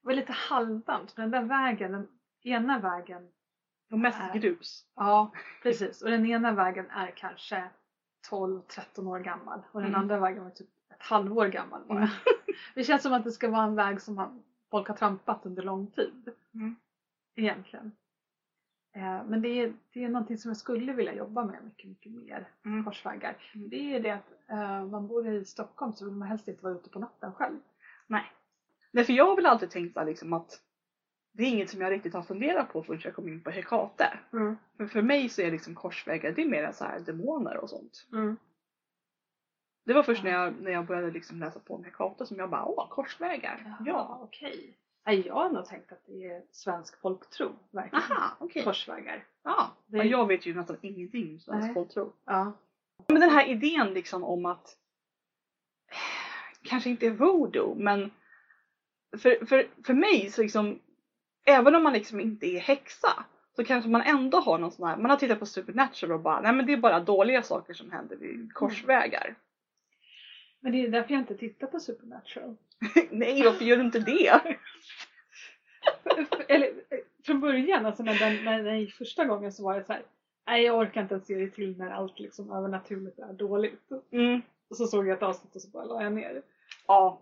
Det 0.00 0.06
var 0.06 0.14
lite 0.14 0.32
halvdant 0.32 1.12
för 1.12 1.22
den 1.22 1.30
där 1.30 1.42
vägen, 1.42 1.92
den 1.92 2.08
ena 2.42 2.78
vägen 2.78 3.32
Och 3.90 3.98
mest 3.98 4.20
Äh. 4.20 4.34
grus. 4.40 4.86
Ja, 4.96 5.32
precis. 5.62 6.02
Och 6.02 6.10
den 6.10 6.26
ena 6.26 6.52
vägen 6.52 6.90
är 6.90 7.10
kanske 7.10 7.64
12-13 8.30 9.06
år 9.08 9.18
gammal 9.20 9.62
och 9.72 9.80
den 9.80 9.88
Mm. 9.90 10.00
andra 10.00 10.18
vägen 10.20 10.44
var 10.44 10.50
typ 10.50 10.68
ett 10.90 11.02
halvår 11.02 11.46
gammal 11.48 11.84
bara. 11.88 11.98
Mm. 11.98 12.08
Det 12.74 12.84
känns 12.84 13.02
som 13.02 13.12
att 13.12 13.24
det 13.24 13.32
ska 13.32 13.50
vara 13.50 13.62
en 13.64 13.74
väg 13.74 14.00
som 14.00 14.14
man, 14.14 14.42
folk 14.70 14.88
har 14.88 14.94
trampat 14.96 15.46
under 15.46 15.62
lång 15.62 15.86
tid. 15.86 16.28
Mm. 16.54 16.76
Egentligen. 17.36 17.92
Eh, 18.96 19.24
men 19.24 19.42
det 19.42 19.48
är, 19.48 19.72
det 19.92 20.04
är 20.04 20.08
någonting 20.08 20.38
som 20.38 20.48
jag 20.48 20.56
skulle 20.56 20.92
vilja 20.92 21.14
jobba 21.14 21.44
med 21.44 21.64
mycket, 21.64 21.88
mycket 21.88 22.12
mer. 22.12 22.48
Mm. 22.64 22.84
Korsvägar. 22.84 23.36
Mm. 23.54 23.68
Det 23.68 23.94
är 23.96 24.00
det 24.00 24.10
att 24.10 24.32
eh, 24.50 24.84
man 24.86 25.06
bor 25.08 25.28
i 25.28 25.44
Stockholm 25.44 25.92
så 25.92 26.04
vill 26.04 26.14
man 26.14 26.28
helst 26.28 26.48
inte 26.48 26.64
vara 26.64 26.74
ute 26.74 26.90
på 26.90 26.98
natten 26.98 27.32
själv. 27.32 27.58
Nej. 28.06 28.32
Nej, 28.90 29.04
för 29.04 29.12
jag 29.12 29.26
har 29.26 29.36
väl 29.36 29.46
alltid 29.46 29.70
tänkt 29.70 29.94
så 29.94 30.04
liksom 30.04 30.32
att 30.32 30.60
det 31.36 31.42
är 31.42 31.48
inget 31.48 31.70
som 31.70 31.80
jag 31.80 31.90
riktigt 31.92 32.14
har 32.14 32.22
funderat 32.22 32.72
på 32.72 32.82
förrän 32.82 33.00
jag 33.04 33.14
kom 33.14 33.28
in 33.28 33.40
på 33.40 33.50
Hekate. 33.50 34.18
För 34.76 34.86
för 34.86 35.02
mig 35.02 35.28
så 35.28 35.42
är 35.42 35.50
liksom 35.50 35.74
korsvägar, 35.74 36.32
det 36.32 36.42
är 36.42 36.46
mer 36.48 36.72
så 36.72 36.84
här 36.84 37.00
demoner 37.00 37.56
och 37.56 37.70
sånt. 37.70 38.06
Mm. 38.12 38.36
Det 39.86 39.92
var 39.94 40.02
först 40.02 40.24
när 40.24 40.30
jag, 40.30 40.54
när 40.60 40.70
jag 40.70 40.86
började 40.86 41.10
liksom 41.10 41.40
läsa 41.40 41.58
på 41.60 41.74
om 41.74 41.84
Hekate 41.84 42.26
som 42.26 42.36
jag 42.38 42.50
bara, 42.50 42.64
åh, 42.64 42.88
korsvägar. 42.88 43.64
Ja, 43.66 43.84
Ja. 43.86 44.18
okej. 44.22 44.78
Nej, 45.06 45.26
jag 45.26 45.34
har 45.34 45.50
nog 45.50 45.64
tänkt 45.66 45.92
att 45.92 46.06
det 46.06 46.26
är 46.26 46.42
svensk 46.50 47.00
folktro, 47.00 47.52
verkligen. 47.70 48.02
Aha, 48.12 48.36
okej. 48.38 48.64
Korsvägar. 48.64 49.24
Ja. 49.42 49.70
Det- 49.86 49.96
Ja, 49.96 50.04
Jag 50.04 50.26
vet 50.26 50.46
ju 50.46 50.54
nästan 50.54 50.76
ingenting 50.80 51.32
om 51.32 51.40
svensk 51.40 51.64
Nej. 51.64 51.74
folktro. 51.74 52.12
Ja. 52.24 52.52
Men 53.08 53.20
den 53.20 53.30
här 53.30 53.46
idén 53.48 53.94
liksom 53.94 54.24
om 54.24 54.46
att 54.46 54.76
kanske 56.62 56.90
inte 56.90 57.10
voodoo 57.10 57.74
men 57.74 58.10
för, 59.18 59.46
för, 59.46 59.66
för 59.86 59.94
mig 59.94 60.30
så 60.30 60.42
liksom 60.42 60.78
även 61.44 61.74
om 61.74 61.82
man 61.82 61.92
liksom 61.92 62.20
inte 62.20 62.46
är 62.46 62.60
häxa 62.60 63.24
så 63.56 63.64
kanske 63.64 63.90
man 63.90 64.02
ändå 64.02 64.38
har 64.38 64.58
någon 64.58 64.72
sån 64.72 64.88
här, 64.88 64.96
man 64.96 65.10
har 65.10 65.16
tittat 65.16 65.38
på 65.38 65.46
Supernatural 65.46 66.12
och 66.12 66.20
bara 66.20 66.40
nej 66.40 66.52
men 66.52 66.66
det 66.66 66.72
är 66.72 66.76
bara 66.76 67.00
dåliga 67.00 67.42
saker 67.42 67.74
som 67.74 67.90
händer 67.90 68.16
vid 68.16 68.54
korsvägar. 68.54 69.34
Men 70.60 70.72
det 70.72 70.84
är 70.84 70.88
därför 70.88 71.12
jag 71.12 71.20
inte 71.20 71.36
tittar 71.36 71.66
på 71.66 71.80
Supernatural. 71.80 72.56
nej 73.10 73.42
varför 73.42 73.64
gör 73.64 73.76
du 73.76 73.82
inte 73.82 73.98
det? 73.98 74.40
Eller 76.48 76.72
från 77.24 77.40
början, 77.40 77.86
alltså 77.86 78.02
när 78.02 78.18
den, 78.18 78.44
när 78.44 78.62
den 78.62 78.80
gick 78.80 78.94
första 78.94 79.24
gången 79.24 79.52
så 79.52 79.64
var 79.64 79.78
det 79.78 79.84
så 79.84 79.92
här. 79.92 80.02
Nej 80.46 80.62
jag 80.62 80.78
orkar 80.78 81.02
inte 81.02 81.14
ens 81.14 81.26
se 81.26 81.34
det 81.34 81.50
till 81.50 81.78
när 81.78 81.90
allt 81.90 82.18
liksom 82.18 82.52
övernaturligt 82.52 83.18
är 83.18 83.32
dåligt. 83.32 83.90
Mm. 84.10 84.42
Och 84.70 84.76
så 84.76 84.86
såg 84.86 85.06
jag 85.06 85.16
ett 85.16 85.22
avsnitt 85.22 85.56
och 85.56 85.62
så 85.62 85.68
bara 85.68 85.84
la 85.84 86.02
jag 86.02 86.12
ner. 86.12 86.42
Ja, 86.86 87.20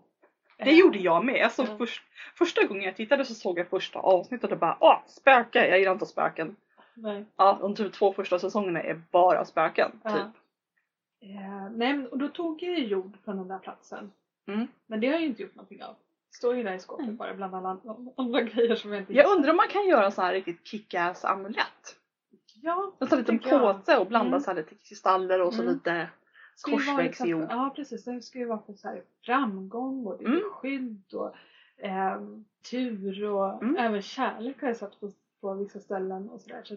det 0.57 0.63
Eh, 0.69 0.79
gjorde 0.79 0.97
jag 0.97 1.25
med. 1.25 1.43
Alltså, 1.43 1.61
Ja. 1.63 1.77
först, 1.77 2.03
första 2.37 2.63
gången 2.65 2.83
jag 2.83 2.95
tittade 2.95 3.25
så 3.25 3.33
såg 3.33 3.59
jag 3.59 3.67
första 3.67 3.99
avsnittet 3.99 4.51
och 4.51 4.57
bara 4.57 4.77
åh, 4.79 4.97
spöke, 5.07 5.67
jag 5.67 5.79
gillar 5.79 5.91
inte 5.91 6.05
spöken. 6.05 6.55
Nej. 6.93 7.25
Ja, 7.35 7.57
de 7.61 7.75
typ 7.75 7.93
två 7.93 8.13
första 8.13 8.39
säsongerna 8.39 8.81
är 8.81 9.01
bara 9.11 9.45
spöken. 9.45 9.91
Ja. 10.03 10.09
Typ. 10.11 10.21
Eh, 11.21 11.69
nej 11.71 12.07
och 12.11 12.17
då 12.17 12.27
tog 12.27 12.63
jag 12.63 12.79
jord 12.79 13.17
från 13.25 13.37
den 13.37 13.47
där 13.47 13.59
platsen. 13.59 14.11
Mm. 14.47 14.67
Men 14.87 14.99
det 14.99 15.07
har 15.07 15.13
jag 15.13 15.21
ju 15.21 15.27
inte 15.27 15.41
gjort 15.41 15.55
någonting 15.55 15.83
av. 15.83 15.95
Står 16.31 16.55
ju 16.55 16.63
där 16.63 16.73
i 16.73 16.79
skåpet 16.79 17.03
Mm. 17.03 17.15
bara 17.17 17.33
bland 17.33 17.55
alla 17.55 17.77
andra 18.17 18.41
grejer 18.41 18.75
som 18.75 18.93
jag 18.93 19.01
inte 19.01 19.13
Jag 19.13 19.31
undrar 19.31 19.49
om 19.51 19.57
man 19.57 19.67
kan 19.67 19.87
göra 19.87 20.11
så 20.11 20.21
här 20.21 20.33
riktigt 20.33 20.67
kick-ass 20.67 21.25
amulett. 21.25 21.95
Ja, 22.61 22.91
En 22.99 23.07
sån 23.07 23.19
liten 23.19 23.39
påse 23.39 23.97
och 23.97 24.07
blanda 24.07 24.27
Mm. 24.27 24.39
så 24.41 24.49
här 24.51 24.55
lite 24.57 24.75
kristaller 24.75 25.41
och 25.41 25.53
så 25.53 25.61
Mm. 25.61 25.73
lite 25.73 26.09
korsvägsjord. 26.61 27.47
Ja 27.49 27.73
precis, 27.75 28.05
det 28.05 28.21
ska 28.21 28.39
ju 28.39 28.45
vara 28.45 28.61
för 28.65 28.73
så 28.73 28.87
här 28.87 29.03
framgång 29.25 30.05
och 30.05 30.17
det 30.17 30.23
är 30.23 30.29
Mm. 30.29 30.43
skydd 30.51 31.13
och 31.13 31.35
ehm, 31.77 32.45
tur 32.71 33.23
och 33.29 33.63
Mm. 33.63 33.75
även 33.77 34.01
kärlek 34.01 34.61
har 34.61 34.67
jag 34.67 34.77
sett 34.77 34.99
på, 34.99 35.11
på 35.41 35.53
vissa 35.53 35.79
ställen 35.79 36.29
och 36.29 36.41
sådär. 36.41 36.61
Så 36.63 36.75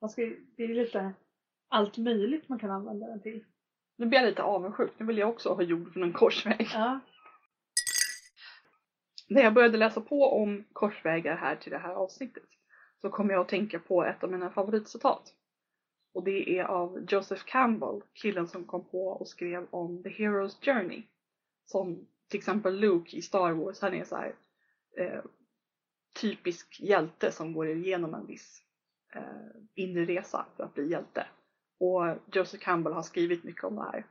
man 0.00 0.10
ska, 0.10 0.22
det 0.56 0.62
är 0.64 0.74
lite 0.74 1.12
allt 1.68 1.96
möjligt 1.98 2.48
man 2.48 2.58
kan 2.58 2.70
använda 2.70 3.06
den 3.06 3.20
till. 3.22 3.44
Nu 3.96 4.06
blir 4.06 4.18
jag 4.18 4.26
lite 4.28 4.42
avundsjuk. 4.42 4.92
Nu 4.98 5.06
vill 5.06 5.18
jag 5.18 5.28
också 5.28 5.54
ha 5.54 5.62
jord 5.62 5.92
från 5.92 6.02
en 6.02 6.12
korsväg. 6.12 6.68
Ja. 6.74 7.00
När 9.28 9.42
jag 9.42 9.54
började 9.54 9.78
läsa 9.78 10.00
på 10.00 10.32
om 10.42 10.64
korsvägar 10.72 11.36
här 11.36 11.56
till 11.56 11.72
det 11.72 11.78
här 11.78 11.94
avsnittet 11.94 12.42
så 13.00 13.10
kom 13.10 13.30
jag 13.30 13.40
att 13.40 13.48
tänka 13.48 13.78
på 13.78 14.04
ett 14.04 14.24
av 14.24 14.30
mina 14.30 14.50
favoritcitat. 14.50 15.22
Och 16.12 16.24
det 16.24 16.58
är 16.58 16.64
av 16.64 17.06
Joseph 17.08 17.44
Campbell, 17.44 18.02
killen 18.12 18.48
som 18.48 18.64
kom 18.64 18.84
på 18.84 19.08
och 19.08 19.28
skrev 19.28 19.66
om 19.70 20.02
The 20.02 20.08
Hero's 20.08 20.64
Journey. 20.64 21.02
Som 21.66 22.06
till 22.28 22.38
exempel 22.38 22.80
Luke 22.80 23.16
i 23.16 23.22
Star 23.22 23.52
Wars, 23.52 23.80
han 23.80 23.94
är 23.94 24.04
så 24.04 24.16
här 24.16 24.34
eh, 24.96 25.22
typisk 26.20 26.80
hjälte 26.80 27.32
som 27.32 27.52
går 27.52 27.68
igenom 27.68 28.14
en 28.14 28.26
viss 28.26 28.62
eh, 29.14 29.22
inre 29.74 30.04
resa 30.04 30.46
för 30.56 30.64
att 30.64 30.74
bli 30.74 30.90
hjälte. 30.90 31.26
Och 31.80 32.16
Joseph 32.32 32.64
Campbell 32.64 32.92
har 32.92 33.02
skrivit 33.02 33.44
mycket 33.44 33.64
om 33.64 33.74
det 33.74 33.82
här. 33.82 34.06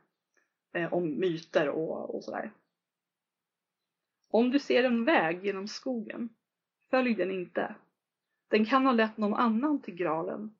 Eh, 0.73 0.93
om 0.93 1.19
myter 1.19 1.69
och, 1.69 2.15
och 2.15 2.23
sådär. 2.23 2.51
Om 4.29 4.51
du 4.51 4.59
ser 4.59 4.83
en 4.83 5.05
väg 5.05 5.45
genom 5.45 5.67
skogen, 5.67 6.29
följ 6.89 7.15
den 7.15 7.31
inte. 7.31 7.75
Den 8.47 8.65
kan 8.65 8.85
ha 8.85 8.91
lett 8.91 9.17
någon 9.17 9.33
annan 9.33 9.81
till 9.81 9.95
graalen, 9.95 10.56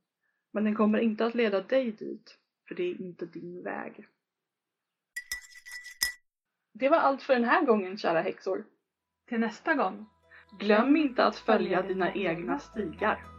men 0.57 0.63
den 0.63 0.75
kommer 0.75 0.99
inte 0.99 1.25
att 1.25 1.35
leda 1.35 1.61
dig 1.61 1.91
dit, 1.91 2.37
för 2.67 2.75
det 2.75 2.83
är 2.83 3.01
inte 3.01 3.25
din 3.25 3.63
väg. 3.63 4.07
Det 6.73 6.89
var 6.89 6.97
allt 6.97 7.23
för 7.23 7.33
den 7.33 7.43
här 7.43 7.65
gången, 7.65 7.97
kära 7.97 8.21
häxor. 8.21 8.65
Till 9.27 9.39
nästa 9.39 9.73
gång. 9.73 10.05
Glöm 10.59 10.95
inte 10.95 11.23
att 11.25 11.35
följa 11.35 11.81
dina 11.81 12.13
egna 12.13 12.59
stigar. 12.59 13.36